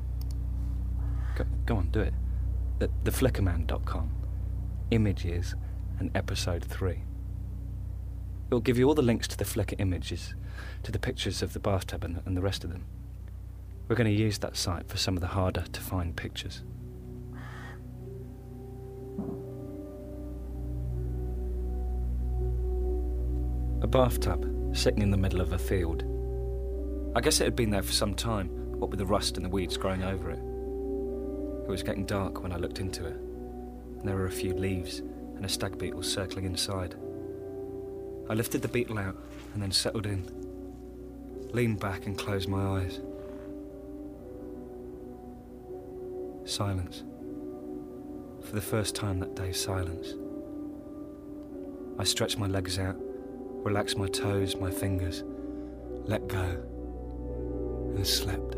Go, 1.34 1.44
go 1.66 1.76
on, 1.76 1.90
do 1.90 1.98
it. 1.98 2.14
The, 2.78 2.88
theflickerman.com. 3.02 4.10
Images 4.92 5.56
and 5.98 6.16
Episode 6.16 6.64
3. 6.64 7.02
It'll 8.46 8.60
give 8.60 8.78
you 8.78 8.86
all 8.86 8.94
the 8.94 9.02
links 9.02 9.26
to 9.26 9.36
the 9.36 9.44
Flickr 9.44 9.74
images, 9.80 10.36
to 10.84 10.92
the 10.92 11.00
pictures 11.00 11.42
of 11.42 11.52
the 11.52 11.58
bathtub 11.58 12.04
and, 12.04 12.22
and 12.24 12.36
the 12.36 12.42
rest 12.42 12.62
of 12.62 12.70
them. 12.70 12.84
We're 13.88 13.96
going 13.96 14.14
to 14.14 14.22
use 14.22 14.38
that 14.38 14.56
site 14.56 14.88
for 14.88 14.98
some 14.98 15.16
of 15.16 15.20
the 15.20 15.26
harder 15.26 15.62
to 15.62 15.80
find 15.80 16.14
pictures. 16.14 16.62
A 23.84 23.86
bathtub 23.86 24.50
sitting 24.74 25.02
in 25.02 25.10
the 25.10 25.16
middle 25.18 25.42
of 25.42 25.52
a 25.52 25.58
field. 25.58 26.04
I 27.14 27.20
guess 27.20 27.42
it 27.42 27.44
had 27.44 27.54
been 27.54 27.68
there 27.68 27.82
for 27.82 27.92
some 27.92 28.14
time, 28.14 28.48
what 28.78 28.88
with 28.88 28.98
the 28.98 29.04
rust 29.04 29.36
and 29.36 29.44
the 29.44 29.50
weeds 29.50 29.76
growing 29.76 30.02
over 30.02 30.30
it. 30.30 30.38
It 30.38 31.70
was 31.70 31.82
getting 31.82 32.06
dark 32.06 32.42
when 32.42 32.50
I 32.50 32.56
looked 32.56 32.80
into 32.80 33.04
it, 33.04 33.16
and 33.98 34.08
there 34.08 34.16
were 34.16 34.24
a 34.24 34.30
few 34.30 34.54
leaves 34.54 35.00
and 35.00 35.44
a 35.44 35.50
stag 35.50 35.76
beetle 35.76 36.02
circling 36.02 36.46
inside. 36.46 36.94
I 38.30 38.32
lifted 38.32 38.62
the 38.62 38.68
beetle 38.68 38.98
out 38.98 39.18
and 39.52 39.62
then 39.62 39.70
settled 39.70 40.06
in, 40.06 40.30
leaned 41.52 41.78
back 41.78 42.06
and 42.06 42.16
closed 42.16 42.48
my 42.48 42.80
eyes. 42.80 43.00
Silence. 46.46 47.02
For 48.44 48.54
the 48.54 48.62
first 48.62 48.94
time 48.94 49.18
that 49.20 49.36
day, 49.36 49.52
silence. 49.52 50.14
I 51.98 52.04
stretched 52.04 52.38
my 52.38 52.46
legs 52.46 52.78
out, 52.78 52.96
relaxed 53.64 53.96
my 53.96 54.06
toes, 54.08 54.56
my 54.56 54.70
fingers, 54.70 55.24
let 56.04 56.28
go, 56.28 56.44
and 57.96 58.06
slept. 58.06 58.53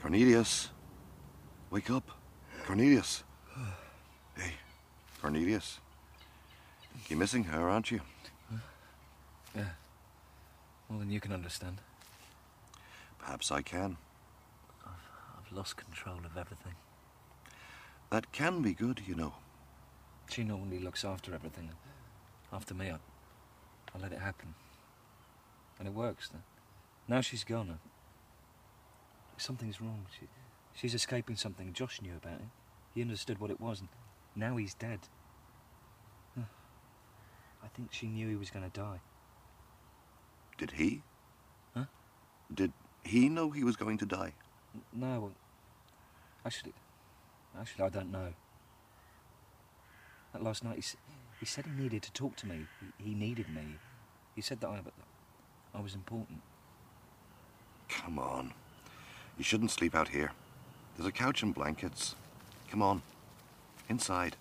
Cornelius. 0.00 0.70
Wake 1.70 1.90
up. 1.90 2.08
Cornelius. 2.66 3.24
Hey, 4.36 4.52
Cornelius. 5.20 5.80
You're 7.08 7.18
missing 7.18 7.44
her, 7.44 7.68
aren't 7.68 7.90
you? 7.90 8.00
Yeah. 9.54 9.70
More 10.88 11.00
than 11.00 11.10
you 11.10 11.20
can 11.20 11.32
understand. 11.32 11.78
Perhaps 13.18 13.50
I 13.50 13.62
can. 13.62 13.96
I've 14.86 15.56
lost 15.56 15.76
control 15.76 16.18
of 16.24 16.36
everything. 16.36 16.74
That 18.10 18.32
can 18.32 18.62
be 18.62 18.72
good, 18.72 19.02
you 19.06 19.14
know. 19.14 19.34
She 20.30 20.44
normally 20.44 20.78
looks 20.78 21.04
after 21.04 21.34
everything. 21.34 21.70
After 22.52 22.74
me, 22.74 22.90
I, 22.90 22.98
I 23.94 23.98
let 24.00 24.12
it 24.12 24.20
happen. 24.20 24.54
And 25.78 25.88
it 25.88 25.94
works. 25.94 26.30
Now 27.06 27.20
she's 27.20 27.44
gone. 27.44 27.78
Something's 29.38 29.80
wrong. 29.80 30.04
She, 30.18 30.26
she's 30.74 30.94
escaping 30.94 31.36
something. 31.36 31.72
Josh 31.72 32.02
knew 32.02 32.16
about 32.16 32.40
it. 32.40 32.48
He 32.94 33.00
understood 33.02 33.38
what 33.40 33.50
it 33.50 33.60
was, 33.60 33.80
and 33.80 33.88
now 34.36 34.56
he's 34.56 34.74
dead. 34.74 35.00
I 37.62 37.68
think 37.68 37.92
she 37.92 38.06
knew 38.06 38.28
he 38.28 38.36
was 38.36 38.50
going 38.50 38.68
to 38.68 38.80
die. 38.80 39.00
Did 40.56 40.72
he? 40.72 41.02
Huh? 41.74 41.84
Did 42.52 42.72
he 43.04 43.28
know 43.28 43.50
he 43.50 43.64
was 43.64 43.76
going 43.76 43.98
to 43.98 44.06
die? 44.06 44.32
No, 44.92 45.32
actually, 46.44 46.72
actually, 47.58 47.84
I 47.84 47.88
don't 47.88 48.10
know. 48.12 48.34
That 50.32 50.42
last 50.42 50.64
night, 50.64 50.76
he, 50.76 50.82
he 51.40 51.46
said 51.46 51.66
he 51.66 51.72
needed 51.72 52.02
to 52.02 52.12
talk 52.12 52.36
to 52.36 52.46
me. 52.46 52.66
He, 52.98 53.10
he 53.10 53.14
needed 53.14 53.48
me. 53.48 53.76
He 54.34 54.42
said 54.42 54.60
that 54.60 54.68
I, 54.68 54.80
I 55.74 55.80
was 55.80 55.94
important. 55.94 56.40
Come 57.88 58.18
on. 58.18 58.52
You 59.38 59.44
shouldn't 59.44 59.70
sleep 59.70 59.94
out 59.94 60.08
here. 60.08 60.32
There's 60.96 61.06
a 61.06 61.12
couch 61.12 61.44
and 61.44 61.54
blankets. 61.54 62.16
Come 62.70 62.82
on. 62.82 63.02
Inside. 63.88 64.36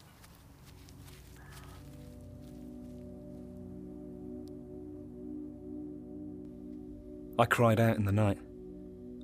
I 7.40 7.46
cried 7.46 7.80
out 7.80 7.98
in 7.98 8.06
the 8.06 8.12
night. 8.12 8.40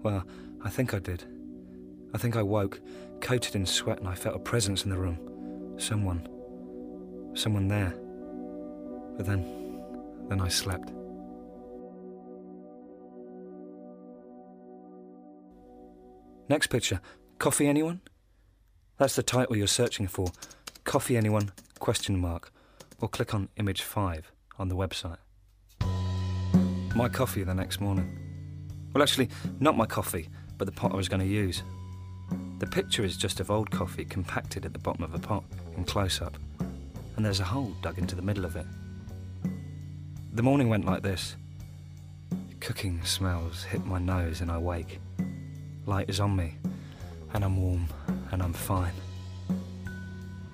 Well, 0.03 0.23
I 0.63 0.69
think 0.69 0.93
I 0.93 0.99
did. 0.99 1.23
I 2.13 2.19
think 2.19 2.35
I 2.35 2.43
woke, 2.43 2.79
coated 3.19 3.55
in 3.55 3.65
sweat, 3.65 3.97
and 3.97 4.07
I 4.07 4.13
felt 4.13 4.35
a 4.35 4.39
presence 4.39 4.83
in 4.83 4.91
the 4.91 4.97
room. 4.97 5.17
Someone. 5.79 6.29
Someone 7.33 7.67
there. 7.67 7.95
But 9.17 9.25
then. 9.25 9.79
then 10.29 10.39
I 10.39 10.49
slept. 10.49 10.91
Next 16.49 16.67
picture. 16.67 16.99
Coffee 17.39 17.67
anyone? 17.67 18.01
That's 18.97 19.15
the 19.15 19.23
title 19.23 19.55
you're 19.55 19.67
searching 19.67 20.07
for. 20.07 20.27
Coffee 20.83 21.17
anyone? 21.17 21.51
Question 21.79 22.19
mark. 22.19 22.51
Or 22.99 23.07
click 23.07 23.33
on 23.33 23.49
image 23.57 23.81
5 23.81 24.31
on 24.59 24.67
the 24.67 24.75
website. 24.75 25.17
My 26.95 27.09
coffee 27.09 27.43
the 27.43 27.53
next 27.53 27.81
morning. 27.81 28.19
Well, 28.93 29.01
actually, 29.01 29.29
not 29.59 29.75
my 29.75 29.85
coffee, 29.85 30.29
but 30.57 30.65
the 30.65 30.71
pot 30.71 30.91
I 30.91 30.95
was 30.95 31.09
going 31.09 31.21
to 31.21 31.27
use. 31.27 31.63
The 32.59 32.67
picture 32.67 33.03
is 33.03 33.17
just 33.17 33.39
of 33.39 33.49
old 33.49 33.71
coffee 33.71 34.05
compacted 34.05 34.65
at 34.65 34.73
the 34.73 34.79
bottom 34.79 35.03
of 35.03 35.15
a 35.15 35.19
pot 35.19 35.43
in 35.75 35.83
close 35.83 36.21
up, 36.21 36.37
and 37.15 37.25
there's 37.25 37.39
a 37.39 37.43
hole 37.45 37.73
dug 37.81 37.97
into 37.97 38.15
the 38.15 38.21
middle 38.21 38.45
of 38.45 38.55
it. 38.55 38.65
The 40.33 40.43
morning 40.43 40.69
went 40.69 40.85
like 40.85 41.03
this 41.03 41.35
cooking 42.59 43.03
smells 43.03 43.63
hit 43.63 43.85
my 43.85 43.99
nose, 43.99 44.39
and 44.39 44.49
I 44.49 44.57
wake. 44.57 44.99
Light 45.85 46.09
is 46.09 46.19
on 46.19 46.35
me, 46.35 46.55
and 47.33 47.43
I'm 47.43 47.61
warm, 47.61 47.87
and 48.31 48.41
I'm 48.41 48.53
fine. 48.53 48.93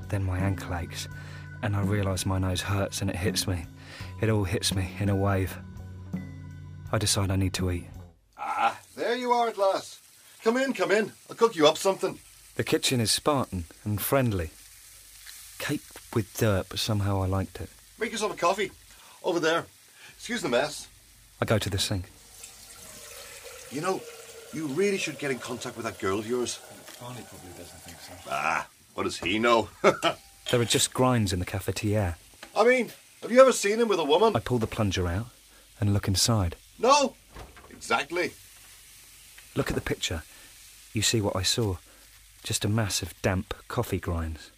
Then 0.09 0.23
my 0.23 0.39
ankle 0.39 0.73
aches, 0.75 1.07
and 1.61 1.75
I 1.75 1.81
realise 1.81 2.25
my 2.25 2.39
nose 2.39 2.61
hurts, 2.61 3.01
and 3.01 3.09
it 3.09 3.15
hits 3.15 3.47
me. 3.47 3.65
It 4.21 4.29
all 4.29 4.43
hits 4.43 4.73
me 4.73 4.91
in 4.99 5.09
a 5.09 5.15
wave. 5.15 5.55
I 6.91 6.97
decide 6.97 7.29
I 7.29 7.35
need 7.35 7.53
to 7.53 7.69
eat. 7.69 7.87
Ah, 8.37 8.79
there 8.95 9.15
you 9.15 9.31
are 9.31 9.47
at 9.47 9.57
last. 9.57 9.99
Come 10.43 10.57
in, 10.57 10.73
come 10.73 10.91
in. 10.91 11.11
I'll 11.29 11.35
cook 11.35 11.55
you 11.55 11.67
up 11.67 11.77
something. 11.77 12.17
The 12.55 12.63
kitchen 12.63 12.99
is 12.99 13.11
Spartan 13.11 13.65
and 13.83 14.01
friendly. 14.01 14.49
Caked 15.59 15.99
with 16.13 16.35
dirt, 16.37 16.67
but 16.69 16.79
somehow 16.79 17.21
I 17.21 17.27
liked 17.27 17.61
it. 17.61 17.69
Make 17.99 18.11
yourself 18.11 18.33
a 18.33 18.37
coffee. 18.37 18.71
Over 19.23 19.39
there. 19.39 19.65
Excuse 20.15 20.41
the 20.41 20.49
mess. 20.49 20.87
I 21.39 21.45
go 21.45 21.59
to 21.59 21.69
the 21.69 21.77
sink. 21.77 22.09
You 23.71 23.81
know, 23.81 24.01
you 24.53 24.67
really 24.67 24.97
should 24.97 25.19
get 25.19 25.31
in 25.31 25.39
contact 25.39 25.75
with 25.75 25.85
that 25.85 25.99
girl 25.99 26.19
of 26.19 26.27
yours. 26.27 26.59
Barney 26.99 27.21
probably 27.29 27.51
doesn't 27.57 27.79
think 27.81 27.97
so. 27.99 28.13
Ah, 28.29 28.67
what 28.93 29.03
does 29.03 29.17
he 29.17 29.39
know? 29.39 29.69
There 30.51 30.59
are 30.59 30.65
just 30.65 30.95
grinds 30.95 31.31
in 31.31 31.37
the 31.37 31.45
cafetiere. 31.45 32.15
I 32.55 32.63
mean, 32.63 32.91
have 33.21 33.31
you 33.31 33.39
ever 33.39 33.51
seen 33.51 33.79
him 33.79 33.87
with 33.87 33.99
a 33.99 34.03
woman? 34.03 34.35
I 34.35 34.39
pull 34.39 34.57
the 34.57 34.65
plunger 34.65 35.07
out 35.07 35.27
and 35.79 35.93
look 35.93 36.07
inside. 36.07 36.55
No. 36.79 37.13
Exactly. 37.69 38.31
Look 39.55 39.69
at 39.69 39.75
the 39.75 39.81
picture. 39.81 40.23
You 40.91 41.03
see 41.03 41.21
what 41.21 41.35
I 41.35 41.43
saw. 41.43 41.77
Just 42.41 42.65
a 42.65 42.67
mass 42.67 43.03
of 43.03 43.13
damp 43.21 43.53
coffee 43.67 43.99
grinds. 43.99 44.49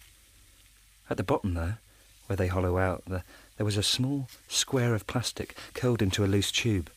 At 1.10 1.18
the 1.18 1.22
bottom, 1.22 1.52
there, 1.52 1.78
where 2.26 2.38
they 2.38 2.46
hollow 2.46 2.78
out, 2.78 3.04
the, 3.06 3.22
there 3.58 3.66
was 3.66 3.76
a 3.76 3.82
small 3.82 4.28
square 4.48 4.94
of 4.94 5.06
plastic 5.06 5.54
curled 5.74 6.00
into 6.00 6.24
a 6.24 6.26
loose 6.26 6.50
tube. 6.50 6.90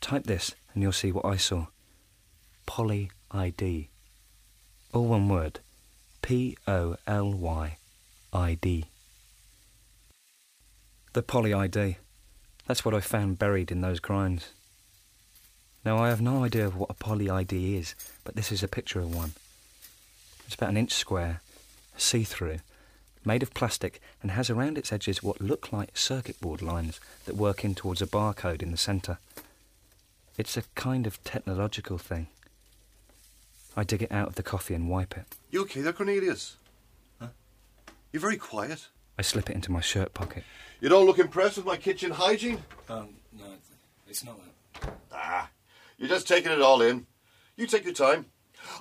Type 0.00 0.24
this 0.24 0.56
and 0.74 0.82
you'll 0.82 0.90
see 0.90 1.12
what 1.12 1.24
I 1.24 1.36
saw. 1.36 1.66
Poly 2.66 3.10
ID. 3.30 3.88
All 4.92 5.06
one 5.06 5.28
word. 5.28 5.60
P 6.20 6.56
O 6.66 6.96
L 7.06 7.32
Y 7.32 7.78
I 8.32 8.58
D. 8.60 8.86
The 11.12 11.22
Poly 11.22 11.54
ID. 11.54 11.96
That's 12.66 12.84
what 12.84 12.94
I 12.94 13.00
found 13.00 13.38
buried 13.38 13.70
in 13.70 13.80
those 13.80 14.00
grinds. 14.00 14.52
Now, 15.84 15.98
I 15.98 16.08
have 16.08 16.20
no 16.20 16.42
idea 16.42 16.66
of 16.66 16.76
what 16.76 16.90
a 16.90 16.94
poly 16.94 17.30
ID 17.30 17.76
is, 17.76 17.94
but 18.24 18.34
this 18.34 18.50
is 18.50 18.64
a 18.64 18.68
picture 18.68 18.98
of 18.98 19.14
one. 19.14 19.34
It's 20.44 20.56
about 20.56 20.70
an 20.70 20.76
inch 20.76 20.92
square, 20.92 21.42
see 21.96 22.24
through, 22.24 22.58
made 23.24 23.44
of 23.44 23.54
plastic, 23.54 24.00
and 24.20 24.32
has 24.32 24.50
around 24.50 24.78
its 24.78 24.92
edges 24.92 25.22
what 25.22 25.40
look 25.40 25.72
like 25.72 25.96
circuit 25.96 26.40
board 26.40 26.60
lines 26.60 26.98
that 27.24 27.36
work 27.36 27.64
in 27.64 27.76
towards 27.76 28.02
a 28.02 28.06
barcode 28.06 28.62
in 28.62 28.72
the 28.72 28.76
centre. 28.76 29.18
It's 30.36 30.56
a 30.56 30.64
kind 30.74 31.06
of 31.06 31.22
technological 31.22 31.98
thing. 31.98 32.26
I 33.76 33.84
dig 33.84 34.02
it 34.02 34.10
out 34.10 34.28
of 34.28 34.34
the 34.36 34.42
coffee 34.42 34.74
and 34.74 34.88
wipe 34.88 35.16
it. 35.16 35.26
You 35.50 35.62
okay 35.62 35.82
there, 35.82 35.92
Cornelius? 35.92 36.56
Huh? 37.20 37.28
You're 38.12 38.20
very 38.20 38.38
quiet. 38.38 38.88
I 39.18 39.22
slip 39.22 39.50
it 39.50 39.54
into 39.54 39.70
my 39.70 39.80
shirt 39.80 40.14
pocket. 40.14 40.44
You 40.80 40.88
don't 40.88 41.06
look 41.06 41.18
impressed 41.18 41.56
with 41.56 41.66
my 41.66 41.76
kitchen 41.76 42.10
hygiene? 42.10 42.62
Um, 42.88 43.10
no, 43.38 43.44
it's 44.08 44.24
not 44.24 44.38
that. 44.80 44.92
Ah, 45.12 45.50
you're 45.98 46.08
just 46.08 46.26
taking 46.28 46.52
it 46.52 46.60
all 46.60 46.80
in. 46.82 47.06
You 47.56 47.66
take 47.66 47.84
your 47.84 47.94
time. 47.94 48.26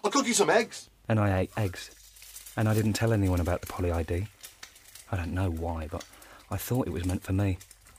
I'll 0.03 0.11
cook 0.11 0.27
you 0.27 0.33
some 0.33 0.49
eggs. 0.49 0.89
And 1.07 1.19
I 1.19 1.39
ate 1.39 1.51
eggs. 1.57 1.91
And 2.57 2.67
I 2.67 2.73
didn't 2.73 2.93
tell 2.93 3.13
anyone 3.13 3.39
about 3.39 3.61
the 3.61 3.67
poly 3.67 3.91
ID. 3.91 4.27
I 5.11 5.17
don't 5.17 5.33
know 5.33 5.49
why, 5.49 5.87
but 5.89 6.03
I 6.49 6.57
thought 6.57 6.87
it 6.87 6.93
was 6.93 7.05
meant 7.05 7.23
for 7.23 7.33
me, 7.33 7.57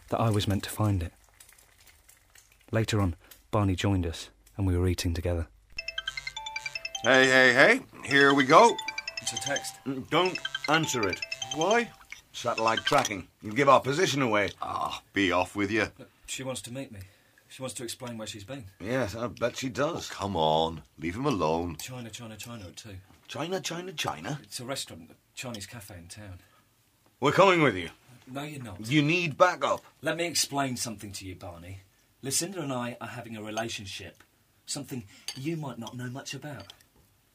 that 0.09 0.21
I 0.21 0.31
was 0.31 0.49
meant 0.49 0.63
to 0.65 0.71
find 0.71 1.03
it. 1.03 1.13
Later 2.71 3.01
on, 3.01 3.17
Barney 3.51 3.77
joined 3.77 4.07
us, 4.07 4.29
and 4.57 4.67
we 4.67 4.77
were 4.77 4.89
eating 4.89 5.15
together. 5.15 5.47
Hey, 7.07 7.27
hey, 7.29 7.53
hey. 7.53 7.81
Here 8.05 8.35
we 8.35 8.43
go. 8.43 8.77
It's 9.23 9.33
a 9.33 9.37
text. 9.37 9.75
Mm, 9.87 10.11
Don't 10.11 10.37
answer 10.69 11.09
it. 11.09 11.21
Why? 11.55 11.89
Satellite 12.33 12.81
tracking. 12.81 13.29
You 13.43 13.53
give 13.53 13.69
our 13.69 13.79
position 13.81 14.23
away. 14.23 14.51
Ah, 14.61 15.01
be 15.13 15.31
off 15.31 15.55
with 15.55 15.71
you. 15.71 15.87
She 16.27 16.43
wants 16.43 16.63
to 16.63 16.73
meet 16.73 16.91
me. 16.91 16.99
She 17.47 17.63
wants 17.63 17.75
to 17.77 17.85
explain 17.85 18.19
where 18.19 18.27
she's 18.27 18.43
been. 18.43 18.65
Yes, 18.81 19.15
I 19.15 19.29
bet 19.29 19.57
she 19.57 19.69
Oh, 19.69 19.71
does. 19.71 20.11
come 20.11 20.35
on. 20.35 20.83
Leave 20.99 21.15
him 21.15 21.27
alone. 21.27 21.77
China, 21.77 22.11
China, 22.11 22.37
China 22.37 22.65
at 22.65 22.75
two. 22.75 22.97
China, 23.29 23.61
China, 23.61 23.93
China. 23.93 24.41
It's 24.43 24.59
a 24.59 24.65
restaurant, 24.65 25.09
a 25.13 25.15
Chinese 25.37 25.67
cafe 25.67 25.95
in 25.99 26.09
town. 26.09 26.41
We're 27.21 27.31
coming 27.31 27.63
with 27.63 27.77
you. 27.77 27.91
No, 28.27 28.43
you're 28.43 28.65
not. 28.65 28.85
You 28.85 29.03
need 29.03 29.39
backup. 29.39 29.85
Let 30.03 30.17
me 30.17 30.27
explain 30.27 30.77
something 30.77 31.13
to 31.13 31.25
you, 31.25 31.37
Barney. 31.37 31.83
Lucinda 32.23 32.63
and 32.63 32.73
I 32.73 32.97
are 33.01 33.07
having 33.07 33.37
a 33.37 33.43
relationship. 33.45 34.25
Something 34.67 35.05
you 35.37 35.57
might 35.57 35.79
not 35.79 35.97
know 35.97 36.11
much 36.11 36.35
about. 36.35 36.73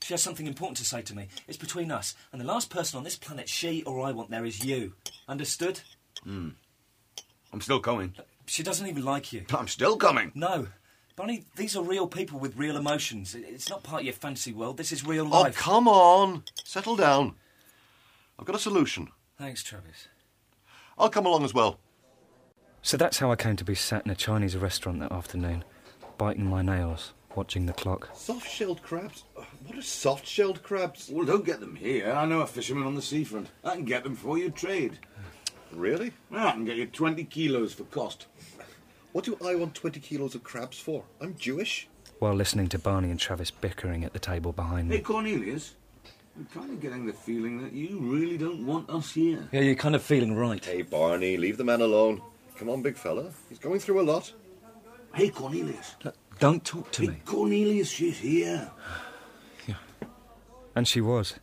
She 0.01 0.13
has 0.13 0.21
something 0.21 0.47
important 0.47 0.77
to 0.77 0.85
say 0.85 1.01
to 1.03 1.15
me. 1.15 1.27
It's 1.47 1.57
between 1.57 1.91
us, 1.91 2.15
and 2.31 2.41
the 2.41 2.45
last 2.45 2.69
person 2.69 2.97
on 2.97 3.03
this 3.03 3.15
planet 3.15 3.47
she 3.47 3.83
or 3.83 4.05
I 4.05 4.11
want 4.11 4.31
there 4.31 4.45
is 4.45 4.63
you. 4.65 4.93
Understood? 5.27 5.81
Hmm. 6.23 6.49
I'm 7.53 7.61
still 7.61 7.79
coming. 7.79 8.15
She 8.45 8.63
doesn't 8.63 8.87
even 8.87 9.05
like 9.05 9.31
you. 9.31 9.45
I'm 9.53 9.67
still 9.67 9.97
coming. 9.97 10.31
No. 10.33 10.67
Barney, 11.15 11.43
these 11.55 11.75
are 11.75 11.83
real 11.83 12.07
people 12.07 12.39
with 12.39 12.57
real 12.57 12.77
emotions. 12.77 13.35
It's 13.35 13.69
not 13.69 13.83
part 13.83 14.01
of 14.01 14.05
your 14.05 14.13
fantasy 14.13 14.53
world. 14.53 14.77
This 14.77 14.91
is 14.91 15.05
real 15.05 15.25
life. 15.25 15.33
Oh, 15.33 15.41
life. 15.43 15.55
come 15.57 15.87
on. 15.87 16.43
Settle 16.63 16.95
down. 16.95 17.35
I've 18.39 18.45
got 18.45 18.55
a 18.55 18.59
solution. 18.59 19.09
Thanks, 19.37 19.61
Travis. 19.61 20.07
I'll 20.97 21.09
come 21.09 21.25
along 21.25 21.43
as 21.43 21.53
well. 21.53 21.79
So 22.81 22.97
that's 22.97 23.19
how 23.19 23.31
I 23.31 23.35
came 23.35 23.55
to 23.57 23.63
be 23.63 23.75
sat 23.75 24.05
in 24.05 24.11
a 24.11 24.15
Chinese 24.15 24.57
restaurant 24.57 24.99
that 25.01 25.11
afternoon, 25.11 25.63
biting 26.17 26.45
my 26.45 26.61
nails, 26.63 27.13
watching 27.35 27.65
the 27.65 27.73
clock. 27.73 28.09
Soft 28.13 28.49
shelled 28.49 28.81
crabs? 28.83 29.23
Uh, 29.37 29.43
what 29.65 29.77
are 29.77 29.81
soft 29.81 30.25
shelled 30.27 30.63
crabs? 30.63 31.09
Well, 31.11 31.25
don't 31.25 31.45
get 31.45 31.59
them 31.59 31.75
here. 31.75 32.11
I 32.11 32.25
know 32.25 32.41
a 32.41 32.47
fisherman 32.47 32.85
on 32.85 32.95
the 32.95 33.01
seafront. 33.01 33.49
I 33.63 33.75
can 33.75 33.85
get 33.85 34.03
them 34.03 34.15
for 34.15 34.37
you 34.37 34.49
trade. 34.49 34.99
Really? 35.71 36.11
Well, 36.29 36.47
I 36.47 36.51
can 36.51 36.65
get 36.65 36.77
you 36.77 36.85
20 36.87 37.23
kilos 37.25 37.73
for 37.73 37.83
cost. 37.85 38.27
What 39.13 39.25
do 39.25 39.37
I 39.45 39.55
want 39.55 39.75
20 39.75 39.99
kilos 39.99 40.35
of 40.35 40.43
crabs 40.43 40.79
for? 40.79 41.03
I'm 41.19 41.35
Jewish. 41.37 41.87
While 42.19 42.35
listening 42.35 42.67
to 42.69 42.79
Barney 42.79 43.09
and 43.09 43.19
Travis 43.19 43.51
bickering 43.51 44.03
at 44.03 44.13
the 44.13 44.19
table 44.19 44.51
behind 44.51 44.89
me. 44.89 44.97
Hey. 44.97 45.01
Cornelius. 45.01 45.75
I'm 46.37 46.45
kind 46.45 46.69
of 46.71 46.79
getting 46.79 47.05
the 47.05 47.13
feeling 47.13 47.61
that 47.61 47.73
you 47.73 47.99
really 47.99 48.37
don't 48.37 48.65
want 48.65 48.89
us 48.89 49.11
here. 49.13 49.49
Yeah, 49.51 49.61
you're 49.61 49.75
kind 49.75 49.95
of 49.95 50.01
feeling 50.01 50.35
right. 50.35 50.63
Hey, 50.63 50.81
Barney, 50.81 51.35
leave 51.35 51.57
the 51.57 51.63
man 51.63 51.81
alone. 51.81 52.21
Come 52.57 52.69
on, 52.69 52.81
big 52.81 52.95
fella. 52.95 53.31
He's 53.49 53.59
going 53.59 53.79
through 53.79 54.01
a 54.01 54.03
lot. 54.03 54.31
Hey, 55.13 55.29
Cornelius. 55.29 55.95
Don't 56.41 56.65
talk 56.65 56.91
to 56.93 57.03
me. 57.03 57.21
Cornelius, 57.23 57.91
she's 57.91 58.17
here. 58.17 58.71
Yeah. 59.67 59.75
And 60.75 60.87
she 60.87 60.99
was. 60.99 61.35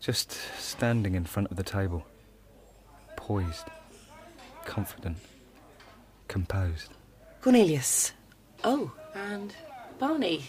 Just 0.00 0.38
standing 0.58 1.14
in 1.14 1.24
front 1.24 1.50
of 1.50 1.56
the 1.56 1.62
table. 1.62 2.04
Poised. 3.16 3.68
Confident. 4.66 5.16
Composed. 6.28 6.90
Cornelius. 7.40 8.12
Oh, 8.64 8.92
and 9.14 9.54
Barney. 9.98 10.44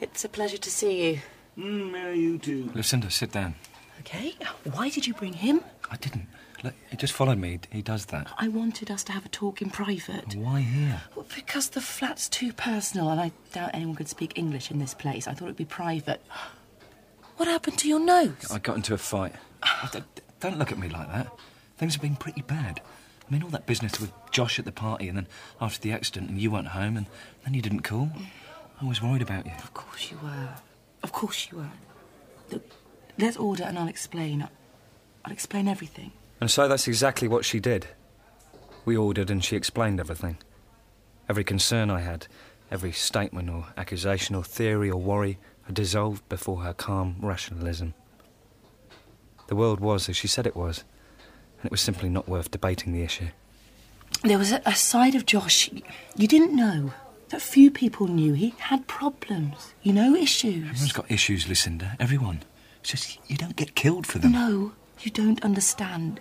It's 0.00 0.24
a 0.24 0.30
pleasure 0.30 0.56
to 0.56 0.70
see 0.70 1.10
you. 1.10 1.20
Mm, 1.58 1.92
yeah, 1.92 2.12
you 2.12 2.38
too. 2.38 2.70
Lucinda, 2.74 3.10
sit 3.10 3.32
down. 3.32 3.54
Okay, 4.00 4.34
why 4.72 4.88
did 4.88 5.06
you 5.06 5.12
bring 5.12 5.34
him? 5.34 5.60
I 5.90 5.96
didn't. 5.98 6.26
Look, 6.62 6.74
he 6.90 6.96
just 6.96 7.12
followed 7.12 7.38
me. 7.38 7.58
He 7.70 7.82
does 7.82 8.06
that. 8.06 8.28
I 8.38 8.48
wanted 8.48 8.90
us 8.90 9.02
to 9.04 9.12
have 9.12 9.26
a 9.26 9.28
talk 9.28 9.60
in 9.62 9.70
private. 9.70 10.34
Why 10.36 10.60
here? 10.60 11.02
Well, 11.16 11.26
because 11.34 11.70
the 11.70 11.80
flat's 11.80 12.28
too 12.28 12.52
personal, 12.52 13.08
and 13.10 13.20
I 13.20 13.32
doubt 13.52 13.70
anyone 13.74 13.96
could 13.96 14.08
speak 14.08 14.38
English 14.38 14.70
in 14.70 14.78
this 14.78 14.94
place. 14.94 15.26
I 15.26 15.34
thought 15.34 15.46
it'd 15.46 15.56
be 15.56 15.64
private. 15.64 16.22
What 17.36 17.48
happened 17.48 17.78
to 17.78 17.88
your 17.88 17.98
nose? 17.98 18.50
I 18.50 18.58
got 18.58 18.76
into 18.76 18.94
a 18.94 18.98
fight. 18.98 19.34
Don't 20.40 20.58
look 20.58 20.70
at 20.70 20.78
me 20.78 20.88
like 20.88 21.10
that. 21.12 21.28
Things 21.76 21.94
have 21.94 22.02
been 22.02 22.16
pretty 22.16 22.42
bad. 22.42 22.80
I 23.28 23.32
mean, 23.32 23.42
all 23.42 23.50
that 23.50 23.66
business 23.66 24.00
with 24.00 24.12
Josh 24.30 24.58
at 24.58 24.64
the 24.64 24.72
party, 24.72 25.08
and 25.08 25.16
then 25.16 25.26
after 25.60 25.80
the 25.80 25.92
accident, 25.92 26.30
and 26.30 26.38
you 26.40 26.50
weren't 26.50 26.68
home, 26.68 26.96
and 26.96 27.06
then 27.44 27.54
you 27.54 27.62
didn't 27.62 27.80
call. 27.82 28.10
I 28.80 28.84
was 28.84 29.00
worried 29.02 29.22
about 29.22 29.46
you. 29.46 29.52
Of 29.52 29.74
course 29.74 30.10
you 30.10 30.18
were. 30.22 30.48
Of 31.02 31.12
course 31.12 31.48
you 31.50 31.58
were. 31.58 31.70
Look, 32.50 32.64
let's 33.18 33.36
order 33.36 33.64
and 33.64 33.78
I'll 33.78 33.88
explain. 33.88 34.48
I'll 35.24 35.32
explain 35.32 35.68
everything. 35.68 36.12
And 36.42 36.50
so 36.50 36.66
that's 36.66 36.88
exactly 36.88 37.28
what 37.28 37.44
she 37.44 37.60
did. 37.60 37.86
We 38.84 38.96
ordered, 38.96 39.30
and 39.30 39.44
she 39.44 39.54
explained 39.54 40.00
everything. 40.00 40.38
Every 41.28 41.44
concern 41.44 41.88
I 41.88 42.00
had, 42.00 42.26
every 42.68 42.90
statement 42.90 43.48
or 43.48 43.66
accusation 43.76 44.34
or 44.34 44.42
theory 44.42 44.90
or 44.90 45.00
worry, 45.00 45.38
had 45.66 45.76
dissolved 45.76 46.28
before 46.28 46.62
her 46.62 46.74
calm 46.74 47.14
rationalism. 47.20 47.94
The 49.46 49.54
world 49.54 49.78
was 49.78 50.08
as 50.08 50.16
she 50.16 50.26
said 50.26 50.48
it 50.48 50.56
was, 50.56 50.82
and 51.58 51.66
it 51.66 51.70
was 51.70 51.80
simply 51.80 52.08
not 52.08 52.28
worth 52.28 52.50
debating 52.50 52.92
the 52.92 53.04
issue. 53.04 53.28
There 54.24 54.36
was 54.36 54.50
a, 54.50 54.60
a 54.66 54.74
side 54.74 55.14
of 55.14 55.26
Josh 55.26 55.70
you 56.16 56.26
didn't 56.26 56.56
know, 56.56 56.92
that 57.28 57.40
few 57.40 57.70
people 57.70 58.08
knew. 58.08 58.32
He 58.32 58.52
had 58.58 58.88
problems, 58.88 59.74
you 59.84 59.92
know, 59.92 60.16
issues. 60.16 60.70
Everyone's 60.70 60.92
got 60.92 61.08
issues, 61.08 61.48
Lucinda. 61.48 61.96
Everyone. 62.00 62.42
It's 62.80 62.90
just 62.90 63.30
you 63.30 63.36
don't 63.36 63.54
get 63.54 63.76
killed 63.76 64.08
for 64.08 64.18
them. 64.18 64.32
No, 64.32 64.72
you 65.02 65.12
don't 65.12 65.40
understand. 65.44 66.20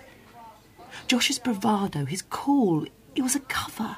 Josh's 1.12 1.40
bravado, 1.40 2.06
his 2.06 2.22
cool, 2.30 2.86
it 3.18 3.22
was 3.22 3.36
a 3.36 3.42
cover. 3.42 3.98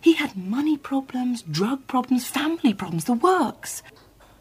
He 0.00 0.12
had 0.12 0.36
money 0.36 0.76
problems, 0.76 1.42
drug 1.42 1.84
problems, 1.88 2.28
family 2.28 2.72
problems, 2.72 3.06
the 3.06 3.14
works. 3.14 3.82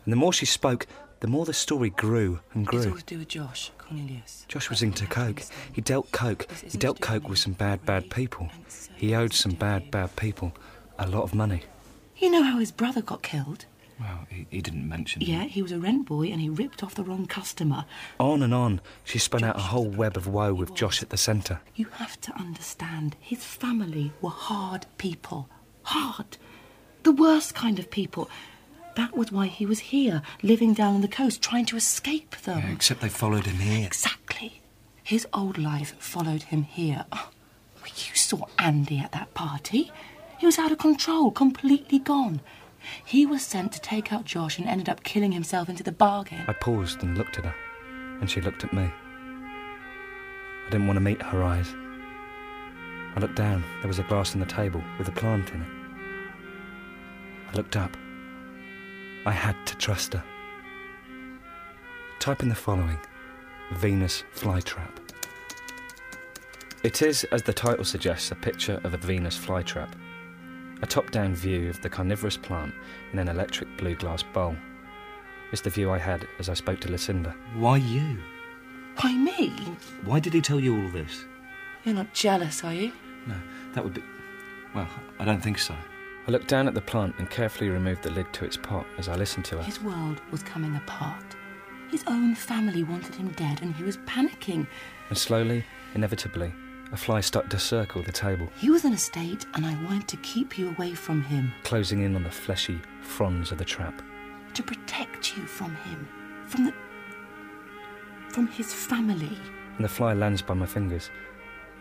And 0.04 0.12
the 0.12 0.16
more 0.16 0.32
she 0.32 0.46
spoke, 0.46 0.86
the 1.22 1.28
more 1.28 1.46
the 1.46 1.54
story 1.54 1.90
grew 1.90 2.42
and 2.54 2.68
It's 2.68 2.70
grew. 2.70 2.92
all 2.92 2.98
to 3.00 3.04
do 3.06 3.18
with 3.18 3.30
Josh, 3.30 3.72
Cornelius. 3.80 4.46
Josh 4.48 4.70
was 4.70 4.84
into 4.84 5.08
coke. 5.08 5.42
He 5.74 5.82
dealt 5.82 6.12
coke. 6.12 6.46
He 6.52 6.78
dealt 6.78 7.02
coke 7.02 7.28
with 7.28 7.40
some 7.40 7.54
bad, 7.54 7.84
bad 7.88 8.12
people. 8.12 8.50
He 8.96 9.16
owed 9.16 9.34
some 9.34 9.54
bad, 9.54 9.90
bad 9.90 10.16
people 10.16 10.54
a 11.00 11.08
lot 11.08 11.24
of 11.24 11.34
money. 11.34 11.64
You 12.18 12.30
know 12.30 12.44
how 12.44 12.60
his 12.60 12.72
brother 12.72 13.02
got 13.02 13.24
killed? 13.24 13.66
Well, 14.00 14.26
he, 14.30 14.46
he 14.50 14.62
didn't 14.62 14.88
mention. 14.88 15.22
Yeah, 15.22 15.44
he 15.44 15.62
was 15.62 15.72
a 15.72 15.80
rent 15.80 16.06
boy 16.06 16.28
and 16.28 16.42
he 16.42 16.50
ripped 16.50 16.84
off 16.84 16.96
the 16.96 17.04
wrong 17.04 17.26
customer. 17.28 17.86
On 18.20 18.44
and 18.44 18.54
on, 18.54 18.82
she 19.04 19.20
spun 19.20 19.44
out 19.44 19.58
a 19.58 19.62
whole 19.62 19.88
web 19.88 20.18
of 20.18 20.28
woe 20.28 20.54
with 20.54 20.74
Josh 20.74 21.02
at 21.02 21.10
the 21.10 21.18
centre. 21.18 21.62
You 21.76 21.86
have 21.94 22.20
to 22.22 22.34
understand, 22.36 23.16
his 23.20 23.44
family 23.44 24.12
were 24.22 24.30
hard 24.30 24.86
people. 24.98 25.48
Hard. 25.84 26.38
The 27.04 27.12
worst 27.12 27.56
kind 27.56 27.80
of 27.80 27.90
people. 27.90 28.30
That 28.96 29.16
was 29.16 29.32
why 29.32 29.48
he 29.48 29.66
was 29.66 29.80
here, 29.80 30.22
living 30.42 30.74
down 30.74 30.96
on 30.96 31.02
the 31.02 31.08
coast, 31.08 31.42
trying 31.42 31.66
to 31.68 31.78
escape 31.78 32.36
them. 32.44 32.60
Yeah, 32.60 32.72
except 32.72 33.02
they 33.02 33.10
followed 33.10 33.46
him 33.46 33.58
here. 33.58 33.86
Exactly. 33.86 34.62
His 35.04 35.28
old 35.34 35.58
life 35.58 35.96
followed 36.00 36.44
him 36.44 36.64
here. 36.64 37.06
Oh, 37.12 37.30
you 37.86 38.16
saw 38.16 38.46
Andy 38.58 38.98
at 39.00 39.12
that 39.12 39.34
party. 39.34 39.92
He 40.40 40.46
was 40.46 40.58
out 40.58 40.72
of 40.72 40.80
control, 40.80 41.30
completely 41.32 42.00
gone. 42.00 42.42
He 43.06 43.26
was 43.26 43.42
sent 43.42 43.72
to 43.74 43.82
take 43.82 44.12
out 44.14 44.26
Josh 44.26 44.58
and 44.58 44.68
ended 44.68 44.90
up 44.90 45.04
killing 45.04 45.32
himself 45.32 45.70
into 45.70 45.84
the 45.84 45.92
bargain. 45.92 46.44
I 46.48 46.54
paused 46.54 47.04
and 47.04 47.18
looked 47.18 47.38
at 47.38 47.46
her, 47.46 47.56
and 48.20 48.30
she 48.30 48.42
looked 48.42 48.64
at 48.64 48.74
me. 48.74 48.84
I 48.84 50.70
didn't 50.70 50.88
want 50.88 50.98
to 50.98 51.02
meet 51.02 51.22
her 51.22 51.44
eyes. 51.44 51.74
I 53.16 53.20
looked 53.20 53.36
down. 53.36 53.64
There 53.82 53.88
was 53.88 54.00
a 54.00 54.04
glass 54.04 54.34
on 54.34 54.40
the 54.40 54.46
table 54.46 54.84
with 54.98 55.08
a 55.08 55.12
plant 55.12 55.52
in 55.52 55.62
it. 55.62 55.68
I 57.52 57.56
looked 57.56 57.76
up. 57.76 57.96
I 59.26 59.32
had 59.32 59.56
to 59.68 59.78
trust 59.78 60.14
her. 60.14 60.24
Type 62.20 62.42
in 62.42 62.50
the 62.50 62.56
following 62.56 63.00
Venus 63.74 64.24
flytrap. 64.36 64.92
It 66.84 67.02
is, 67.02 67.24
as 67.26 67.42
the 67.42 67.54
title 67.54 67.86
suggests, 67.86 68.32
a 68.32 68.36
picture 68.36 68.80
of 68.84 68.94
a 68.94 68.98
Venus 68.98 69.38
flytrap. 69.38 69.90
A 70.82 70.88
top 70.88 71.12
down 71.12 71.34
view 71.34 71.70
of 71.70 71.82
the 71.82 71.90
carnivorous 71.90 72.38
plant 72.38 72.74
in 73.14 73.20
an 73.20 73.28
electric 73.28 73.78
blue 73.78 73.96
glass 73.96 74.24
bowl. 74.24 74.56
It's 75.52 75.62
the 75.62 75.70
view 75.70 75.92
I 75.92 75.98
had 75.98 76.28
as 76.40 76.50
I 76.50 76.54
spoke 76.54 76.80
to 76.82 76.92
Lucinda. 76.92 77.34
Why 77.56 77.78
you? 77.78 78.18
Why 79.00 79.14
me? 79.14 79.50
Why 80.04 80.20
did 80.20 80.34
he 80.34 80.42
tell 80.42 80.60
you 80.60 80.82
all 80.82 80.90
this? 80.90 81.26
You're 81.84 81.96
not 81.96 82.14
jealous, 82.14 82.64
are 82.64 82.74
you? 82.74 82.92
No, 83.28 83.36
that 83.74 83.84
would 83.84 83.94
be. 83.94 84.04
Well, 84.74 84.88
I 85.20 85.26
don't 85.26 85.42
think 85.42 85.60
so. 85.60 85.76
I 86.28 86.32
looked 86.32 86.48
down 86.48 86.68
at 86.68 86.74
the 86.74 86.82
plant 86.82 87.16
and 87.20 87.30
carefully 87.30 87.70
removed 87.70 88.04
the 88.04 88.10
lid 88.10 88.32
to 88.34 88.46
its 88.46 88.58
pot 88.58 88.86
as 88.98 89.08
I 89.08 89.16
listened 89.16 89.46
to 89.46 89.58
her. 89.58 89.64
His 89.64 89.82
world 89.82 90.22
was 90.32 90.44
coming 90.44 90.76
apart. 90.76 91.36
His 91.92 92.04
own 92.08 92.36
family 92.36 92.84
wanted 92.84 93.14
him 93.16 93.30
dead 93.34 93.62
and 93.62 93.76
he 93.76 93.84
was 93.84 93.98
panicking. 93.98 94.66
And 95.10 95.18
slowly, 95.18 95.64
inevitably, 95.94 96.52
a 96.96 96.98
fly 96.98 97.20
started 97.20 97.52
to 97.52 97.60
circle 97.60 98.02
the 98.02 98.12
table, 98.12 98.48
He 98.56 98.70
was 98.70 98.86
in 98.86 98.94
a 98.94 98.98
state 98.98 99.46
and 99.54 99.66
I 99.66 99.76
wanted 99.84 100.08
to 100.08 100.18
keep 100.18 100.58
you 100.58 100.70
away 100.70 100.94
from 100.94 101.22
him, 101.24 101.52
closing 101.64 102.04
in 102.04 102.16
on 102.16 102.24
the 102.24 102.32
fleshy 102.32 102.80
fronds 103.02 103.52
of 103.52 103.58
the 103.58 103.66
trap. 103.66 104.02
to 104.54 104.64
protect 104.64 105.36
you 105.36 105.44
from 105.44 105.76
him, 105.76 106.08
from 106.48 106.66
the. 106.66 106.74
from 108.30 108.48
his 108.48 108.74
family. 108.74 109.38
And 109.76 109.84
the 109.84 109.90
fly 109.90 110.14
lands 110.14 110.42
by 110.42 110.54
my 110.54 110.66
fingers, 110.66 111.10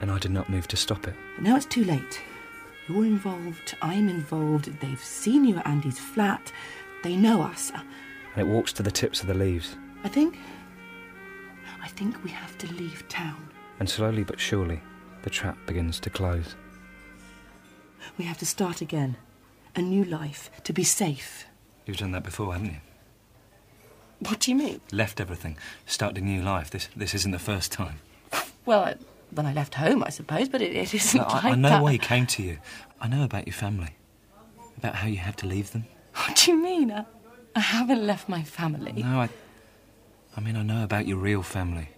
and 0.00 0.10
I 0.10 0.18
did 0.18 0.32
not 0.32 0.50
move 0.50 0.66
to 0.66 0.76
stop 0.76 1.06
it. 1.06 1.14
But 1.36 1.44
now 1.44 1.54
it's 1.54 1.66
too 1.66 1.84
late. 1.84 2.20
You're 2.88 3.04
involved, 3.04 3.76
I'm 3.80 4.08
involved, 4.08 4.64
they've 4.80 4.98
seen 4.98 5.44
you 5.44 5.58
at 5.58 5.66
Andy's 5.68 6.00
flat, 6.00 6.52
they 7.04 7.14
know 7.14 7.40
us. 7.40 7.70
And 7.70 8.40
it 8.44 8.48
walks 8.48 8.72
to 8.74 8.82
the 8.82 8.90
tips 8.90 9.20
of 9.20 9.28
the 9.28 9.34
leaves, 9.34 9.76
I 10.02 10.08
think. 10.08 10.40
I 11.80 11.86
think 11.86 12.22
we 12.24 12.30
have 12.30 12.58
to 12.58 12.66
leave 12.74 13.06
town. 13.08 13.48
and 13.78 13.88
slowly 13.88 14.24
but 14.24 14.40
surely, 14.40 14.80
the 15.24 15.30
trap 15.30 15.56
begins 15.66 15.98
to 16.00 16.10
close. 16.10 16.54
We 18.18 18.24
have 18.26 18.38
to 18.38 18.46
start 18.46 18.80
again. 18.82 19.16
A 19.74 19.80
new 19.82 20.04
life, 20.04 20.50
to 20.64 20.72
be 20.72 20.84
safe. 20.84 21.46
You've 21.86 21.96
done 21.96 22.12
that 22.12 22.22
before, 22.22 22.52
haven't 22.52 22.68
you? 22.70 22.76
What 24.20 24.38
do 24.40 24.50
you 24.52 24.56
mean? 24.56 24.80
Left 24.92 25.20
everything, 25.20 25.56
started 25.86 26.18
a 26.22 26.24
new 26.24 26.40
life. 26.42 26.70
This 26.70 26.88
this 26.94 27.14
isn't 27.14 27.32
the 27.32 27.38
first 27.40 27.72
time. 27.72 27.96
Well, 28.66 28.84
I, 28.84 28.94
when 29.32 29.46
I 29.46 29.52
left 29.52 29.74
home, 29.74 30.04
I 30.04 30.10
suppose, 30.10 30.48
but 30.48 30.62
it, 30.62 30.76
it 30.76 30.94
isn't 30.94 31.18
No, 31.20 31.26
I, 31.26 31.34
like 31.34 31.44
I 31.44 31.54
know 31.56 31.68
that. 31.70 31.82
why 31.82 31.92
he 31.92 31.98
came 31.98 32.26
to 32.26 32.42
you. 32.42 32.58
I 33.00 33.08
know 33.08 33.24
about 33.24 33.46
your 33.46 33.54
family. 33.54 33.96
About 34.78 34.94
how 34.96 35.08
you 35.08 35.16
had 35.18 35.36
to 35.38 35.46
leave 35.46 35.72
them. 35.72 35.86
What 36.14 36.36
do 36.36 36.52
you 36.52 36.62
mean? 36.62 36.92
I, 36.92 37.04
I 37.56 37.60
haven't 37.60 38.06
left 38.06 38.28
my 38.28 38.42
family. 38.44 38.92
No, 39.02 39.22
I. 39.22 39.28
I 40.36 40.40
mean, 40.40 40.56
I 40.56 40.62
know 40.62 40.84
about 40.84 41.06
your 41.08 41.18
real 41.18 41.42
family. 41.42 41.88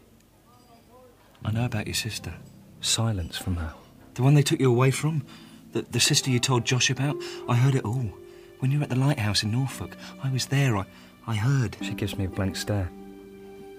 I 1.45 1.51
know 1.53 1.64
about 1.66 1.87
your 1.87 1.95
sister. 1.95 2.35
Silence 2.81 3.37
from 3.37 3.57
her. 3.57 3.74
The 4.14 4.22
one 4.22 4.35
they 4.35 4.43
took 4.43 4.61
you 4.61 4.70
away 4.70 4.91
from? 4.91 5.24
The, 5.72 5.83
the 5.91 6.01
sister 6.01 6.31
you 6.31 6.39
told 6.39 6.64
Josh 6.64 6.91
about? 6.91 7.16
I 7.49 7.55
heard 7.57 7.74
it 7.74 7.85
all. 7.85 8.11
When 8.61 8.70
you 8.70 8.79
were 8.79 8.85
at 8.85 8.91
the 8.91 8.97
lighthouse 8.97 9.43
in 9.43 9.51
Norfolk, 9.51 9.97
I 10.22 10.31
was 10.31 10.47
there. 10.47 10.77
I, 10.77 10.87
I 11.27 11.35
heard. 11.35 11.77
She 11.83 11.93
gives 11.95 12.16
me 12.16 12.24
a 12.24 12.29
blank 12.29 12.57
stare. 12.57 12.91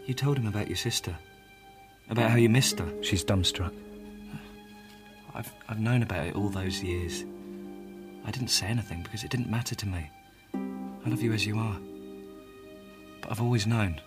You 0.06 0.14
told 0.14 0.38
him 0.38 0.48
about 0.48 0.68
your 0.68 0.78
sister. 0.78 1.16
About 2.10 2.30
how 2.30 2.38
you 2.38 2.50
missed 2.50 2.80
her. 2.80 3.04
She's 3.04 3.26
dumbstruck. 3.26 3.74
I've, 5.34 5.52
I've 5.68 5.80
known 5.80 6.04
about 6.04 6.26
it 6.28 6.36
all 6.36 6.50
those 6.50 6.82
years. 6.84 7.26
I 8.26 8.32
didn't 8.32 8.50
say 8.50 8.68
anything 8.68 9.04
because 9.04 9.24
it 9.24 9.30
didn't 9.32 9.50
matter 9.50 9.76
to 9.76 9.88
me. 9.88 10.10
I 10.54 11.10
love 11.10 11.22
you 11.22 11.34
as 11.34 11.46
you 11.46 11.58
are. 11.58 11.78
But 13.22 13.32
I've 13.32 13.42
always 13.42 13.68
known. 13.68 14.02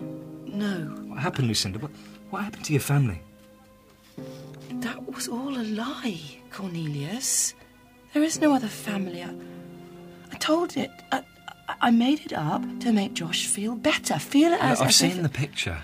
No, 0.00 0.94
What 1.08 1.18
happened, 1.18 1.48
Lucinda? 1.48 1.78
What, 1.78 1.90
what 2.30 2.44
happened 2.44 2.64
to 2.66 2.72
your 2.72 2.80
family? 2.82 3.20
That 4.80 5.12
was 5.12 5.28
all 5.28 5.56
a 5.56 5.62
lie, 5.62 6.20
Cornelius. 6.50 7.54
There 8.14 8.22
is 8.22 8.40
no 8.40 8.54
other 8.54 8.68
family. 8.68 9.22
I, 9.22 9.30
I 10.32 10.36
told 10.38 10.76
it. 10.76 10.90
I, 11.12 11.18
I- 11.18 11.22
I 11.80 11.90
made 11.90 12.20
it 12.20 12.32
up 12.32 12.62
to 12.80 12.92
make 12.92 13.12
Josh 13.14 13.46
feel 13.46 13.74
better. 13.74 14.18
Feel 14.20 14.52
it 14.52 14.60
as 14.62 14.80
I've 14.80 14.88
as 14.88 14.96
seen 14.96 15.10
if- 15.16 15.22
the 15.22 15.28
picture. 15.28 15.78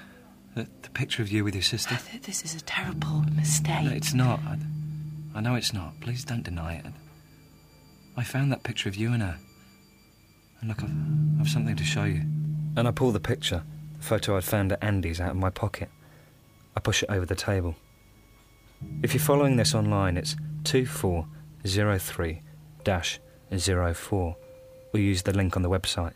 The, 0.54 0.68
the 0.82 0.90
picture 0.90 1.22
of 1.22 1.30
you 1.32 1.44
with 1.44 1.54
your 1.54 1.62
sister. 1.62 1.98
Th- 2.10 2.22
This 2.22 2.44
is 2.44 2.54
a 2.54 2.60
terrible 2.60 3.22
mistake. 3.34 3.84
No, 3.84 3.90
it's 3.90 4.14
not. 4.14 4.38
I, 4.46 4.58
I 5.34 5.40
know 5.40 5.54
it's 5.56 5.72
not. 5.72 5.98
Please 6.00 6.24
don't 6.24 6.42
deny 6.44 6.74
it. 6.76 6.86
I 8.16 8.22
found 8.22 8.52
that 8.52 8.62
picture 8.62 8.88
of 8.88 8.94
you 8.96 9.12
and 9.12 9.22
her. 9.22 9.36
And 10.60 10.68
look, 10.68 10.82
I've, 10.82 11.40
I've 11.40 11.48
something 11.48 11.74
to 11.74 11.84
show 11.84 12.04
you. 12.04 12.20
And 12.76 12.86
I 12.86 12.90
pull 12.90 13.10
the 13.12 13.20
picture, 13.20 13.62
the 13.98 14.04
photo 14.04 14.36
I'd 14.36 14.44
found 14.44 14.72
at 14.72 14.82
Andy's, 14.84 15.20
out 15.20 15.30
of 15.30 15.36
my 15.36 15.50
pocket. 15.50 15.88
I 16.76 16.80
push 16.80 17.02
it 17.02 17.10
over 17.10 17.26
the 17.26 17.34
table. 17.34 17.74
If 19.02 19.14
you're 19.14 19.20
following 19.20 19.56
this 19.56 19.74
online, 19.74 20.16
it's 20.16 20.36
2403 20.64 22.42
04, 23.94 24.36
or 24.94 25.00
use 25.00 25.22
the 25.22 25.32
link 25.32 25.56
on 25.56 25.62
the 25.62 25.70
website. 25.70 26.14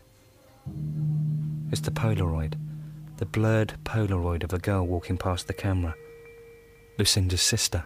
It's 1.71 1.81
the 1.81 1.91
Polaroid, 1.91 2.53
the 3.17 3.25
blurred 3.25 3.73
Polaroid 3.83 4.43
of 4.43 4.53
a 4.53 4.59
girl 4.59 4.85
walking 4.85 5.17
past 5.17 5.47
the 5.47 5.53
camera. 5.53 5.95
Lucinda's 6.97 7.41
sister. 7.41 7.85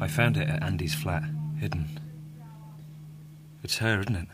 I 0.00 0.08
found 0.08 0.36
it 0.36 0.48
at 0.48 0.62
Andy's 0.62 0.94
flat, 0.94 1.22
hidden. 1.58 2.00
It's 3.62 3.78
her, 3.78 4.00
isn't 4.00 4.14
it? 4.14 4.28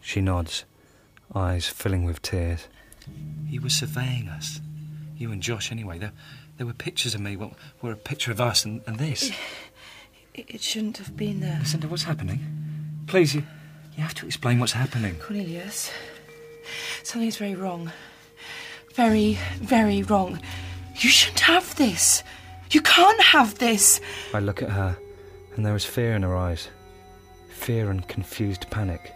She 0.00 0.20
nods, 0.20 0.64
eyes 1.34 1.68
filling 1.68 2.04
with 2.04 2.22
tears. 2.22 2.66
He 3.48 3.58
was 3.58 3.78
surveying 3.78 4.28
us. 4.28 4.60
You 5.16 5.30
and 5.30 5.42
Josh, 5.42 5.70
anyway. 5.70 5.98
There, 5.98 6.12
there 6.56 6.66
were 6.66 6.72
pictures 6.72 7.14
of 7.14 7.20
me. 7.20 7.36
Well, 7.36 7.54
were 7.80 7.92
a 7.92 7.96
picture 7.96 8.30
of 8.30 8.40
us 8.40 8.64
and, 8.64 8.82
and 8.86 8.98
this. 8.98 9.30
It, 10.34 10.46
it 10.48 10.62
shouldn't 10.62 10.98
have 10.98 11.16
been 11.16 11.40
there. 11.40 11.58
Lucinda, 11.58 11.88
what's 11.88 12.04
happening? 12.04 12.40
Please, 13.06 13.34
you, 13.34 13.42
you 13.96 14.02
have 14.02 14.14
to 14.14 14.26
explain 14.26 14.58
what's 14.60 14.72
happening. 14.72 15.16
Cornelius, 15.16 15.90
something's 17.02 17.36
very 17.36 17.54
wrong. 17.54 17.92
Very, 18.94 19.38
very 19.56 20.02
wrong. 20.02 20.40
You 20.96 21.08
shouldn't 21.08 21.40
have 21.40 21.74
this. 21.76 22.22
You 22.70 22.80
can't 22.80 23.22
have 23.22 23.58
this. 23.58 24.00
I 24.32 24.38
look 24.38 24.62
at 24.62 24.70
her, 24.70 24.96
and 25.56 25.66
there 25.66 25.76
is 25.76 25.84
fear 25.84 26.14
in 26.14 26.22
her 26.22 26.36
eyes. 26.36 26.68
Fear 27.50 27.90
and 27.90 28.06
confused 28.08 28.68
panic. 28.70 29.12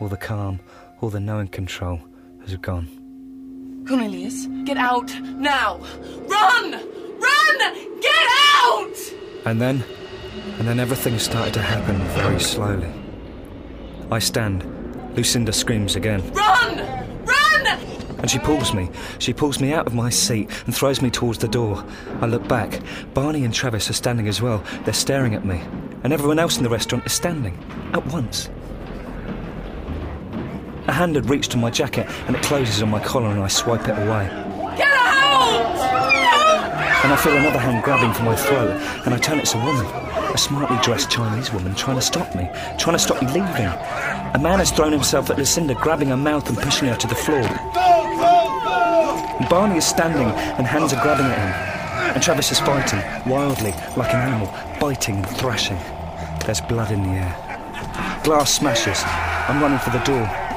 All 0.00 0.08
the 0.08 0.16
calm, 0.16 0.60
all 1.00 1.10
the 1.10 1.20
knowing 1.20 1.48
control 1.48 2.00
has 2.42 2.56
gone. 2.56 2.97
Cornelius, 3.88 4.46
get 4.64 4.76
out 4.76 5.10
now. 5.22 5.78
Run! 6.26 6.72
Run! 6.72 8.00
Get 8.00 8.28
out! 8.54 8.96
And 9.46 9.58
then, 9.58 9.82
and 10.58 10.68
then 10.68 10.78
everything 10.78 11.18
started 11.18 11.54
to 11.54 11.62
happen 11.62 11.96
very 12.08 12.38
slowly. 12.38 12.92
I 14.10 14.18
stand. 14.18 14.62
Lucinda 15.16 15.54
screams 15.54 15.96
again. 15.96 16.20
Run! 16.34 16.78
Run! 17.24 17.66
And 18.18 18.30
she 18.30 18.38
pulls 18.38 18.74
me. 18.74 18.90
She 19.18 19.32
pulls 19.32 19.58
me 19.58 19.72
out 19.72 19.86
of 19.86 19.94
my 19.94 20.10
seat 20.10 20.50
and 20.66 20.76
throws 20.76 21.00
me 21.00 21.08
towards 21.10 21.38
the 21.38 21.48
door. 21.48 21.82
I 22.20 22.26
look 22.26 22.46
back. 22.46 22.80
Barney 23.14 23.44
and 23.44 23.54
Travis 23.54 23.88
are 23.88 23.94
standing 23.94 24.28
as 24.28 24.42
well. 24.42 24.62
They're 24.84 24.92
staring 24.92 25.34
at 25.34 25.46
me. 25.46 25.62
And 26.04 26.12
everyone 26.12 26.38
else 26.38 26.58
in 26.58 26.62
the 26.62 26.68
restaurant 26.68 27.06
is 27.06 27.12
standing. 27.12 27.56
At 27.94 28.06
once. 28.08 28.50
A 30.88 30.92
hand 30.92 31.16
had 31.16 31.28
reached 31.28 31.50
to 31.50 31.58
my 31.58 31.68
jacket 31.68 32.06
and 32.26 32.34
it 32.34 32.42
closes 32.42 32.82
on 32.82 32.88
my 32.88 32.98
collar 32.98 33.28
and 33.28 33.40
I 33.40 33.48
swipe 33.48 33.86
it 33.86 33.90
away. 33.90 34.26
Get 34.74 34.88
out! 34.88 35.76
And 37.04 37.12
I 37.12 37.16
feel 37.22 37.36
another 37.36 37.58
hand 37.58 37.84
grabbing 37.84 38.14
for 38.14 38.22
my 38.22 38.34
throat 38.34 38.70
and 39.04 39.12
I 39.12 39.18
turn 39.18 39.38
it's 39.38 39.52
a 39.54 39.58
woman. 39.58 39.84
A 39.84 40.38
smartly 40.38 40.78
dressed 40.82 41.10
Chinese 41.10 41.52
woman 41.52 41.74
trying 41.74 41.96
to 41.96 42.02
stop 42.02 42.34
me, 42.34 42.48
trying 42.78 42.96
to 42.96 42.98
stop 42.98 43.20
me 43.20 43.28
leaving. 43.28 43.66
A 43.66 44.40
man 44.40 44.60
has 44.60 44.72
thrown 44.72 44.92
himself 44.92 45.28
at 45.28 45.36
Lucinda, 45.36 45.74
grabbing 45.74 46.08
her 46.08 46.16
mouth 46.16 46.48
and 46.48 46.56
pushing 46.56 46.88
her 46.88 46.96
to 46.96 47.06
the 47.06 47.14
floor. 47.14 47.42
Barney 49.50 49.76
is 49.76 49.86
standing 49.86 50.28
and 50.56 50.66
hands 50.66 50.94
are 50.94 51.02
grabbing 51.02 51.26
at 51.26 51.38
him. 51.38 52.14
And 52.14 52.22
Travis 52.22 52.50
is 52.50 52.60
fighting, 52.60 53.02
wildly, 53.30 53.72
like 53.94 54.14
an 54.14 54.20
animal, 54.20 54.48
biting 54.80 55.16
and 55.16 55.36
thrashing. 55.36 55.78
There's 56.46 56.62
blood 56.62 56.92
in 56.92 57.02
the 57.02 57.10
air. 57.10 58.20
Glass 58.24 58.54
smashes. 58.54 59.02
I'm 59.04 59.60
running 59.60 59.80
for 59.80 59.90
the 59.90 60.02
door. 60.04 60.47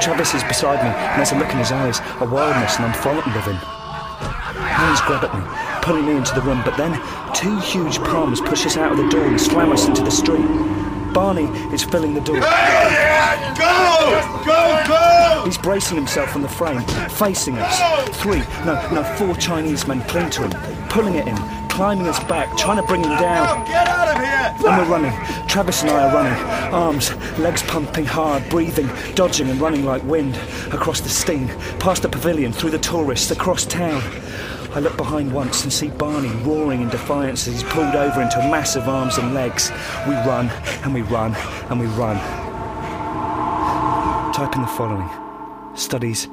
Travis 0.00 0.34
is 0.34 0.44
beside 0.44 0.82
me, 0.82 0.90
and 0.90 1.18
there's 1.18 1.32
a 1.32 1.38
look 1.38 1.50
in 1.50 1.58
his 1.58 1.72
eyes, 1.72 2.00
a 2.20 2.24
wildness, 2.24 2.76
and 2.76 2.86
I'm 2.86 2.94
frightened 2.94 3.36
of 3.36 3.44
him. 3.44 3.56
Hands 3.56 5.00
grab 5.02 5.24
at 5.24 5.34
me, 5.34 5.42
pulling 5.82 6.06
me 6.06 6.16
into 6.16 6.34
the 6.34 6.42
room, 6.42 6.62
but 6.64 6.76
then 6.76 7.00
two 7.34 7.58
huge 7.60 7.98
palms 7.98 8.40
push 8.40 8.66
us 8.66 8.76
out 8.76 8.92
of 8.92 8.98
the 8.98 9.08
door 9.08 9.26
and 9.26 9.40
slam 9.40 9.72
us 9.72 9.86
into 9.86 10.02
the 10.02 10.10
street. 10.10 10.44
Barney 11.12 11.44
is 11.72 11.82
filling 11.82 12.14
the 12.14 12.20
door. 12.20 12.36
Go! 12.36 12.44
Go, 14.44 14.84
go! 14.86 15.42
He's 15.46 15.58
bracing 15.58 15.96
himself 15.96 16.36
on 16.36 16.42
the 16.42 16.48
frame, 16.48 16.82
facing 17.08 17.56
us. 17.58 18.18
Three, 18.18 18.40
no, 18.64 18.74
no, 18.92 19.02
four 19.16 19.34
Chinese 19.36 19.86
men 19.86 20.02
cling 20.02 20.30
to 20.30 20.46
him, 20.46 20.88
pulling 20.88 21.16
at 21.16 21.26
him, 21.26 21.65
climbing 21.76 22.08
us 22.08 22.18
back, 22.24 22.56
trying 22.56 22.78
to 22.78 22.82
bring 22.84 23.04
him 23.04 23.10
down. 23.20 23.62
Get 23.66 23.86
out 23.86 24.08
of 24.08 24.16
here! 24.16 24.70
And 24.70 24.78
we're 24.78 24.96
running. 24.96 25.12
Travis 25.46 25.82
and 25.82 25.90
I 25.90 26.08
are 26.08 26.14
running. 26.14 26.72
Arms, 26.72 27.14
legs 27.38 27.62
pumping 27.64 28.06
hard, 28.06 28.48
breathing, 28.48 28.88
dodging 29.14 29.50
and 29.50 29.60
running 29.60 29.84
like 29.84 30.02
wind. 30.04 30.36
Across 30.72 31.02
the 31.02 31.10
Steine, 31.10 31.48
past 31.78 32.00
the 32.00 32.08
pavilion, 32.08 32.50
through 32.50 32.70
the 32.70 32.78
tourists, 32.78 33.30
across 33.30 33.66
town. 33.66 34.02
I 34.72 34.80
look 34.80 34.96
behind 34.96 35.30
once 35.30 35.64
and 35.64 35.72
see 35.72 35.88
Barney 35.88 36.30
roaring 36.44 36.80
in 36.80 36.88
defiance 36.88 37.46
as 37.46 37.60
he's 37.60 37.70
pulled 37.70 37.94
over 37.94 38.22
into 38.22 38.38
massive 38.38 38.88
arms 38.88 39.18
and 39.18 39.34
legs. 39.34 39.70
We 40.08 40.14
run, 40.14 40.48
and 40.82 40.94
we 40.94 41.02
run, 41.02 41.34
and 41.68 41.78
we 41.78 41.86
run. 41.88 42.16
Type 44.32 44.56
in 44.56 44.62
the 44.62 44.68
following. 44.68 45.10
Studies 45.76 46.26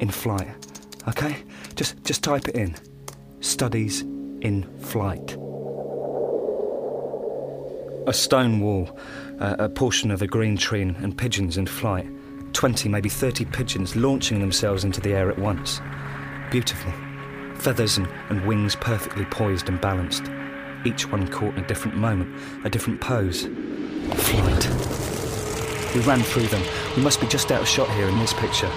in 0.00 0.08
flight. 0.08 0.48
Okay? 1.06 1.36
Just 1.74 2.02
just 2.04 2.24
type 2.24 2.48
it 2.48 2.54
in. 2.54 2.74
Studies 3.40 4.02
in 4.40 4.62
flight. 4.78 5.36
A 8.06 8.12
stone 8.12 8.60
wall, 8.60 8.96
uh, 9.40 9.56
a 9.58 9.68
portion 9.68 10.10
of 10.10 10.22
a 10.22 10.26
green 10.26 10.56
tree, 10.56 10.82
and, 10.82 11.16
pigeons 11.18 11.58
in 11.58 11.66
flight. 11.66 12.06
20, 12.54 12.88
maybe 12.88 13.08
30 13.08 13.44
pigeons 13.46 13.94
launching 13.96 14.40
themselves 14.40 14.84
into 14.84 15.00
the 15.00 15.12
air 15.12 15.30
at 15.30 15.38
once. 15.38 15.80
Beautiful. 16.50 16.92
Feathers 17.56 17.98
and, 17.98 18.08
and 18.30 18.46
wings 18.46 18.74
perfectly 18.76 19.24
poised 19.26 19.68
and 19.68 19.80
balanced. 19.80 20.24
Each 20.84 21.10
one 21.10 21.28
caught 21.28 21.54
in 21.56 21.64
a 21.64 21.66
different 21.66 21.96
moment, 21.96 22.34
a 22.64 22.70
different 22.70 23.00
pose. 23.00 23.46
Flight. 24.14 24.68
We 25.94 26.00
ran 26.02 26.22
through 26.22 26.46
them. 26.46 26.62
We 26.96 27.02
must 27.02 27.20
be 27.20 27.26
just 27.26 27.50
out 27.50 27.62
of 27.62 27.68
shot 27.68 27.90
here 27.90 28.08
in 28.08 28.18
this 28.18 28.32
picture. 28.32 28.70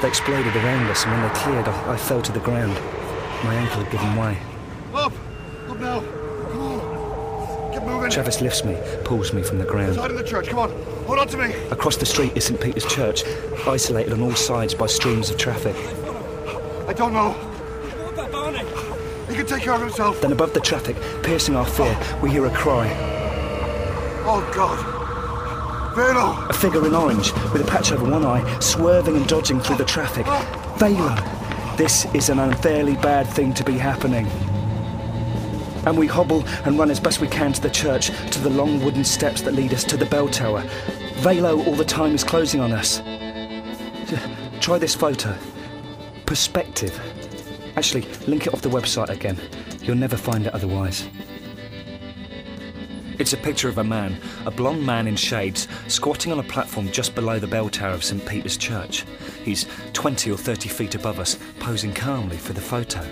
They 0.00 0.08
exploded 0.08 0.54
around 0.54 0.88
us, 0.88 1.04
and 1.04 1.12
when 1.12 1.22
they 1.22 1.38
cleared, 1.40 1.68
I, 1.68 1.92
I 1.92 1.96
fell 1.96 2.22
to 2.22 2.32
the 2.32 2.40
ground. 2.40 2.74
My 3.44 3.54
ankle 3.54 3.82
had 3.82 3.92
given 3.92 4.16
way. 4.16 4.38
Up! 4.94 5.12
Up 5.68 5.78
now! 5.78 6.00
Come 6.00 6.60
on! 6.60 7.72
Get 7.72 7.84
moving! 7.84 8.10
Travis 8.10 8.40
lifts 8.40 8.64
me, 8.64 8.76
pulls 9.04 9.32
me 9.32 9.42
from 9.42 9.58
the 9.58 9.64
ground. 9.64 9.96
Side 9.96 10.10
of 10.10 10.16
the 10.16 10.24
church, 10.24 10.48
come 10.48 10.60
on! 10.60 10.70
Hold 11.04 11.18
on 11.18 11.28
to 11.28 11.36
me! 11.36 11.52
Across 11.70 11.98
the 11.98 12.06
street 12.06 12.36
is 12.36 12.44
St. 12.46 12.58
Peter's 12.60 12.86
Church, 12.86 13.22
isolated 13.66 14.12
on 14.12 14.22
all 14.22 14.34
sides 14.34 14.74
by 14.74 14.86
streams 14.86 15.30
of 15.30 15.36
traffic. 15.36 15.76
I 16.88 16.94
don't 16.94 17.12
know. 17.12 17.32
He 19.28 19.34
can 19.34 19.44
take 19.44 19.62
care 19.62 19.74
of 19.74 19.80
himself. 19.82 20.22
Then, 20.22 20.32
above 20.32 20.54
the 20.54 20.60
traffic, 20.60 20.96
piercing 21.22 21.54
our 21.54 21.66
fear, 21.66 21.98
we 22.22 22.30
hear 22.30 22.46
a 22.46 22.50
cry. 22.50 22.88
Oh, 24.24 24.40
God. 24.54 25.94
Velo! 25.94 26.46
A 26.48 26.52
figure 26.54 26.86
in 26.86 26.94
orange, 26.94 27.32
with 27.52 27.60
a 27.60 27.70
patch 27.70 27.92
over 27.92 28.10
one 28.10 28.24
eye, 28.24 28.58
swerving 28.60 29.16
and 29.16 29.26
dodging 29.28 29.60
through 29.60 29.76
the 29.76 29.84
traffic. 29.84 30.24
Velo! 30.78 31.14
This 31.76 32.06
is 32.14 32.30
an 32.30 32.38
unfairly 32.38 32.94
bad 32.96 33.26
thing 33.28 33.52
to 33.54 33.64
be 33.64 33.74
happening. 33.74 34.26
And 35.88 35.96
we 35.96 36.06
hobble 36.06 36.44
and 36.66 36.78
run 36.78 36.90
as 36.90 37.00
best 37.00 37.18
we 37.18 37.28
can 37.28 37.50
to 37.54 37.62
the 37.62 37.70
church, 37.70 38.08
to 38.32 38.40
the 38.40 38.50
long 38.50 38.84
wooden 38.84 39.04
steps 39.04 39.40
that 39.40 39.54
lead 39.54 39.72
us 39.72 39.84
to 39.84 39.96
the 39.96 40.04
bell 40.04 40.28
tower. 40.28 40.60
Velo 41.20 41.64
all 41.64 41.74
the 41.74 41.82
time 41.82 42.14
is 42.14 42.22
closing 42.22 42.60
on 42.60 42.72
us. 42.72 43.00
Try 44.60 44.76
this 44.76 44.94
photo. 44.94 45.34
Perspective. 46.26 47.00
Actually, 47.74 48.02
link 48.26 48.46
it 48.46 48.52
off 48.52 48.60
the 48.60 48.68
website 48.68 49.08
again. 49.08 49.40
You'll 49.80 49.96
never 49.96 50.18
find 50.18 50.46
it 50.46 50.52
otherwise. 50.52 51.08
It's 53.18 53.32
a 53.32 53.38
picture 53.38 53.70
of 53.70 53.78
a 53.78 53.84
man, 53.84 54.20
a 54.44 54.50
blonde 54.50 54.84
man 54.84 55.06
in 55.06 55.16
shades, 55.16 55.68
squatting 55.86 56.32
on 56.32 56.38
a 56.38 56.42
platform 56.42 56.92
just 56.92 57.14
below 57.14 57.38
the 57.38 57.46
bell 57.46 57.70
tower 57.70 57.94
of 57.94 58.04
St. 58.04 58.26
Peter's 58.26 58.58
Church. 58.58 59.06
He's 59.42 59.64
20 59.94 60.30
or 60.32 60.36
30 60.36 60.68
feet 60.68 60.94
above 60.96 61.18
us, 61.18 61.38
posing 61.60 61.94
calmly 61.94 62.36
for 62.36 62.52
the 62.52 62.60
photo. 62.60 63.02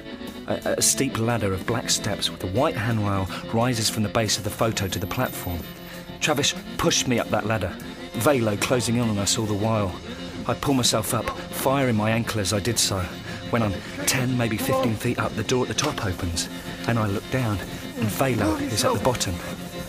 A, 0.49 0.75
a 0.79 0.83
steep 0.83 1.19
ladder 1.19 1.53
of 1.53 1.67
black 1.67 1.91
steps 1.91 2.31
with 2.31 2.43
a 2.45 2.49
white 2.49 2.77
handrail 2.77 3.29
rises 3.53 3.91
from 3.91 4.03
the 4.03 4.09
base 4.09 4.39
of 4.39 4.45
the 4.45 4.51
photo 4.51 4.87
to 4.87 4.99
the 4.99 5.07
platform. 5.07 5.59
Travis 6.21 6.55
pushed 6.79 7.09
me 7.09 7.19
up 7.19 7.29
that 7.31 7.47
ladder, 7.47 7.77
Velo 8.15 8.57
closing 8.57 8.97
in 8.97 9.09
on 9.09 9.19
us 9.19 9.39
all 9.39 9.47
the 9.47 9.55
while. 9.55 9.95
I 10.47 10.55
pull 10.55 10.75
myself 10.75 11.13
up, 11.13 11.29
firing 11.51 11.97
my 11.97 12.11
ankle 12.11 12.41
as 12.41 12.53
I 12.53 12.61
did 12.61 12.79
so. 12.79 13.01
When 13.51 13.63
I'm 13.63 13.75
10, 14.07 14.37
maybe 14.39 14.57
15 14.57 14.95
feet 14.95 15.19
up, 15.19 15.35
the 15.35 15.45
door 15.45 15.63
at 15.63 15.69
the 15.69 15.75
top 15.75 16.05
opens, 16.07 16.49
and 16.89 16.99
I 16.99 17.07
look 17.07 17.29
down, 17.31 17.59
and 17.59 18.09
Velo 18.09 18.55
is 18.57 18.85
at 18.85 18.95
the 18.95 19.05
bottom. 19.05 19.35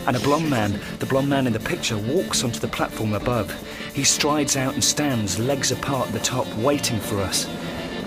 And 0.07 0.15
a 0.15 0.19
blond 0.19 0.49
man, 0.49 0.79
the 0.99 1.05
blond 1.05 1.29
man 1.29 1.47
in 1.47 1.53
the 1.53 1.59
picture, 1.59 1.97
walks 1.97 2.43
onto 2.43 2.59
the 2.59 2.67
platform 2.67 3.13
above. 3.13 3.51
He 3.93 4.03
strides 4.03 4.57
out 4.57 4.73
and 4.73 4.83
stands, 4.83 5.37
legs 5.37 5.71
apart 5.71 6.07
at 6.07 6.13
the 6.13 6.19
top, 6.19 6.47
waiting 6.55 6.99
for 6.99 7.19
us. 7.19 7.47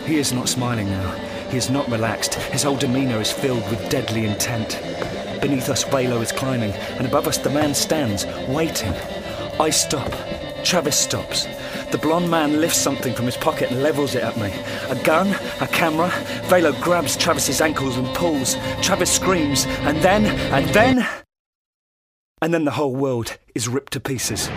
He 0.06 0.18
is 0.18 0.32
not 0.32 0.48
smiling 0.48 0.88
now. 0.88 1.29
He 1.50 1.56
is 1.56 1.68
not 1.68 1.90
relaxed. 1.90 2.34
His 2.34 2.62
whole 2.62 2.76
demeanour 2.76 3.20
is 3.20 3.32
filled 3.32 3.68
with 3.70 3.90
deadly 3.90 4.24
intent. 4.24 4.80
Beneath 5.40 5.68
us, 5.68 5.82
Velo 5.82 6.20
is 6.20 6.30
climbing, 6.30 6.72
and 6.72 7.06
above 7.06 7.26
us, 7.26 7.38
the 7.38 7.50
man 7.50 7.74
stands, 7.74 8.24
waiting. 8.46 8.92
I 9.58 9.70
stop. 9.70 10.12
Travis 10.62 10.96
stops. 10.96 11.46
The 11.90 11.98
blond 11.98 12.30
man 12.30 12.60
lifts 12.60 12.78
something 12.78 13.14
from 13.14 13.26
his 13.26 13.36
pocket 13.36 13.72
and 13.72 13.82
levels 13.82 14.14
it 14.14 14.22
at 14.22 14.36
me. 14.36 14.52
A 14.90 15.02
gun, 15.02 15.34
a 15.60 15.66
camera. 15.66 16.10
Velo 16.44 16.72
grabs 16.80 17.16
Travis's 17.16 17.60
ankles 17.60 17.96
and 17.96 18.06
pulls. 18.14 18.54
Travis 18.80 19.10
screams, 19.10 19.66
and 19.80 19.98
then, 19.98 20.26
and 20.26 20.68
then. 20.70 21.08
And 22.40 22.54
then 22.54 22.64
the 22.64 22.70
whole 22.70 22.94
world 22.94 23.38
is 23.56 23.66
ripped 23.66 23.92
to 23.94 24.00
pieces. 24.00 24.48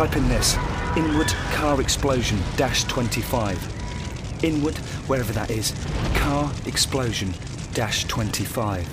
Type 0.00 0.16
in 0.16 0.28
this 0.30 0.56
Inward 0.96 1.28
car 1.52 1.78
explosion 1.78 2.38
dash 2.56 2.84
25. 2.84 4.42
Inward, 4.42 4.78
wherever 5.06 5.30
that 5.34 5.50
is, 5.50 5.74
car 6.14 6.50
explosion 6.64 7.34
dash 7.74 8.04
25. 8.04 8.88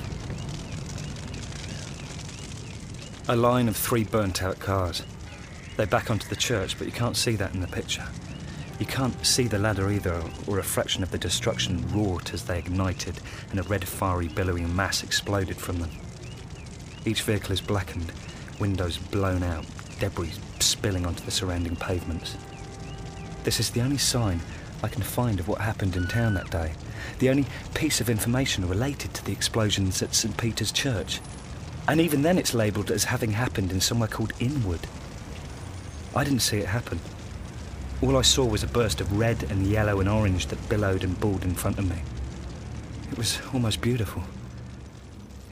A 3.30 3.36
line 3.38 3.70
of 3.70 3.78
three 3.78 4.04
burnt 4.04 4.44
out 4.44 4.60
cars. 4.60 5.02
They're 5.78 5.86
back 5.88 6.12
onto 6.12 6.28
the 6.28 6.36
church, 6.36 6.78
but 6.78 6.88
you 6.88 6.92
can't 6.92 7.16
see 7.16 7.38
that 7.38 7.54
in 7.54 7.62
the 7.62 7.68
picture. 7.68 8.06
You 8.78 8.86
can't 8.86 9.26
see 9.26 9.48
the 9.48 9.60
ladder 9.60 9.90
either, 9.90 10.22
or 10.46 10.60
a 10.60 10.64
fraction 10.64 11.04
of 11.04 11.12
the 11.12 11.18
destruction 11.18 11.88
wrought 11.94 12.34
as 12.34 12.44
they 12.44 12.60
ignited 12.60 13.18
and 13.52 13.62
a 13.62 13.64
red, 13.64 13.88
fiery, 13.88 14.28
billowing 14.28 14.76
mass 14.76 15.04
exploded 15.04 15.56
from 15.56 15.80
them. 15.80 15.92
Each 17.06 17.22
vehicle 17.22 17.54
is 17.54 17.62
blackened, 17.62 18.12
windows 18.60 18.98
blown 18.98 19.44
out, 19.44 19.64
debris 20.00 20.34
spilling 20.60 21.06
onto 21.06 21.24
the 21.24 21.32
surrounding 21.32 21.76
pavements. 21.76 22.36
This 23.44 23.60
is 23.60 23.70
the 23.70 23.82
only 23.82 23.98
sign 23.98 24.42
I 24.84 24.88
can 24.88 25.02
find 25.02 25.40
of 25.40 25.48
what 25.48 25.62
happened 25.62 25.96
in 25.96 26.08
town 26.08 26.34
that 26.36 26.52
day, 26.52 26.74
the 27.20 27.30
only 27.30 27.46
piece 27.74 28.00
of 28.02 28.10
information 28.10 28.68
related 28.68 29.14
to 29.16 29.26
the 29.26 29.32
explosions 29.32 30.02
at 30.02 30.14
St. 30.14 30.38
Peter's 30.38 30.72
Church. 30.72 31.20
And 31.88 32.02
even 32.02 32.22
then, 32.22 32.38
it's 32.38 32.54
labelled 32.54 32.92
as 32.92 33.06
having 33.06 33.32
happened 33.32 33.72
in 33.72 33.80
somewhere 33.80 34.10
called 34.10 34.34
Inwood. 34.40 34.86
I 36.16 36.24
didn't 36.24 36.42
see 36.42 36.58
it 36.58 36.68
happen. 36.68 37.00
All 38.02 38.18
I 38.18 38.22
saw 38.22 38.46
was 38.46 38.64
a 38.64 38.68
burst 38.68 39.02
of 39.02 39.18
red 39.18 39.44
and 39.50 39.66
yellow 39.66 40.00
and 40.00 40.10
orange 40.10 40.48
that 40.48 40.70
billowed 40.70 41.04
and 41.04 41.20
balled 41.20 41.44
in 41.44 41.56
front 41.56 41.80
of 41.80 41.90
me. 41.90 42.02
It 43.12 43.18
was 43.18 43.40
almost 43.54 43.82
beautiful. 43.82 44.24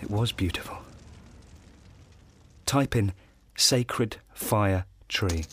It 0.02 0.12
was 0.12 0.32
beautiful. 0.32 0.78
Type 2.66 2.96
in 2.96 3.14
sacred 3.56 4.18
fire 4.36 4.86
tree. 5.08 5.46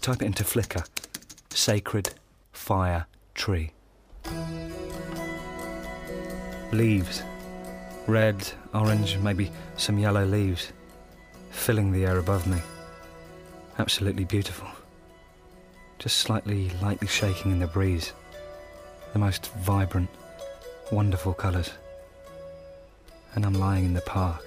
Type 0.00 0.22
it 0.22 0.26
into 0.26 0.44
Flickr. 0.44 0.86
Sacred 1.50 2.10
fire 2.52 3.06
tree. 3.34 3.72
Leaves. 6.72 7.22
Red, 8.06 8.52
orange, 8.74 9.16
maybe 9.18 9.50
some 9.76 9.98
yellow 9.98 10.24
leaves. 10.24 10.72
Filling 11.50 11.90
the 11.90 12.04
air 12.04 12.18
above 12.18 12.46
me. 12.46 12.58
Absolutely 13.78 14.24
beautiful. 14.24 14.68
Just 15.98 16.18
slightly, 16.18 16.70
lightly 16.82 17.08
shaking 17.08 17.50
in 17.50 17.58
the 17.58 17.66
breeze. 17.66 18.12
The 19.14 19.18
most 19.18 19.50
vibrant, 19.54 20.10
wonderful 20.92 21.32
colours. 21.32 21.70
And 23.34 23.46
I'm 23.46 23.54
lying 23.54 23.86
in 23.86 23.94
the 23.94 24.02
park. 24.02 24.44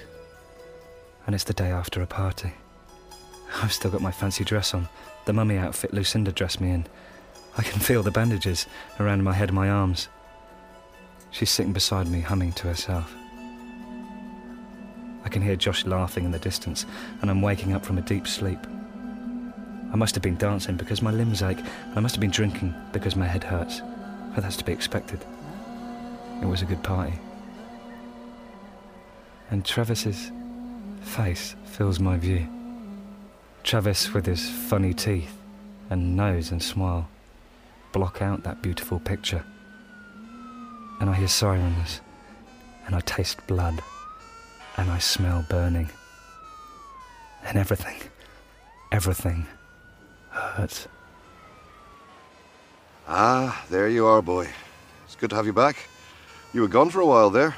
And 1.26 1.34
it's 1.34 1.44
the 1.44 1.54
day 1.54 1.72
after 1.72 2.02
a 2.02 2.08
party. 2.08 2.54
I've 3.62 3.74
still 3.74 3.92
got 3.92 4.02
my 4.02 4.12
fancy 4.12 4.44
dress 4.44 4.74
on, 4.74 4.88
the 5.26 5.34
mummy 5.34 5.58
outfit 5.58 5.94
Lucinda 5.94 6.32
dressed 6.32 6.62
me 6.62 6.72
in. 6.72 6.86
I 7.58 7.64
can 7.64 7.80
feel 7.80 8.04
the 8.04 8.12
bandages 8.12 8.68
around 9.00 9.24
my 9.24 9.34
head 9.34 9.50
and 9.50 9.56
my 9.56 9.70
arms. 9.70 10.10
She's 11.32 11.50
sitting 11.50 11.74
beside 11.74 12.08
me, 12.08 12.22
humming 12.22 12.54
to 12.54 12.68
herself. 12.68 13.14
I 15.24 15.30
can 15.30 15.42
hear 15.42 15.56
Josh 15.56 15.86
laughing 15.86 16.24
in 16.24 16.32
the 16.32 16.40
distance, 16.40 16.86
and 17.22 17.30
I'm 17.30 17.42
waking 17.42 17.74
up 17.74 17.86
from 17.86 17.98
a 17.98 18.02
deep 18.02 18.28
sleep. 18.28 18.60
I 19.92 19.96
must 19.96 20.16
have 20.16 20.22
been 20.22 20.38
dancing 20.38 20.78
because 20.78 21.02
my 21.02 21.12
limbs 21.12 21.42
ache, 21.42 21.60
and 21.60 21.98
I 21.98 22.00
must 22.00 22.16
have 22.16 22.22
been 22.22 22.32
drinking 22.32 22.74
because 22.94 23.16
my 23.16 23.28
head 23.28 23.44
hurts. 23.44 23.82
But 24.34 24.44
that's 24.44 24.58
to 24.58 24.64
be 24.64 24.72
expected. 24.72 25.26
It 26.42 26.46
was 26.46 26.62
a 26.62 26.66
good 26.66 26.84
party. 26.84 27.20
And 29.50 29.66
Travis's 29.66 30.32
face 31.02 31.56
fills 31.66 32.00
my 32.00 32.18
view. 32.18 32.48
Travis 33.68 34.14
with 34.14 34.26
his 34.26 34.50
funny 34.50 34.94
teeth 34.94 35.38
and 35.90 36.16
nose 36.16 36.52
and 36.52 36.64
smile 36.64 37.10
block 37.92 38.22
out 38.22 38.44
that 38.44 38.62
beautiful 38.62 38.98
picture. 38.98 39.44
And 41.02 41.10
I 41.10 41.14
hear 41.16 41.28
sirens, 41.28 42.00
and 42.86 42.96
I 42.96 43.02
taste 43.02 43.46
blood, 43.46 43.84
and 44.78 44.90
I 44.90 45.00
smell 45.00 45.46
burning. 45.50 45.90
And 47.44 47.58
everything, 47.58 48.00
everything 48.94 49.46
hurts. 50.30 50.88
Ah, 53.06 53.66
there 53.70 53.90
you 53.90 54.06
are, 54.06 54.22
boy. 54.22 54.48
It's 55.04 55.18
good 55.18 55.32
to 55.32 55.36
have 55.36 55.46
you 55.46 55.52
back. 55.52 55.76
You 56.54 56.62
were 56.62 56.70
gone 56.70 56.90
for 56.90 57.02
a 57.02 57.06
while 57.06 57.30
there. 57.30 57.54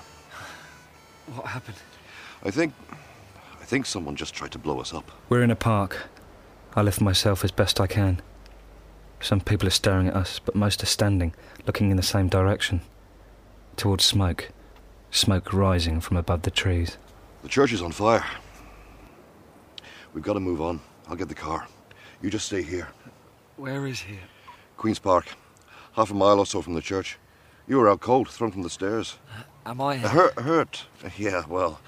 What 1.36 1.46
happened? 1.46 1.78
I 2.42 2.50
think. 2.50 2.74
I 3.70 3.72
think 3.72 3.86
someone 3.86 4.16
just 4.16 4.34
tried 4.34 4.52
to 4.54 4.58
blow 4.58 4.80
us 4.80 4.96
up. 4.96 5.12
We're 5.30 5.44
in 5.44 5.52
a 5.52 5.56
park. 5.56 6.10
I 6.76 6.82
lift 6.82 7.02
myself 7.02 7.44
as 7.44 7.52
best 7.52 7.80
I 7.80 7.86
can. 7.86 8.20
Some 9.22 9.42
people 9.42 9.68
are 9.68 9.70
staring 9.70 10.08
at 10.08 10.16
us, 10.16 10.40
but 10.40 10.56
most 10.56 10.82
are 10.82 10.88
standing, 10.88 11.36
looking 11.68 11.92
in 11.92 11.98
the 11.98 12.02
same 12.02 12.30
direction. 12.30 12.82
Towards 13.76 14.04
smoke. 14.04 14.50
Smoke 15.12 15.54
rising 15.54 16.02
from 16.02 16.18
above 16.18 16.42
the 16.42 16.50
trees. 16.50 16.98
The 17.44 17.48
church 17.48 17.72
is 17.72 17.84
on 17.84 17.92
fire. 17.92 18.26
We've 20.16 20.24
got 20.24 20.34
to 20.34 20.40
move 20.40 20.62
on. 20.62 20.82
I'll 21.08 21.16
get 21.16 21.30
the 21.30 21.36
car. 21.36 21.68
You 22.24 22.32
just 22.32 22.48
stay 22.48 22.64
here. 22.64 22.88
Where 23.58 23.86
is 23.86 24.00
he? 24.00 24.18
Queen's 24.78 24.98
Park. 24.98 25.28
Half 25.94 26.10
a 26.10 26.16
mile 26.16 26.40
or 26.40 26.48
so 26.48 26.64
from 26.64 26.74
the 26.74 26.82
church. 26.82 27.20
You 27.68 27.78
were 27.78 27.88
out 27.88 28.00
cold, 28.00 28.30
thrown 28.30 28.50
from 28.50 28.64
the 28.64 28.70
stairs. 28.72 29.20
Uh, 29.32 29.70
am 29.70 29.80
I? 29.80 29.98
Hurt, 29.98 30.40
hurt. 30.40 30.86
Yeah, 31.20 31.44
well, 31.48 31.80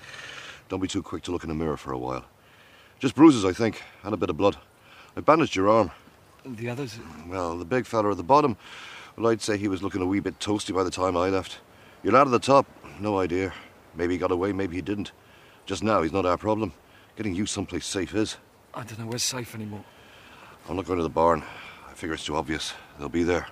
don't 0.72 0.80
be 0.80 0.88
too 0.88 1.04
quick 1.04 1.22
to 1.22 1.34
look 1.34 1.44
in 1.44 1.50
the 1.50 1.56
mirror 1.56 1.76
for 1.76 1.92
a 1.92 1.98
while. 1.98 2.24
Just 2.98 3.14
bruises, 3.14 3.44
I 3.44 3.52
think, 3.52 3.84
and 4.04 4.14
a 4.14 4.18
bit 4.18 4.30
of 4.30 4.38
blood. 4.38 4.56
I 5.18 5.20
bandaged 5.20 5.54
your 5.54 5.68
arm. 5.68 5.92
The 6.46 6.70
others? 6.70 6.98
Well, 7.28 7.58
the 7.58 7.66
big 7.66 7.86
fella 7.86 8.10
at 8.10 8.16
the 8.16 8.24
bottom, 8.24 8.56
well, 9.18 9.30
I'd 9.30 9.42
say 9.42 9.58
he 9.58 9.68
was 9.68 9.84
looking 9.84 10.02
a 10.02 10.06
wee 10.06 10.22
bit 10.22 10.40
toasty 10.40 10.74
by 10.74 10.86
the 10.86 10.90
time 10.90 11.18
I 11.18 11.28
left. 11.28 11.60
Your 12.04 12.14
lad 12.14 12.28
at 12.28 12.32
the 12.32 12.40
top, 12.40 12.66
no 13.02 13.20
idea. 13.20 13.52
Maybe 13.96 14.14
he 14.14 14.18
got 14.18 14.32
away, 14.32 14.54
maybe 14.54 14.78
he 14.78 14.82
didn't. 14.82 15.12
Just 15.66 15.84
now, 15.84 16.04
he's 16.04 16.14
not 16.14 16.26
our 16.26 16.38
problem. 16.38 16.72
Getting 17.18 17.36
you 17.36 17.46
someplace 17.46 17.86
safe 17.86 18.16
is. 18.16 18.38
I 18.74 18.86
don't 18.86 18.98
know 18.98 19.08
where's 19.08 19.24
safe 19.24 19.54
anymore. 19.54 19.84
I'm 20.70 20.78
not 20.78 20.86
going 20.86 21.00
to 21.00 21.04
the 21.04 21.10
barn. 21.10 21.44
I 21.90 21.94
figure 21.96 22.14
it's 22.14 22.24
too 22.24 22.38
obvious. 22.38 22.74
They'll 22.98 23.10
be 23.10 23.24
there. 23.24 23.50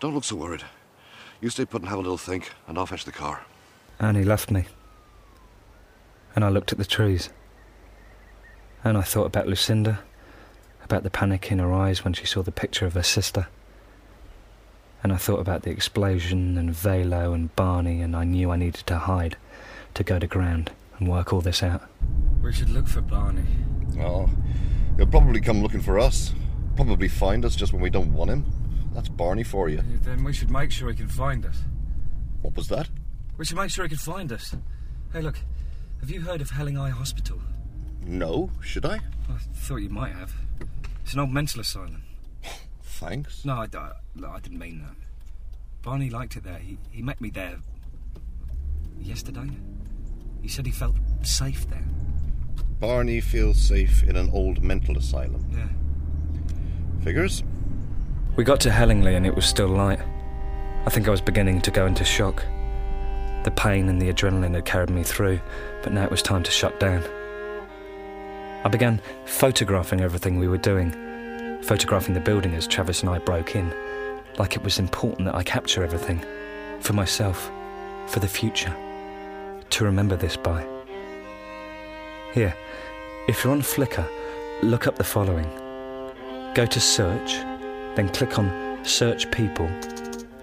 Don't 0.00 0.12
look 0.12 0.24
so 0.24 0.34
worried. 0.34 0.64
You 1.40 1.50
stay 1.50 1.64
put 1.64 1.82
and 1.82 1.88
have 1.88 2.00
a 2.00 2.02
little 2.02 2.18
think, 2.18 2.50
and 2.66 2.76
I'll 2.78 2.86
fetch 2.86 3.04
the 3.04 3.12
car. 3.12 3.46
Annie 4.00 4.24
left 4.24 4.50
me. 4.50 4.64
And 6.34 6.44
I 6.44 6.48
looked 6.48 6.72
at 6.72 6.78
the 6.78 6.84
trees. 6.84 7.30
And 8.82 8.98
I 8.98 9.02
thought 9.02 9.26
about 9.26 9.46
Lucinda, 9.46 10.00
about 10.84 11.02
the 11.02 11.10
panic 11.10 11.50
in 11.50 11.58
her 11.58 11.72
eyes 11.72 12.04
when 12.04 12.12
she 12.12 12.26
saw 12.26 12.42
the 12.42 12.52
picture 12.52 12.86
of 12.86 12.94
her 12.94 13.02
sister. 13.02 13.46
And 15.02 15.12
I 15.12 15.16
thought 15.16 15.40
about 15.40 15.62
the 15.62 15.70
explosion 15.70 16.56
and 16.58 16.70
Velo 16.70 17.32
and 17.32 17.54
Barney, 17.56 18.00
and 18.00 18.16
I 18.16 18.24
knew 18.24 18.50
I 18.50 18.56
needed 18.56 18.86
to 18.86 18.98
hide, 18.98 19.36
to 19.94 20.02
go 20.02 20.18
to 20.18 20.26
ground 20.26 20.72
and 20.98 21.08
work 21.08 21.32
all 21.32 21.40
this 21.40 21.62
out. 21.62 21.82
We 22.42 22.52
should 22.52 22.70
look 22.70 22.88
for 22.88 23.00
Barney. 23.00 23.46
Oh, 24.00 24.28
he'll 24.96 25.06
probably 25.06 25.40
come 25.40 25.62
looking 25.62 25.80
for 25.80 25.98
us. 25.98 26.32
Probably 26.76 27.08
find 27.08 27.44
us 27.44 27.54
just 27.54 27.72
when 27.72 27.82
we 27.82 27.90
don't 27.90 28.12
want 28.12 28.30
him. 28.30 28.44
That's 28.94 29.08
Barney 29.08 29.44
for 29.44 29.68
you. 29.68 29.82
Then 30.02 30.24
we 30.24 30.32
should 30.32 30.50
make 30.50 30.70
sure 30.70 30.88
he 30.88 30.96
can 30.96 31.08
find 31.08 31.44
us. 31.44 31.62
What 32.42 32.56
was 32.56 32.68
that? 32.68 32.88
We 33.36 33.44
should 33.44 33.56
make 33.56 33.70
sure 33.70 33.84
he 33.84 33.88
can 33.88 33.98
find 33.98 34.32
us. 34.32 34.54
Hey, 35.12 35.20
look, 35.20 35.38
have 36.04 36.10
you 36.10 36.20
heard 36.20 36.42
of 36.42 36.50
Hellingly 36.50 36.90
Hospital? 36.90 37.40
No, 38.04 38.50
should 38.60 38.84
I? 38.84 38.96
I 38.96 39.38
thought 39.54 39.76
you 39.76 39.88
might 39.88 40.12
have. 40.12 40.34
It's 41.02 41.14
an 41.14 41.20
old 41.20 41.32
mental 41.32 41.62
asylum. 41.62 42.02
Thanks. 42.82 43.42
No, 43.46 43.54
I, 43.54 43.68
I, 43.74 43.92
no, 44.14 44.28
I 44.28 44.38
didn't 44.40 44.58
mean 44.58 44.82
that. 44.82 44.94
Barney 45.80 46.10
liked 46.10 46.36
it 46.36 46.44
there. 46.44 46.58
He, 46.58 46.76
he 46.90 47.00
met 47.00 47.22
me 47.22 47.30
there 47.30 47.56
yesterday. 49.00 49.48
He 50.42 50.48
said 50.48 50.66
he 50.66 50.72
felt 50.72 50.94
safe 51.22 51.66
there. 51.70 51.86
Barney 52.80 53.22
feels 53.22 53.56
safe 53.56 54.02
in 54.02 54.16
an 54.16 54.28
old 54.30 54.62
mental 54.62 54.98
asylum. 54.98 55.42
Yeah. 55.52 55.68
Figures? 57.02 57.42
We 58.36 58.44
got 58.44 58.60
to 58.60 58.70
Hellingly 58.70 59.14
and 59.14 59.26
it 59.26 59.34
was 59.34 59.46
still 59.46 59.68
light. 59.68 60.00
I 60.84 60.90
think 60.90 61.08
I 61.08 61.10
was 61.10 61.22
beginning 61.22 61.62
to 61.62 61.70
go 61.70 61.86
into 61.86 62.04
shock. 62.04 62.44
The 63.44 63.52
pain 63.52 63.88
and 63.88 64.02
the 64.02 64.12
adrenaline 64.12 64.54
had 64.54 64.66
carried 64.66 64.90
me 64.90 65.02
through, 65.02 65.40
but 65.84 65.92
now 65.92 66.02
it 66.02 66.10
was 66.10 66.22
time 66.22 66.42
to 66.42 66.50
shut 66.50 66.80
down. 66.80 67.04
I 68.64 68.68
began 68.68 69.00
photographing 69.26 70.00
everything 70.00 70.38
we 70.38 70.48
were 70.48 70.58
doing, 70.58 70.90
photographing 71.62 72.14
the 72.14 72.20
building 72.20 72.54
as 72.54 72.66
Travis 72.66 73.02
and 73.02 73.10
I 73.10 73.18
broke 73.18 73.54
in, 73.54 73.72
like 74.38 74.56
it 74.56 74.64
was 74.64 74.78
important 74.78 75.26
that 75.26 75.34
I 75.34 75.42
capture 75.42 75.84
everything 75.84 76.24
for 76.80 76.94
myself, 76.94 77.50
for 78.06 78.20
the 78.20 78.28
future, 78.28 78.74
to 79.68 79.84
remember 79.84 80.16
this 80.16 80.38
by. 80.38 80.66
Here, 82.32 82.56
if 83.28 83.44
you're 83.44 83.52
on 83.52 83.60
Flickr, 83.60 84.08
look 84.62 84.86
up 84.86 84.96
the 84.96 85.04
following. 85.04 85.50
Go 86.54 86.64
to 86.64 86.80
search, 86.80 87.34
then 87.94 88.08
click 88.08 88.38
on 88.38 88.80
search 88.84 89.30
people, 89.30 89.68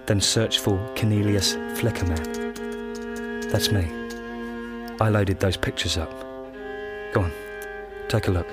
then 0.06 0.20
search 0.20 0.60
for 0.60 0.78
Cornelius 0.96 1.54
Flickerman. 1.74 3.50
That's 3.50 3.70
me. 3.70 4.01
I 5.02 5.08
loaded 5.08 5.40
those 5.40 5.56
pictures 5.56 5.98
up. 5.98 6.12
Go 7.12 7.22
on, 7.22 7.32
take 8.06 8.28
a 8.28 8.30
look. 8.30 8.46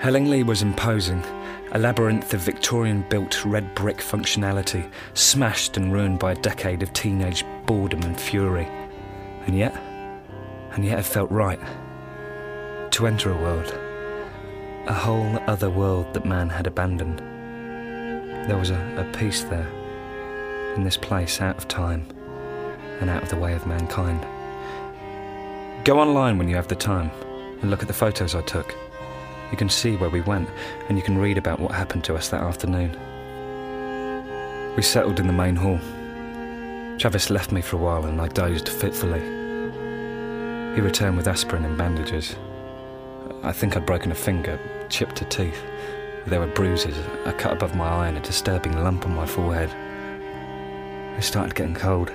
Hellingly 0.00 0.42
was 0.42 0.62
imposing, 0.62 1.22
a 1.70 1.78
labyrinth 1.78 2.34
of 2.34 2.40
Victorian 2.40 3.04
built 3.08 3.44
red 3.44 3.72
brick 3.76 3.98
functionality, 3.98 4.90
smashed 5.14 5.76
and 5.76 5.92
ruined 5.92 6.18
by 6.18 6.32
a 6.32 6.42
decade 6.42 6.82
of 6.82 6.92
teenage 6.92 7.44
boredom 7.66 8.02
and 8.02 8.20
fury. 8.20 8.66
And 9.46 9.56
yet, 9.56 9.76
and 10.72 10.84
yet 10.84 10.98
it 10.98 11.04
felt 11.04 11.30
right. 11.30 11.60
To 12.90 13.06
enter 13.06 13.30
a 13.30 13.40
world, 13.40 13.72
a 14.88 14.92
whole 14.92 15.38
other 15.46 15.70
world 15.70 16.14
that 16.14 16.26
man 16.26 16.48
had 16.48 16.66
abandoned. 16.66 17.20
There 18.48 18.58
was 18.58 18.70
a, 18.70 18.80
a 18.96 19.16
peace 19.16 19.44
there, 19.44 19.68
in 20.74 20.82
this 20.82 20.96
place 20.96 21.40
out 21.40 21.58
of 21.58 21.68
time 21.68 22.08
and 23.00 23.10
out 23.10 23.22
of 23.22 23.28
the 23.28 23.36
way 23.36 23.52
of 23.54 23.66
mankind. 23.66 24.26
Go 25.84 25.98
online 25.98 26.38
when 26.38 26.48
you 26.48 26.56
have 26.56 26.68
the 26.68 26.76
time 26.76 27.10
and 27.60 27.70
look 27.70 27.82
at 27.82 27.88
the 27.88 27.94
photos 27.94 28.34
I 28.34 28.42
took. 28.42 28.74
You 29.50 29.56
can 29.56 29.68
see 29.68 29.96
where 29.96 30.10
we 30.10 30.20
went 30.20 30.48
and 30.88 30.98
you 30.98 31.02
can 31.02 31.18
read 31.18 31.38
about 31.38 31.58
what 31.58 31.72
happened 31.72 32.04
to 32.04 32.14
us 32.14 32.28
that 32.28 32.42
afternoon. 32.42 32.96
We 34.76 34.82
settled 34.82 35.18
in 35.18 35.26
the 35.26 35.32
main 35.32 35.56
hall. 35.56 35.78
Travis 36.98 37.30
left 37.30 37.50
me 37.50 37.60
for 37.60 37.76
a 37.76 37.80
while 37.80 38.04
and 38.04 38.20
I 38.20 38.28
dozed 38.28 38.68
fitfully. 38.68 39.20
He 40.74 40.80
returned 40.80 41.16
with 41.16 41.26
aspirin 41.26 41.64
and 41.64 41.76
bandages. 41.76 42.36
I 43.42 43.52
think 43.52 43.76
I'd 43.76 43.86
broken 43.86 44.12
a 44.12 44.14
finger, 44.14 44.60
chipped 44.88 45.22
a 45.22 45.24
tooth. 45.24 45.62
There 46.26 46.40
were 46.40 46.46
bruises, 46.46 46.96
a 47.24 47.32
cut 47.32 47.52
above 47.52 47.74
my 47.74 47.88
eye, 47.88 48.08
and 48.08 48.18
a 48.18 48.20
disturbing 48.20 48.76
lump 48.84 49.06
on 49.06 49.14
my 49.16 49.26
forehead. 49.26 49.70
It 51.18 51.22
started 51.22 51.54
getting 51.54 51.74
cold. 51.74 52.12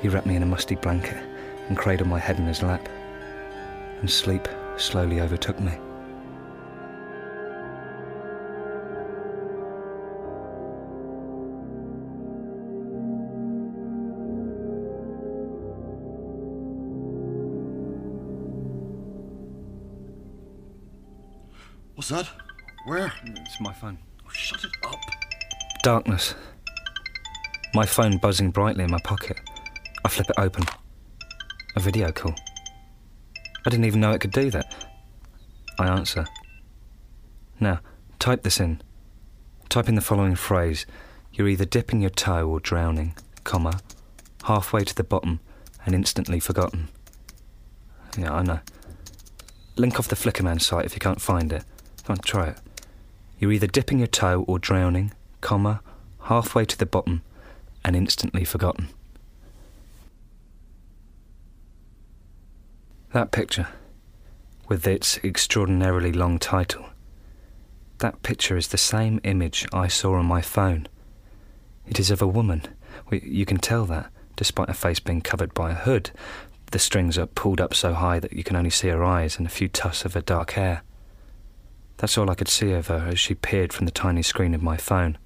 He 0.00 0.08
wrapped 0.08 0.26
me 0.26 0.34
in 0.34 0.42
a 0.42 0.46
musty 0.46 0.76
blanket 0.76 1.22
and 1.68 1.76
cradled 1.76 2.08
my 2.08 2.18
head 2.18 2.38
in 2.38 2.46
his 2.46 2.62
lap. 2.62 2.88
And 4.00 4.10
sleep 4.10 4.48
slowly 4.78 5.20
overtook 5.20 5.60
me. 5.60 5.72
What's 21.94 22.08
that? 22.08 22.26
Where? 22.86 23.12
It's 23.26 23.60
my 23.60 23.74
phone. 23.74 23.98
Oh, 24.24 24.30
shut 24.32 24.64
it 24.64 24.70
up. 24.82 24.98
Darkness. 25.82 26.34
My 27.74 27.84
phone 27.84 28.16
buzzing 28.16 28.50
brightly 28.50 28.84
in 28.84 28.90
my 28.90 29.00
pocket. 29.04 29.38
I 30.04 30.08
flip 30.08 30.30
it 30.30 30.38
open. 30.38 30.64
A 31.76 31.80
video 31.80 32.10
call. 32.12 32.34
I 33.66 33.70
didn't 33.70 33.84
even 33.84 34.00
know 34.00 34.12
it 34.12 34.20
could 34.20 34.32
do 34.32 34.50
that. 34.50 34.74
I 35.78 35.88
answer. 35.88 36.26
Now, 37.58 37.80
type 38.18 38.42
this 38.42 38.60
in. 38.60 38.80
Type 39.68 39.88
in 39.88 39.94
the 39.94 40.00
following 40.00 40.34
phrase. 40.34 40.86
You're 41.32 41.48
either 41.48 41.64
dipping 41.64 42.00
your 42.00 42.10
toe 42.10 42.48
or 42.48 42.60
drowning, 42.60 43.14
comma, 43.44 43.80
halfway 44.44 44.84
to 44.84 44.94
the 44.94 45.04
bottom 45.04 45.40
and 45.84 45.94
instantly 45.94 46.40
forgotten. 46.40 46.88
Yeah, 48.18 48.32
I 48.32 48.42
know. 48.42 48.60
Link 49.76 49.98
off 49.98 50.08
the 50.08 50.16
Flickerman 50.16 50.60
site 50.60 50.86
if 50.86 50.94
you 50.94 51.00
can't 51.00 51.20
find 51.20 51.52
it. 51.52 51.64
Come 52.04 52.14
on, 52.14 52.18
try 52.18 52.48
it. 52.48 52.58
You're 53.38 53.52
either 53.52 53.66
dipping 53.66 53.98
your 53.98 54.08
toe 54.08 54.44
or 54.48 54.58
drowning, 54.58 55.12
comma, 55.40 55.82
halfway 56.24 56.64
to 56.64 56.76
the 56.76 56.86
bottom 56.86 57.22
and 57.84 57.94
instantly 57.94 58.44
forgotten. 58.44 58.88
That 63.12 63.32
picture, 63.32 63.66
with 64.68 64.86
its 64.86 65.18
extraordinarily 65.24 66.12
long 66.12 66.38
title, 66.38 66.90
that 67.98 68.22
picture 68.22 68.56
is 68.56 68.68
the 68.68 68.78
same 68.78 69.18
image 69.24 69.66
I 69.72 69.88
saw 69.88 70.14
on 70.14 70.26
my 70.26 70.40
phone. 70.40 70.86
It 71.88 71.98
is 71.98 72.12
of 72.12 72.22
a 72.22 72.28
woman. 72.28 72.62
You 73.10 73.44
can 73.44 73.58
tell 73.58 73.84
that, 73.86 74.12
despite 74.36 74.68
her 74.68 74.74
face 74.74 75.00
being 75.00 75.22
covered 75.22 75.52
by 75.54 75.72
a 75.72 75.74
hood. 75.74 76.12
The 76.70 76.78
strings 76.78 77.18
are 77.18 77.26
pulled 77.26 77.60
up 77.60 77.74
so 77.74 77.94
high 77.94 78.20
that 78.20 78.32
you 78.32 78.44
can 78.44 78.54
only 78.54 78.70
see 78.70 78.86
her 78.86 79.02
eyes 79.02 79.38
and 79.38 79.46
a 79.46 79.50
few 79.50 79.66
tufts 79.66 80.04
of 80.04 80.14
her 80.14 80.20
dark 80.20 80.52
hair. 80.52 80.82
That's 81.96 82.16
all 82.16 82.30
I 82.30 82.36
could 82.36 82.46
see 82.46 82.70
of 82.70 82.86
her 82.86 83.08
as 83.08 83.18
she 83.18 83.34
peered 83.34 83.72
from 83.72 83.86
the 83.86 83.92
tiny 83.92 84.22
screen 84.22 84.54
of 84.54 84.62
my 84.62 84.76
phone. 84.76 85.18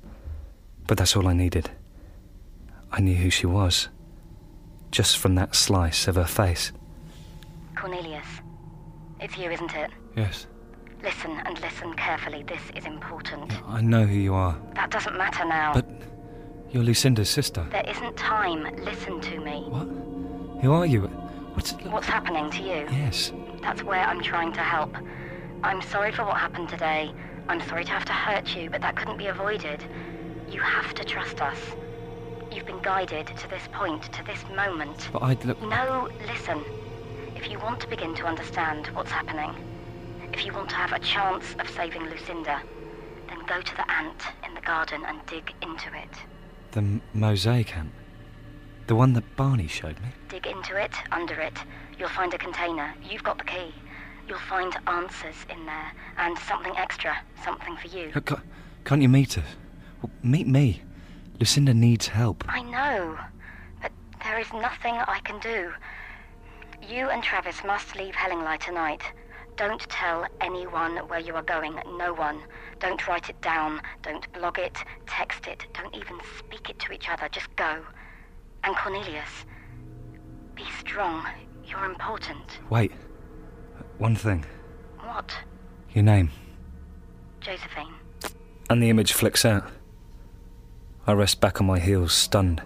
But 0.86 0.96
that's 0.96 1.14
all 1.14 1.28
I 1.28 1.34
needed. 1.34 1.70
I 2.90 3.02
knew 3.02 3.16
who 3.16 3.28
she 3.28 3.44
was, 3.44 3.88
just 4.90 5.18
from 5.18 5.34
that 5.34 5.54
slice 5.54 6.08
of 6.08 6.14
her 6.14 6.24
face. 6.24 6.72
Cornelius, 7.84 8.40
it's 9.20 9.36
you, 9.36 9.50
isn't 9.50 9.74
it? 9.74 9.90
Yes, 10.16 10.46
Listen 11.02 11.32
and 11.44 11.60
listen 11.60 11.92
carefully. 11.92 12.42
This 12.42 12.62
is 12.74 12.86
important. 12.86 13.52
I 13.68 13.82
know 13.82 14.06
who 14.06 14.16
you 14.18 14.32
are. 14.32 14.58
That 14.74 14.90
doesn't 14.90 15.18
matter 15.18 15.44
now. 15.44 15.74
But 15.74 15.86
you're 16.70 16.82
Lucinda's 16.82 17.28
sister. 17.28 17.66
There 17.70 17.84
isn't 17.86 18.16
time. 18.16 18.74
Listen 18.82 19.20
to 19.20 19.38
me. 19.38 19.66
What? 19.68 20.62
Who 20.62 20.72
are 20.72 20.86
you? 20.86 21.02
What's. 21.52 21.72
What's 21.72 22.06
happening 22.06 22.50
to 22.52 22.62
you? 22.62 22.88
Yes. 22.90 23.34
That's 23.60 23.82
where 23.82 24.00
I'm 24.00 24.22
trying 24.22 24.54
to 24.54 24.60
help. 24.60 24.96
I'm 25.62 25.82
sorry 25.82 26.10
for 26.10 26.24
what 26.24 26.38
happened 26.38 26.70
today. 26.70 27.12
I'm 27.50 27.60
sorry 27.68 27.84
to 27.84 27.90
have 27.90 28.06
to 28.06 28.14
hurt 28.14 28.56
you, 28.56 28.70
but 28.70 28.80
that 28.80 28.96
couldn't 28.96 29.18
be 29.18 29.26
avoided. 29.26 29.84
You 30.48 30.62
have 30.62 30.94
to 30.94 31.04
trust 31.04 31.42
us. 31.42 31.58
You've 32.50 32.64
been 32.64 32.80
guided 32.80 33.26
to 33.26 33.50
this 33.50 33.68
point, 33.72 34.04
to 34.14 34.24
this 34.24 34.42
moment. 34.56 35.10
But 35.12 35.22
I'd 35.22 35.44
look. 35.44 35.60
No, 35.60 36.08
listen. 36.26 36.64
If 37.44 37.50
you 37.50 37.58
want 37.58 37.78
to 37.80 37.88
begin 37.88 38.14
to 38.14 38.24
understand 38.24 38.86
what's 38.94 39.10
happening, 39.10 39.54
if 40.32 40.46
you 40.46 40.54
want 40.54 40.70
to 40.70 40.76
have 40.76 40.92
a 40.92 40.98
chance 40.98 41.44
of 41.58 41.68
saving 41.68 42.08
Lucinda, 42.08 42.62
then 43.28 43.38
go 43.46 43.60
to 43.60 43.76
the 43.76 43.90
ant 43.90 44.22
in 44.46 44.54
the 44.54 44.62
garden 44.62 45.02
and 45.06 45.20
dig 45.26 45.52
into 45.60 45.94
it. 45.94 46.08
The 46.70 46.78
m- 46.78 47.02
mosaic 47.12 47.76
ant. 47.76 47.92
The 48.86 48.94
one 48.94 49.12
that 49.12 49.36
Barney 49.36 49.66
showed 49.66 50.00
me. 50.00 50.08
Dig 50.30 50.46
into 50.46 50.82
it, 50.82 50.94
under 51.12 51.34
it. 51.34 51.58
You'll 51.98 52.08
find 52.08 52.32
a 52.32 52.38
container. 52.38 52.94
You've 53.02 53.24
got 53.24 53.36
the 53.36 53.44
key. 53.44 53.74
You'll 54.26 54.38
find 54.38 54.74
answers 54.86 55.36
in 55.50 55.66
there, 55.66 55.92
and 56.16 56.38
something 56.48 56.74
extra, 56.78 57.14
something 57.44 57.76
for 57.76 57.88
you. 57.88 58.10
Look, 58.14 58.40
can't 58.86 59.02
you 59.02 59.10
meet 59.10 59.36
us? 59.36 59.44
Well, 60.00 60.10
meet 60.22 60.46
me. 60.46 60.80
Lucinda 61.38 61.74
needs 61.74 62.08
help. 62.08 62.42
I 62.48 62.62
know, 62.62 63.18
but 63.82 63.92
there 64.22 64.38
is 64.38 64.50
nothing 64.54 64.94
I 64.94 65.20
can 65.24 65.38
do. 65.40 65.74
You 66.88 67.08
and 67.08 67.22
Travis 67.22 67.64
must 67.64 67.96
leave 67.96 68.14
Hellingly 68.14 68.58
tonight. 68.58 69.02
Don't 69.56 69.80
tell 69.88 70.26
anyone 70.40 70.96
where 71.08 71.20
you 71.20 71.34
are 71.34 71.42
going. 71.42 71.80
No 71.96 72.12
one. 72.12 72.40
Don't 72.78 73.06
write 73.06 73.30
it 73.30 73.40
down. 73.40 73.80
Don't 74.02 74.30
blog 74.32 74.58
it, 74.58 74.76
text 75.06 75.46
it. 75.46 75.66
Don't 75.72 75.94
even 75.94 76.18
speak 76.38 76.68
it 76.68 76.78
to 76.80 76.92
each 76.92 77.08
other. 77.08 77.28
Just 77.30 77.54
go. 77.56 77.80
And 78.64 78.76
Cornelius, 78.76 79.46
be 80.54 80.64
strong. 80.80 81.26
You're 81.64 81.84
important. 81.84 82.58
Wait. 82.68 82.92
One 83.98 84.16
thing. 84.16 84.44
What? 85.00 85.34
Your 85.92 86.04
name. 86.04 86.30
Josephine. 87.40 87.94
And 88.68 88.82
the 88.82 88.90
image 88.90 89.12
flicks 89.12 89.44
out. 89.44 89.70
I 91.06 91.12
rest 91.12 91.40
back 91.40 91.60
on 91.60 91.66
my 91.66 91.78
heels, 91.78 92.12
stunned. 92.12 92.62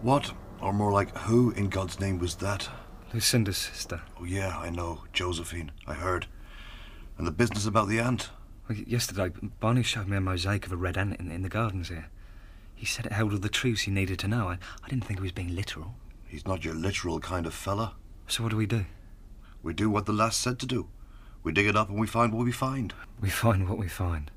What, 0.00 0.32
or 0.60 0.72
more 0.72 0.92
like 0.92 1.16
who 1.16 1.50
in 1.50 1.68
God's 1.68 1.98
name 1.98 2.18
was 2.18 2.36
that? 2.36 2.68
Lucinda's 3.12 3.56
sister. 3.56 4.02
Oh, 4.20 4.24
yeah, 4.24 4.58
I 4.58 4.70
know. 4.70 5.04
Josephine. 5.12 5.70
I 5.86 5.94
heard. 5.94 6.26
And 7.16 7.26
the 7.26 7.32
business 7.32 7.66
about 7.66 7.88
the 7.88 8.00
ant? 8.00 8.30
Well, 8.68 8.78
Yesterday, 8.78 9.32
Barney 9.60 9.82
showed 9.82 10.08
me 10.08 10.16
a 10.16 10.20
mosaic 10.20 10.66
of 10.66 10.72
a 10.72 10.76
red 10.76 10.98
ant 10.98 11.18
in, 11.18 11.30
in 11.30 11.42
the 11.42 11.48
gardens 11.48 11.88
here. 11.88 12.08
He 12.74 12.86
said 12.86 13.06
it 13.06 13.12
held 13.12 13.32
all 13.32 13.38
the 13.38 13.48
truths 13.48 13.82
he 13.82 13.90
needed 13.90 14.18
to 14.20 14.28
know. 14.28 14.48
I, 14.48 14.58
I 14.84 14.88
didn't 14.88 15.04
think 15.04 15.18
he 15.18 15.22
was 15.22 15.32
being 15.32 15.54
literal. 15.54 15.94
He's 16.26 16.46
not 16.46 16.64
your 16.64 16.74
literal 16.74 17.18
kind 17.18 17.46
of 17.46 17.54
fella. 17.54 17.94
So 18.28 18.42
what 18.42 18.50
do 18.50 18.56
we 18.56 18.66
do? 18.66 18.84
We 19.62 19.72
do 19.72 19.90
what 19.90 20.06
the 20.06 20.12
lass 20.12 20.36
said 20.36 20.58
to 20.60 20.66
do. 20.66 20.88
We 21.42 21.52
dig 21.52 21.66
it 21.66 21.76
up 21.76 21.88
and 21.88 21.98
we 21.98 22.06
find 22.06 22.32
what 22.32 22.44
we 22.44 22.52
find. 22.52 22.92
We 23.20 23.30
find 23.30 23.68
what 23.68 23.78
we 23.78 23.88
find. 23.88 24.30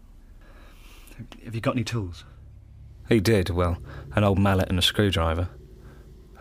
Have 1.44 1.54
you 1.54 1.62
got 1.62 1.76
any 1.76 1.84
tools? 1.84 2.24
He 3.10 3.20
did, 3.20 3.50
well, 3.50 3.78
an 4.16 4.24
old 4.24 4.40
mallet 4.40 4.70
and 4.70 4.80
a 4.80 4.82
screwdriver. 4.82 5.50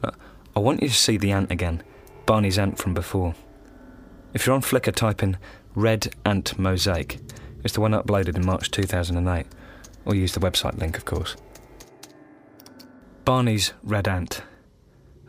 Uh, 0.02 0.12
I 0.54 0.60
want 0.60 0.82
you 0.82 0.88
to 0.88 0.94
see 0.94 1.16
the 1.16 1.32
ant 1.32 1.50
again. 1.50 1.82
Barney's 2.30 2.58
ant 2.58 2.78
from 2.78 2.94
before. 2.94 3.34
If 4.34 4.46
you're 4.46 4.54
on 4.54 4.62
Flickr, 4.62 4.94
type 4.94 5.20
in 5.20 5.36
Red 5.74 6.14
Ant 6.24 6.56
Mosaic. 6.56 7.18
It's 7.64 7.74
the 7.74 7.80
one 7.80 7.90
uploaded 7.90 8.36
in 8.36 8.46
March 8.46 8.70
2008. 8.70 9.46
Or 10.04 10.14
use 10.14 10.30
the 10.30 10.38
website 10.38 10.78
link, 10.78 10.96
of 10.96 11.04
course. 11.04 11.34
Barney's 13.24 13.72
Red 13.82 14.06
Ant. 14.06 14.44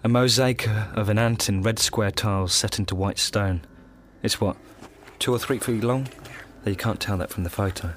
A 0.03 0.09
mosaic 0.09 0.67
of 0.95 1.09
an 1.09 1.17
ant 1.17 1.49
in 1.49 1.63
red 1.63 1.79
square 1.79 2.11
tiles 2.11 2.53
set 2.53 2.77
into 2.77 2.93
white 2.93 3.17
stone. 3.17 3.65
It's 4.21 4.39
what, 4.39 4.55
two 5.17 5.33
or 5.33 5.39
three 5.39 5.57
feet 5.57 5.83
long? 5.83 6.07
Though 6.63 6.69
you 6.69 6.77
can't 6.77 6.99
tell 6.99 7.17
that 7.17 7.31
from 7.31 7.43
the 7.43 7.49
photo. 7.49 7.95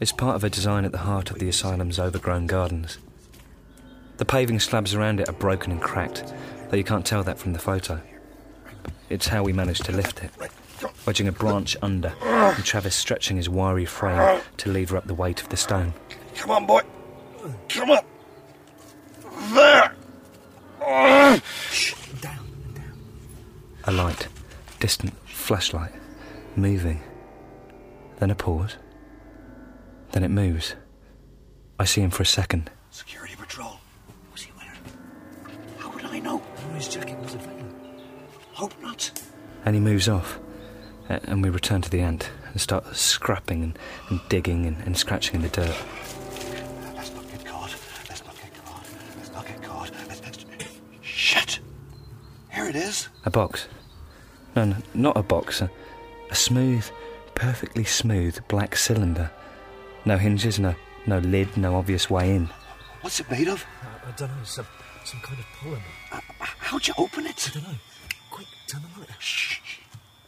It's 0.00 0.12
part 0.12 0.36
of 0.36 0.44
a 0.44 0.48
design 0.48 0.86
at 0.86 0.92
the 0.92 1.04
heart 1.04 1.30
of 1.30 1.40
the 1.40 1.50
asylum's 1.50 1.98
overgrown 1.98 2.46
gardens. 2.46 2.96
The 4.16 4.24
paving 4.24 4.60
slabs 4.60 4.94
around 4.94 5.20
it 5.20 5.28
are 5.28 5.34
broken 5.34 5.72
and 5.72 5.82
cracked, 5.82 6.24
though 6.68 6.76
you 6.76 6.84
can't 6.84 7.04
tell 7.06 7.22
that 7.22 7.38
from 7.38 7.52
the 7.52 7.58
photo. 7.58 8.00
It's 9.08 9.28
how 9.28 9.42
we 9.42 9.52
managed 9.52 9.84
to 9.86 9.92
lift 9.92 10.22
it. 10.22 10.30
wedging 11.06 11.28
a 11.28 11.32
branch 11.32 11.76
under, 11.82 12.12
and 12.22 12.64
Travis 12.64 12.94
stretching 12.94 13.36
his 13.36 13.48
wiry 13.48 13.84
frame 13.84 14.40
to 14.58 14.70
lever 14.70 14.96
up 14.96 15.06
the 15.06 15.14
weight 15.14 15.42
of 15.42 15.48
the 15.48 15.56
stone. 15.56 15.94
Come 16.36 16.50
on, 16.50 16.66
boy. 16.66 16.82
Come 17.68 17.90
on. 17.90 18.04
There. 19.54 19.94
Down, 22.20 22.42
down. 22.74 22.98
A 23.84 23.92
light, 23.92 24.28
distant 24.80 25.14
flashlight, 25.26 25.92
moving. 26.56 27.00
Then 28.18 28.30
a 28.30 28.34
pause. 28.34 28.76
Then 30.12 30.24
it 30.24 30.28
moves. 30.28 30.74
I 31.78 31.84
see 31.84 32.00
him 32.00 32.10
for 32.10 32.22
a 32.22 32.26
second. 32.26 32.70
Security 32.90 33.36
patrol. 33.36 33.78
What's 34.30 34.42
he 34.42 34.52
wearing? 34.56 34.80
How 35.78 35.90
would 35.92 36.04
I 36.04 36.18
know? 36.18 36.42
His 36.78 36.88
jacket 36.88 37.18
was 37.18 37.34
a 37.34 37.38
available. 37.38 37.76
Hope 38.52 38.74
not. 38.80 39.10
And 39.64 39.74
he 39.74 39.80
moves 39.80 40.08
off. 40.08 40.38
Uh, 41.10 41.18
and 41.24 41.42
we 41.42 41.50
return 41.50 41.82
to 41.82 41.90
the 41.90 42.00
ant 42.00 42.30
and 42.52 42.60
start 42.60 42.94
scrapping 42.94 43.62
and, 43.64 43.78
and 44.10 44.20
digging 44.28 44.64
and, 44.64 44.76
and 44.84 44.96
scratching 44.96 45.36
in 45.36 45.42
the 45.42 45.48
dirt. 45.48 45.76
Let's 46.94 47.12
not 47.14 47.28
get 47.30 47.44
caught. 47.44 47.74
Let's 48.08 48.24
not 48.24 48.36
get 48.36 48.64
caught. 48.64 48.86
Let's 49.16 49.32
not 49.32 49.46
get 49.46 49.62
caught. 49.62 49.90
Let's, 50.08 50.22
let's... 50.22 50.44
Shit! 51.00 51.58
Here 52.52 52.68
it 52.68 52.76
is. 52.76 53.08
A 53.24 53.30
box. 53.30 53.66
No, 54.54 54.64
no 54.64 54.76
not 54.94 55.16
a 55.16 55.22
box. 55.22 55.60
A, 55.60 55.70
a 56.30 56.34
smooth, 56.36 56.88
perfectly 57.34 57.84
smooth 57.84 58.38
black 58.46 58.76
cylinder. 58.76 59.30
No 60.04 60.16
hinges, 60.16 60.60
no, 60.60 60.76
no 61.06 61.18
lid, 61.18 61.56
no 61.56 61.74
obvious 61.74 62.08
way 62.08 62.36
in. 62.36 62.48
What's 63.00 63.18
it 63.18 63.30
made 63.30 63.48
of? 63.48 63.66
Uh, 63.82 64.08
I 64.08 64.10
don't 64.12 64.30
know, 64.30 64.44
some, 64.44 64.66
some 65.08 65.20
kind 65.20 65.38
of 65.38 65.46
polymer. 65.58 66.22
How'd 66.38 66.86
you 66.86 66.92
open 66.98 67.24
it? 67.24 67.48
I 67.50 67.54
don't 67.54 67.62
know. 67.62 67.78
Quick, 68.30 68.46
turn 68.66 68.82
the 68.82 69.00
light. 69.00 69.08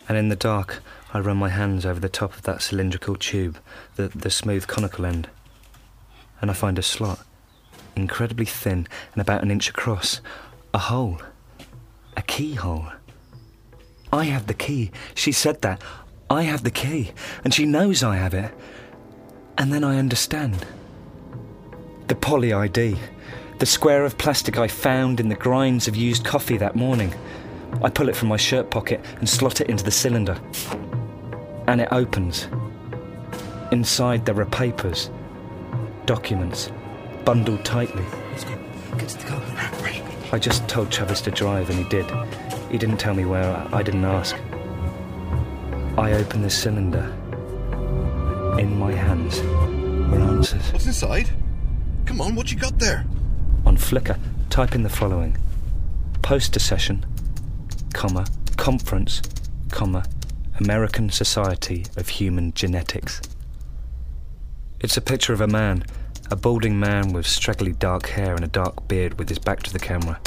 And 0.09 0.17
in 0.17 0.31
the 0.31 0.37
dark, 0.37 0.83
I 1.13 1.21
run 1.21 1.37
my 1.37 1.51
hands 1.51 1.85
over 1.85 2.01
the 2.01 2.09
top 2.09 2.35
of 2.35 2.43
that 2.43 2.63
cylindrical 2.63 3.17
tube, 3.17 3.59
the, 3.97 4.09
the 4.09 4.31
smooth 4.31 4.67
conical 4.67 5.05
end. 5.05 5.29
And 6.41 6.51
I 6.51 6.55
find 6.55 6.79
a 6.79 6.83
slot, 6.83 7.27
incredibly 7.95 8.47
thin 8.47 8.89
and 9.13 9.21
about 9.21 9.43
an 9.43 9.51
inch 9.51 9.69
across. 9.69 10.23
A 10.73 10.79
hole. 10.79 11.21
A 12.17 12.23
keyhole. 12.23 12.87
I 14.11 14.25
have 14.25 14.47
the 14.47 14.55
key. 14.55 14.93
She 15.15 15.31
said 15.31 15.61
that. 15.61 15.83
I 16.31 16.45
have 16.45 16.65
the 16.65 16.71
key. 16.71 17.13
And 17.45 17.53
she 17.53 17.67
knows 17.67 18.03
I 18.03 18.17
have 18.17 18.33
it. 18.33 18.55
And 19.59 19.75
then 19.75 19.85
I 19.85 19.99
understand. 19.99 20.65
The 22.07 22.15
poly 22.15 22.55
ID. 22.55 22.97
The 23.61 23.67
square 23.67 24.07
of 24.07 24.17
plastic 24.17 24.57
I 24.57 24.69
found 24.69 25.21
in 25.21 25.29
the 25.29 25.35
grinds 25.35 25.87
of 25.87 25.95
used 25.95 26.25
coffee 26.25 26.57
that 26.57 26.77
morning. 26.77 27.15
I 27.83 27.91
pull 27.91 28.09
it 28.09 28.17
from 28.17 28.29
my 28.29 28.39
shirt 28.39 28.71
pocket 28.71 29.05
and 29.19 29.29
slot 29.29 29.61
it 29.61 29.69
into 29.69 29.85
the 29.85 29.91
cylinder. 29.91 30.41
And 31.67 31.83
it 31.83 31.89
opens. 31.93 32.49
Inside 33.71 34.25
there 34.25 34.41
are 34.41 34.47
papers, 34.47 35.11
documents, 36.07 36.73
bundled 37.27 37.63
tightly. 37.63 38.03
Let's 38.31 38.45
go. 38.45 38.59
Get 38.97 39.09
to 39.11 39.19
the 39.19 39.25
car. 39.27 39.43
I 40.33 40.39
just 40.39 40.67
told 40.67 40.91
Travis 40.91 41.21
to 41.21 41.31
drive 41.31 41.69
and 41.69 41.79
he 41.79 41.85
did. 41.91 42.11
He 42.71 42.79
didn't 42.79 42.97
tell 42.97 43.13
me 43.13 43.27
where, 43.27 43.45
I 43.45 43.81
I 43.81 43.83
didn't 43.83 44.07
ask. 44.07 44.37
I 45.99 46.15
open 46.15 46.41
the 46.41 46.49
cylinder. 46.49 47.05
In 48.59 48.79
my 48.79 48.93
hands 48.93 49.43
were 50.11 50.19
answers. 50.19 50.73
What's 50.73 50.87
inside? 50.87 51.29
Come 52.07 52.23
on, 52.23 52.35
what 52.35 52.51
you 52.51 52.57
got 52.57 52.79
there? 52.79 53.05
Flickr, 53.81 54.19
type 54.51 54.75
in 54.75 54.85
the 54.85 54.89
following 54.89 55.37
poster 56.23 56.61
session, 56.61 57.05
comma, 57.93 58.27
conference, 58.57 59.21
comma, 59.71 60.05
American 60.61 61.11
Society 61.11 61.87
of 61.97 62.09
Human 62.09 62.53
Genetics. 62.53 63.21
It's 64.79 64.97
a 64.97 65.01
picture 65.01 65.33
of 65.33 65.41
a 65.41 65.49
man, 65.49 65.85
a 66.31 66.37
balding 66.37 66.79
man 66.79 67.13
with 67.13 67.27
straggly 67.27 67.73
dark 67.73 68.07
hair 68.07 68.37
and 68.37 68.45
a 68.45 68.49
dark 68.49 68.87
beard 68.87 69.19
with 69.19 69.29
his 69.29 69.39
back 69.41 69.63
to 69.65 69.73
the 69.73 69.81
camera. 69.81 70.21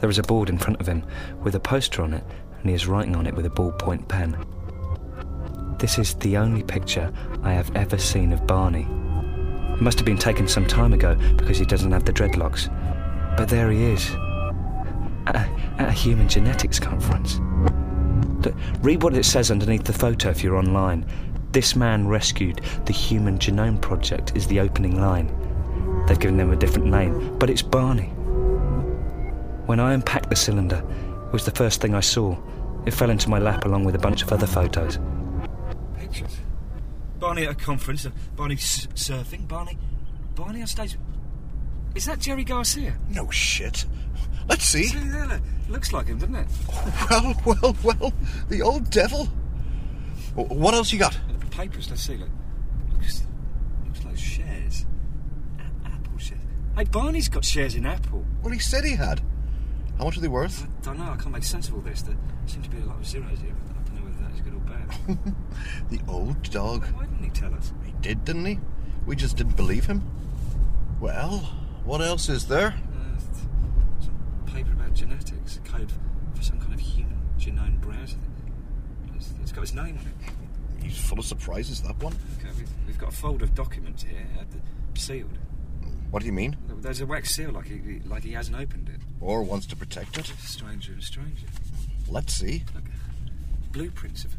There 0.00 0.10
is 0.10 0.18
a 0.18 0.24
board 0.24 0.48
in 0.48 0.58
front 0.58 0.80
of 0.80 0.88
him 0.88 1.04
with 1.42 1.54
a 1.54 1.60
poster 1.60 2.02
on 2.02 2.14
it, 2.14 2.24
and 2.60 2.70
he 2.70 2.74
is 2.74 2.88
writing 2.88 3.14
on 3.14 3.26
it 3.26 3.34
with 3.34 3.46
a 3.46 3.50
ballpoint 3.50 4.08
pen. 4.08 4.36
This 5.78 5.98
is 5.98 6.14
the 6.14 6.38
only 6.38 6.62
picture 6.62 7.12
I 7.42 7.52
have 7.52 7.74
ever 7.76 7.98
seen 7.98 8.32
of 8.32 8.46
Barney. 8.46 8.88
It 9.74 9.80
must 9.80 9.98
have 9.98 10.06
been 10.06 10.18
taken 10.18 10.46
some 10.46 10.66
time 10.66 10.92
ago 10.92 11.16
because 11.36 11.58
he 11.58 11.64
doesn't 11.64 11.90
have 11.90 12.04
the 12.04 12.12
dreadlocks. 12.12 12.68
But 13.36 13.48
there 13.48 13.70
he 13.70 13.84
is. 13.84 14.08
At 15.26 15.36
a, 15.36 15.50
at 15.78 15.88
a 15.88 15.92
human 15.92 16.28
genetics 16.28 16.78
conference. 16.78 17.40
Look, 18.44 18.54
read 18.82 19.02
what 19.02 19.16
it 19.16 19.24
says 19.24 19.50
underneath 19.50 19.84
the 19.84 19.92
photo 19.92 20.30
if 20.30 20.44
you're 20.44 20.56
online. 20.56 21.04
This 21.50 21.74
man 21.74 22.06
rescued 22.06 22.60
the 22.84 22.92
Human 22.92 23.38
Genome 23.38 23.80
Project 23.80 24.36
is 24.36 24.46
the 24.46 24.60
opening 24.60 25.00
line. 25.00 25.26
They've 26.06 26.18
given 26.18 26.38
him 26.38 26.52
a 26.52 26.56
different 26.56 26.86
name, 26.86 27.36
but 27.38 27.50
it's 27.50 27.62
Barney. 27.62 28.08
When 29.66 29.80
I 29.80 29.94
unpacked 29.94 30.30
the 30.30 30.36
cylinder, 30.36 30.84
it 31.26 31.32
was 31.32 31.44
the 31.44 31.50
first 31.50 31.80
thing 31.80 31.94
I 31.94 32.00
saw. 32.00 32.36
It 32.86 32.92
fell 32.92 33.10
into 33.10 33.30
my 33.30 33.38
lap 33.38 33.64
along 33.64 33.84
with 33.84 33.94
a 33.94 33.98
bunch 33.98 34.22
of 34.22 34.32
other 34.32 34.46
photos. 34.46 34.98
Pictures. 35.96 36.43
Barney 37.24 37.44
at 37.44 37.52
a 37.52 37.54
conference. 37.54 38.04
uh, 38.04 38.10
Barney 38.36 38.54
s- 38.56 38.86
surfing. 38.94 39.48
Barney. 39.48 39.78
Barney 40.34 40.60
on 40.60 40.66
stage. 40.66 40.98
Is 41.94 42.04
that 42.04 42.18
Jerry 42.18 42.44
Garcia? 42.44 42.94
No 43.08 43.30
shit. 43.30 43.86
Let's 44.48 44.64
see. 44.66 44.84
See. 44.88 44.98
Looks 45.70 45.92
like 45.94 46.06
him, 46.08 46.18
doesn't 46.18 46.34
it? 46.36 46.46
Well, 47.10 47.34
well, 47.62 47.76
well. 47.82 48.12
The 48.48 48.60
old 48.60 48.90
devil. 48.90 49.26
What 50.34 50.74
else 50.74 50.92
you 50.92 50.98
got? 50.98 51.18
Papers, 51.50 51.88
let's 51.88 52.02
see. 52.02 52.16
Look. 52.16 52.28
Looks, 52.92 53.22
looks 53.86 54.04
like 54.04 54.18
shares. 54.18 54.84
A- 55.58 55.86
Apple 55.88 56.18
shares. 56.18 56.40
Hey, 56.76 56.84
Barney's 56.84 57.28
got 57.30 57.44
shares 57.44 57.74
in 57.74 57.86
Apple. 57.86 58.24
Well, 58.42 58.52
he 58.52 58.58
said 58.58 58.84
he 58.84 58.96
had. 58.96 59.22
How 59.96 60.04
much 60.04 60.18
are 60.18 60.20
they 60.20 60.28
worth? 60.28 60.64
I 60.64 60.84
don't 60.84 60.98
know, 60.98 61.04
I 61.12 61.16
can't 61.16 61.30
make 61.30 61.44
sense 61.44 61.68
of 61.68 61.74
all 61.74 61.80
this. 61.80 62.02
There 62.02 62.16
seem 62.46 62.62
to 62.62 62.68
be 62.70 62.78
a 62.78 62.84
lot 62.84 62.96
of 62.98 63.06
zeros 63.06 63.38
here. 63.40 63.54
The 65.90 66.00
old 66.08 66.50
dog. 66.50 66.86
Why 66.92 67.04
didn't 67.04 67.24
he 67.24 67.30
tell 67.30 67.54
us? 67.54 67.72
He 67.84 67.92
did, 68.00 68.24
didn't 68.24 68.46
he? 68.46 68.58
We 69.06 69.16
just 69.16 69.36
didn't 69.36 69.56
believe 69.56 69.86
him. 69.86 70.02
Well, 71.00 71.38
what 71.84 72.00
else 72.00 72.28
is 72.28 72.46
there? 72.46 72.68
Uh, 72.68 73.18
some 74.00 74.42
paper 74.46 74.72
about 74.72 74.94
genetics, 74.94 75.56
a 75.56 75.60
code 75.60 75.92
for 76.34 76.42
some 76.42 76.58
kind 76.58 76.72
of 76.72 76.80
human 76.80 77.18
genome 77.38 77.80
browser. 77.80 78.16
It's, 79.14 79.32
it's 79.42 79.52
got 79.52 79.60
his 79.60 79.74
name 79.74 79.98
on 79.98 80.06
it. 80.06 80.82
He's 80.82 80.98
full 80.98 81.18
of 81.18 81.24
surprises, 81.24 81.82
that 81.82 82.02
one. 82.02 82.14
Okay, 82.38 82.48
we've, 82.56 82.68
we've 82.86 82.98
got 82.98 83.12
a 83.12 83.16
folder 83.16 83.44
of 83.44 83.54
documents 83.54 84.02
here, 84.02 84.26
uh, 84.38 84.44
the, 84.50 85.00
sealed. 85.00 85.38
What 86.10 86.20
do 86.20 86.26
you 86.26 86.32
mean? 86.32 86.56
There's 86.80 87.00
a 87.00 87.06
wax 87.06 87.34
seal, 87.34 87.50
like 87.50 87.66
he, 87.66 88.00
like 88.06 88.22
he 88.22 88.32
hasn't 88.32 88.56
opened 88.56 88.88
it. 88.88 89.00
Or 89.20 89.42
wants 89.42 89.66
to 89.66 89.76
protect 89.76 90.16
it? 90.18 90.26
Stranger 90.38 90.92
and 90.92 91.02
stranger. 91.02 91.46
Let's 92.08 92.34
see. 92.34 92.64
Look, 92.74 92.84
blueprints 93.72 94.24
of 94.24 94.36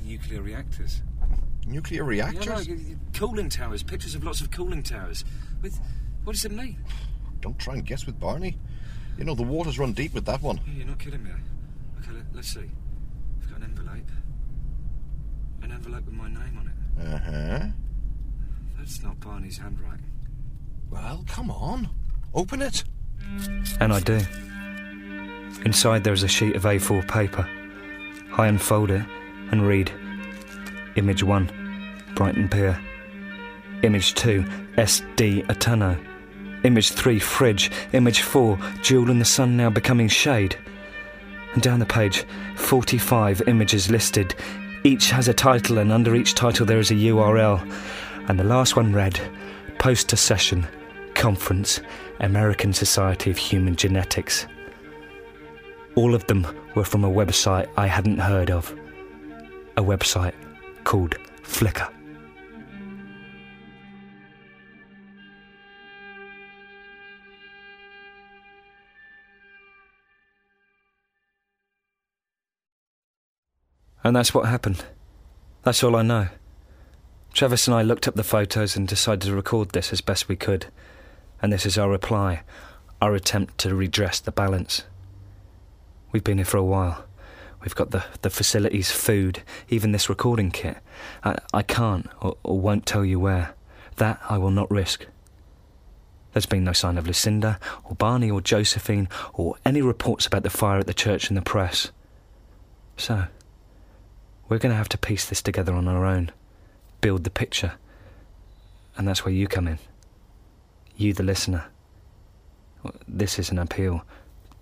looks 0.00 0.08
like 0.08 0.20
nuclear 0.30 0.42
reactors. 0.42 1.02
Nuclear 1.66 2.02
Yeah, 2.12 2.30
reactors? 2.30 2.46
no, 2.68 2.74
y- 2.74 2.80
y- 2.90 2.96
cooling 3.14 3.48
towers. 3.48 3.82
Pictures 3.82 4.14
of 4.14 4.24
lots 4.24 4.40
of 4.40 4.50
cooling 4.50 4.82
towers. 4.82 5.24
With 5.62 5.78
what 6.24 6.32
does 6.34 6.44
it 6.44 6.52
mean? 6.52 6.76
Don't 7.40 7.58
try 7.58 7.74
and 7.74 7.84
guess 7.86 8.06
with 8.06 8.18
Barney. 8.18 8.58
You 9.18 9.24
know, 9.24 9.34
the 9.34 9.42
waters 9.42 9.78
run 9.78 9.92
deep 9.92 10.14
with 10.14 10.24
that 10.26 10.42
one. 10.42 10.60
Yeah, 10.66 10.72
You're 10.78 10.86
not 10.86 10.98
kidding 10.98 11.22
me. 11.22 11.30
Okay, 12.00 12.18
let's 12.34 12.48
see. 12.48 12.70
I've 13.42 13.48
got 13.50 13.58
an 13.58 13.64
envelope. 13.64 14.10
An 15.62 15.72
envelope 15.72 16.04
with 16.06 16.14
my 16.14 16.28
name 16.28 16.58
on 16.58 16.66
it. 16.68 17.06
Uh 17.06 17.18
huh. 17.18 17.66
That's 18.78 19.02
not 19.02 19.20
Barney's 19.20 19.58
handwriting. 19.58 20.06
Well, 20.90 21.24
come 21.28 21.50
on. 21.50 21.88
Open 22.34 22.62
it. 22.62 22.84
And 23.80 23.92
I 23.92 24.00
do. 24.00 24.20
Inside 25.64 26.04
there 26.04 26.12
is 26.14 26.22
a 26.22 26.28
sheet 26.28 26.56
of 26.56 26.62
A4 26.64 27.06
paper. 27.06 27.46
I 28.38 28.46
unfold 28.46 28.90
it 28.90 29.04
and 29.50 29.66
read 29.66 29.92
Image 30.96 31.22
1, 31.22 32.12
Brighton 32.14 32.48
Pier. 32.48 32.78
Image 33.82 34.14
2, 34.14 34.42
SD 34.76 35.48
Eterno. 35.48 35.96
Image 36.64 36.90
3, 36.90 37.18
Fridge. 37.18 37.70
Image 37.92 38.20
4, 38.20 38.58
Jewel 38.82 39.10
in 39.10 39.18
the 39.18 39.24
Sun 39.24 39.56
now 39.56 39.70
becoming 39.70 40.08
shade. 40.08 40.56
And 41.54 41.62
down 41.62 41.78
the 41.78 41.86
page, 41.86 42.24
45 42.56 43.42
images 43.48 43.90
listed. 43.90 44.34
Each 44.84 45.10
has 45.10 45.28
a 45.28 45.34
title, 45.34 45.78
and 45.78 45.90
under 45.92 46.14
each 46.14 46.34
title 46.34 46.66
there 46.66 46.78
is 46.78 46.90
a 46.90 46.94
URL. 46.94 47.60
And 48.28 48.38
the 48.38 48.44
last 48.44 48.76
one 48.76 48.92
read 48.92 49.20
Poster 49.78 50.16
Session, 50.16 50.66
Conference, 51.14 51.80
American 52.20 52.72
Society 52.72 53.30
of 53.30 53.38
Human 53.38 53.76
Genetics. 53.76 54.46
All 55.94 56.14
of 56.14 56.26
them 56.26 56.46
were 56.74 56.84
from 56.84 57.04
a 57.04 57.10
website 57.10 57.68
I 57.76 57.86
hadn't 57.86 58.18
heard 58.18 58.50
of. 58.50 58.74
A 59.76 59.82
website 59.82 60.34
called 60.84 61.16
Flickr. 61.42 61.90
And 74.02 74.16
that's 74.16 74.32
what 74.32 74.48
happened. 74.48 74.84
That's 75.62 75.82
all 75.84 75.94
I 75.94 76.02
know. 76.02 76.28
Travis 77.32 77.68
and 77.68 77.76
I 77.76 77.82
looked 77.82 78.08
up 78.08 78.14
the 78.14 78.24
photos 78.24 78.74
and 78.74 78.88
decided 78.88 79.28
to 79.28 79.34
record 79.34 79.70
this 79.70 79.92
as 79.92 80.00
best 80.00 80.28
we 80.28 80.36
could. 80.36 80.66
And 81.42 81.52
this 81.52 81.64
is 81.66 81.78
our 81.78 81.90
reply, 81.90 82.42
our 83.00 83.14
attempt 83.14 83.58
to 83.58 83.74
redress 83.74 84.18
the 84.18 84.32
balance. 84.32 84.84
We've 86.12 86.24
been 86.24 86.38
here 86.38 86.44
for 86.44 86.56
a 86.56 86.64
while. 86.64 87.04
We've 87.62 87.74
got 87.74 87.90
the, 87.90 88.04
the 88.22 88.30
facilities, 88.30 88.90
food, 88.90 89.42
even 89.68 89.92
this 89.92 90.08
recording 90.08 90.50
kit. 90.50 90.78
I, 91.22 91.36
I 91.52 91.62
can't 91.62 92.06
or, 92.20 92.36
or 92.42 92.58
won't 92.58 92.86
tell 92.86 93.04
you 93.04 93.20
where. 93.20 93.54
That 93.96 94.20
I 94.28 94.38
will 94.38 94.50
not 94.50 94.70
risk. 94.70 95.06
There's 96.32 96.46
been 96.46 96.64
no 96.64 96.72
sign 96.72 96.96
of 96.96 97.06
Lucinda, 97.06 97.58
or 97.84 97.96
Barney, 97.96 98.30
or 98.30 98.40
Josephine, 98.40 99.08
or 99.34 99.56
any 99.64 99.82
reports 99.82 100.26
about 100.26 100.42
the 100.42 100.50
fire 100.50 100.78
at 100.78 100.86
the 100.86 100.94
church 100.94 101.28
in 101.28 101.34
the 101.34 101.42
press. 101.42 101.90
So, 102.96 103.24
we're 104.48 104.58
going 104.58 104.70
to 104.70 104.76
have 104.76 104.88
to 104.90 104.98
piece 104.98 105.26
this 105.26 105.42
together 105.42 105.74
on 105.74 105.88
our 105.88 106.06
own, 106.06 106.30
build 107.00 107.24
the 107.24 107.30
picture. 107.30 107.72
And 108.96 109.08
that's 109.08 109.24
where 109.24 109.34
you 109.34 109.48
come 109.48 109.66
in. 109.66 109.78
You, 110.96 111.12
the 111.12 111.22
listener. 111.22 111.66
This 113.08 113.38
is 113.38 113.50
an 113.50 113.58
appeal 113.58 114.04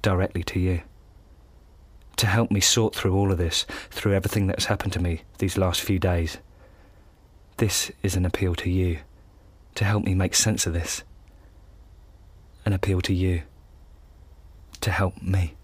directly 0.03 0.43
to 0.45 0.59
you. 0.59 0.83
To 2.19 2.27
help 2.27 2.51
me 2.51 2.61
sort 2.61 2.95
through 2.95 3.15
all 3.15 3.33
of 3.33 3.39
this, 3.39 3.65
through 3.91 4.15
everything 4.15 4.47
that's 4.47 4.67
happened 4.67 4.93
to 4.93 5.01
me 5.01 5.23
these 5.39 5.57
last 5.57 5.81
few 5.81 5.99
days. 5.99 6.39
This 7.57 7.91
is 8.03 8.15
an 8.15 8.25
appeal 8.25 8.55
to 8.57 8.71
you, 8.71 8.99
to 9.77 9.85
help 9.85 10.05
me 10.05 10.15
make 10.15 10.35
sense 10.35 10.67
of 10.67 10.73
this 10.73 11.03
an 12.69 12.75
appeal 12.75 13.01
to 13.01 13.15
you 13.15 13.43
to 14.83 14.91
help 14.91 15.23
me. 15.23 15.55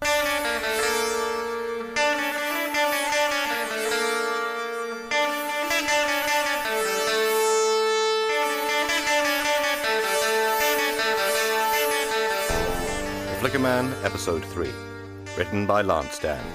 Flicker 13.39 13.59
Man, 13.59 13.93
Episode 14.03 14.43
3. 14.43 14.94
Written 15.37 15.65
by 15.65 15.81
Lance 15.81 16.17
Dann. 16.17 16.45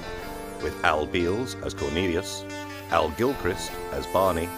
With 0.62 0.82
Al 0.84 1.04
Beals 1.04 1.54
as 1.62 1.74
Cornelius, 1.74 2.46
Al 2.90 3.10
Gilchrist 3.10 3.70
as 3.92 4.06
Barney, 4.06 4.48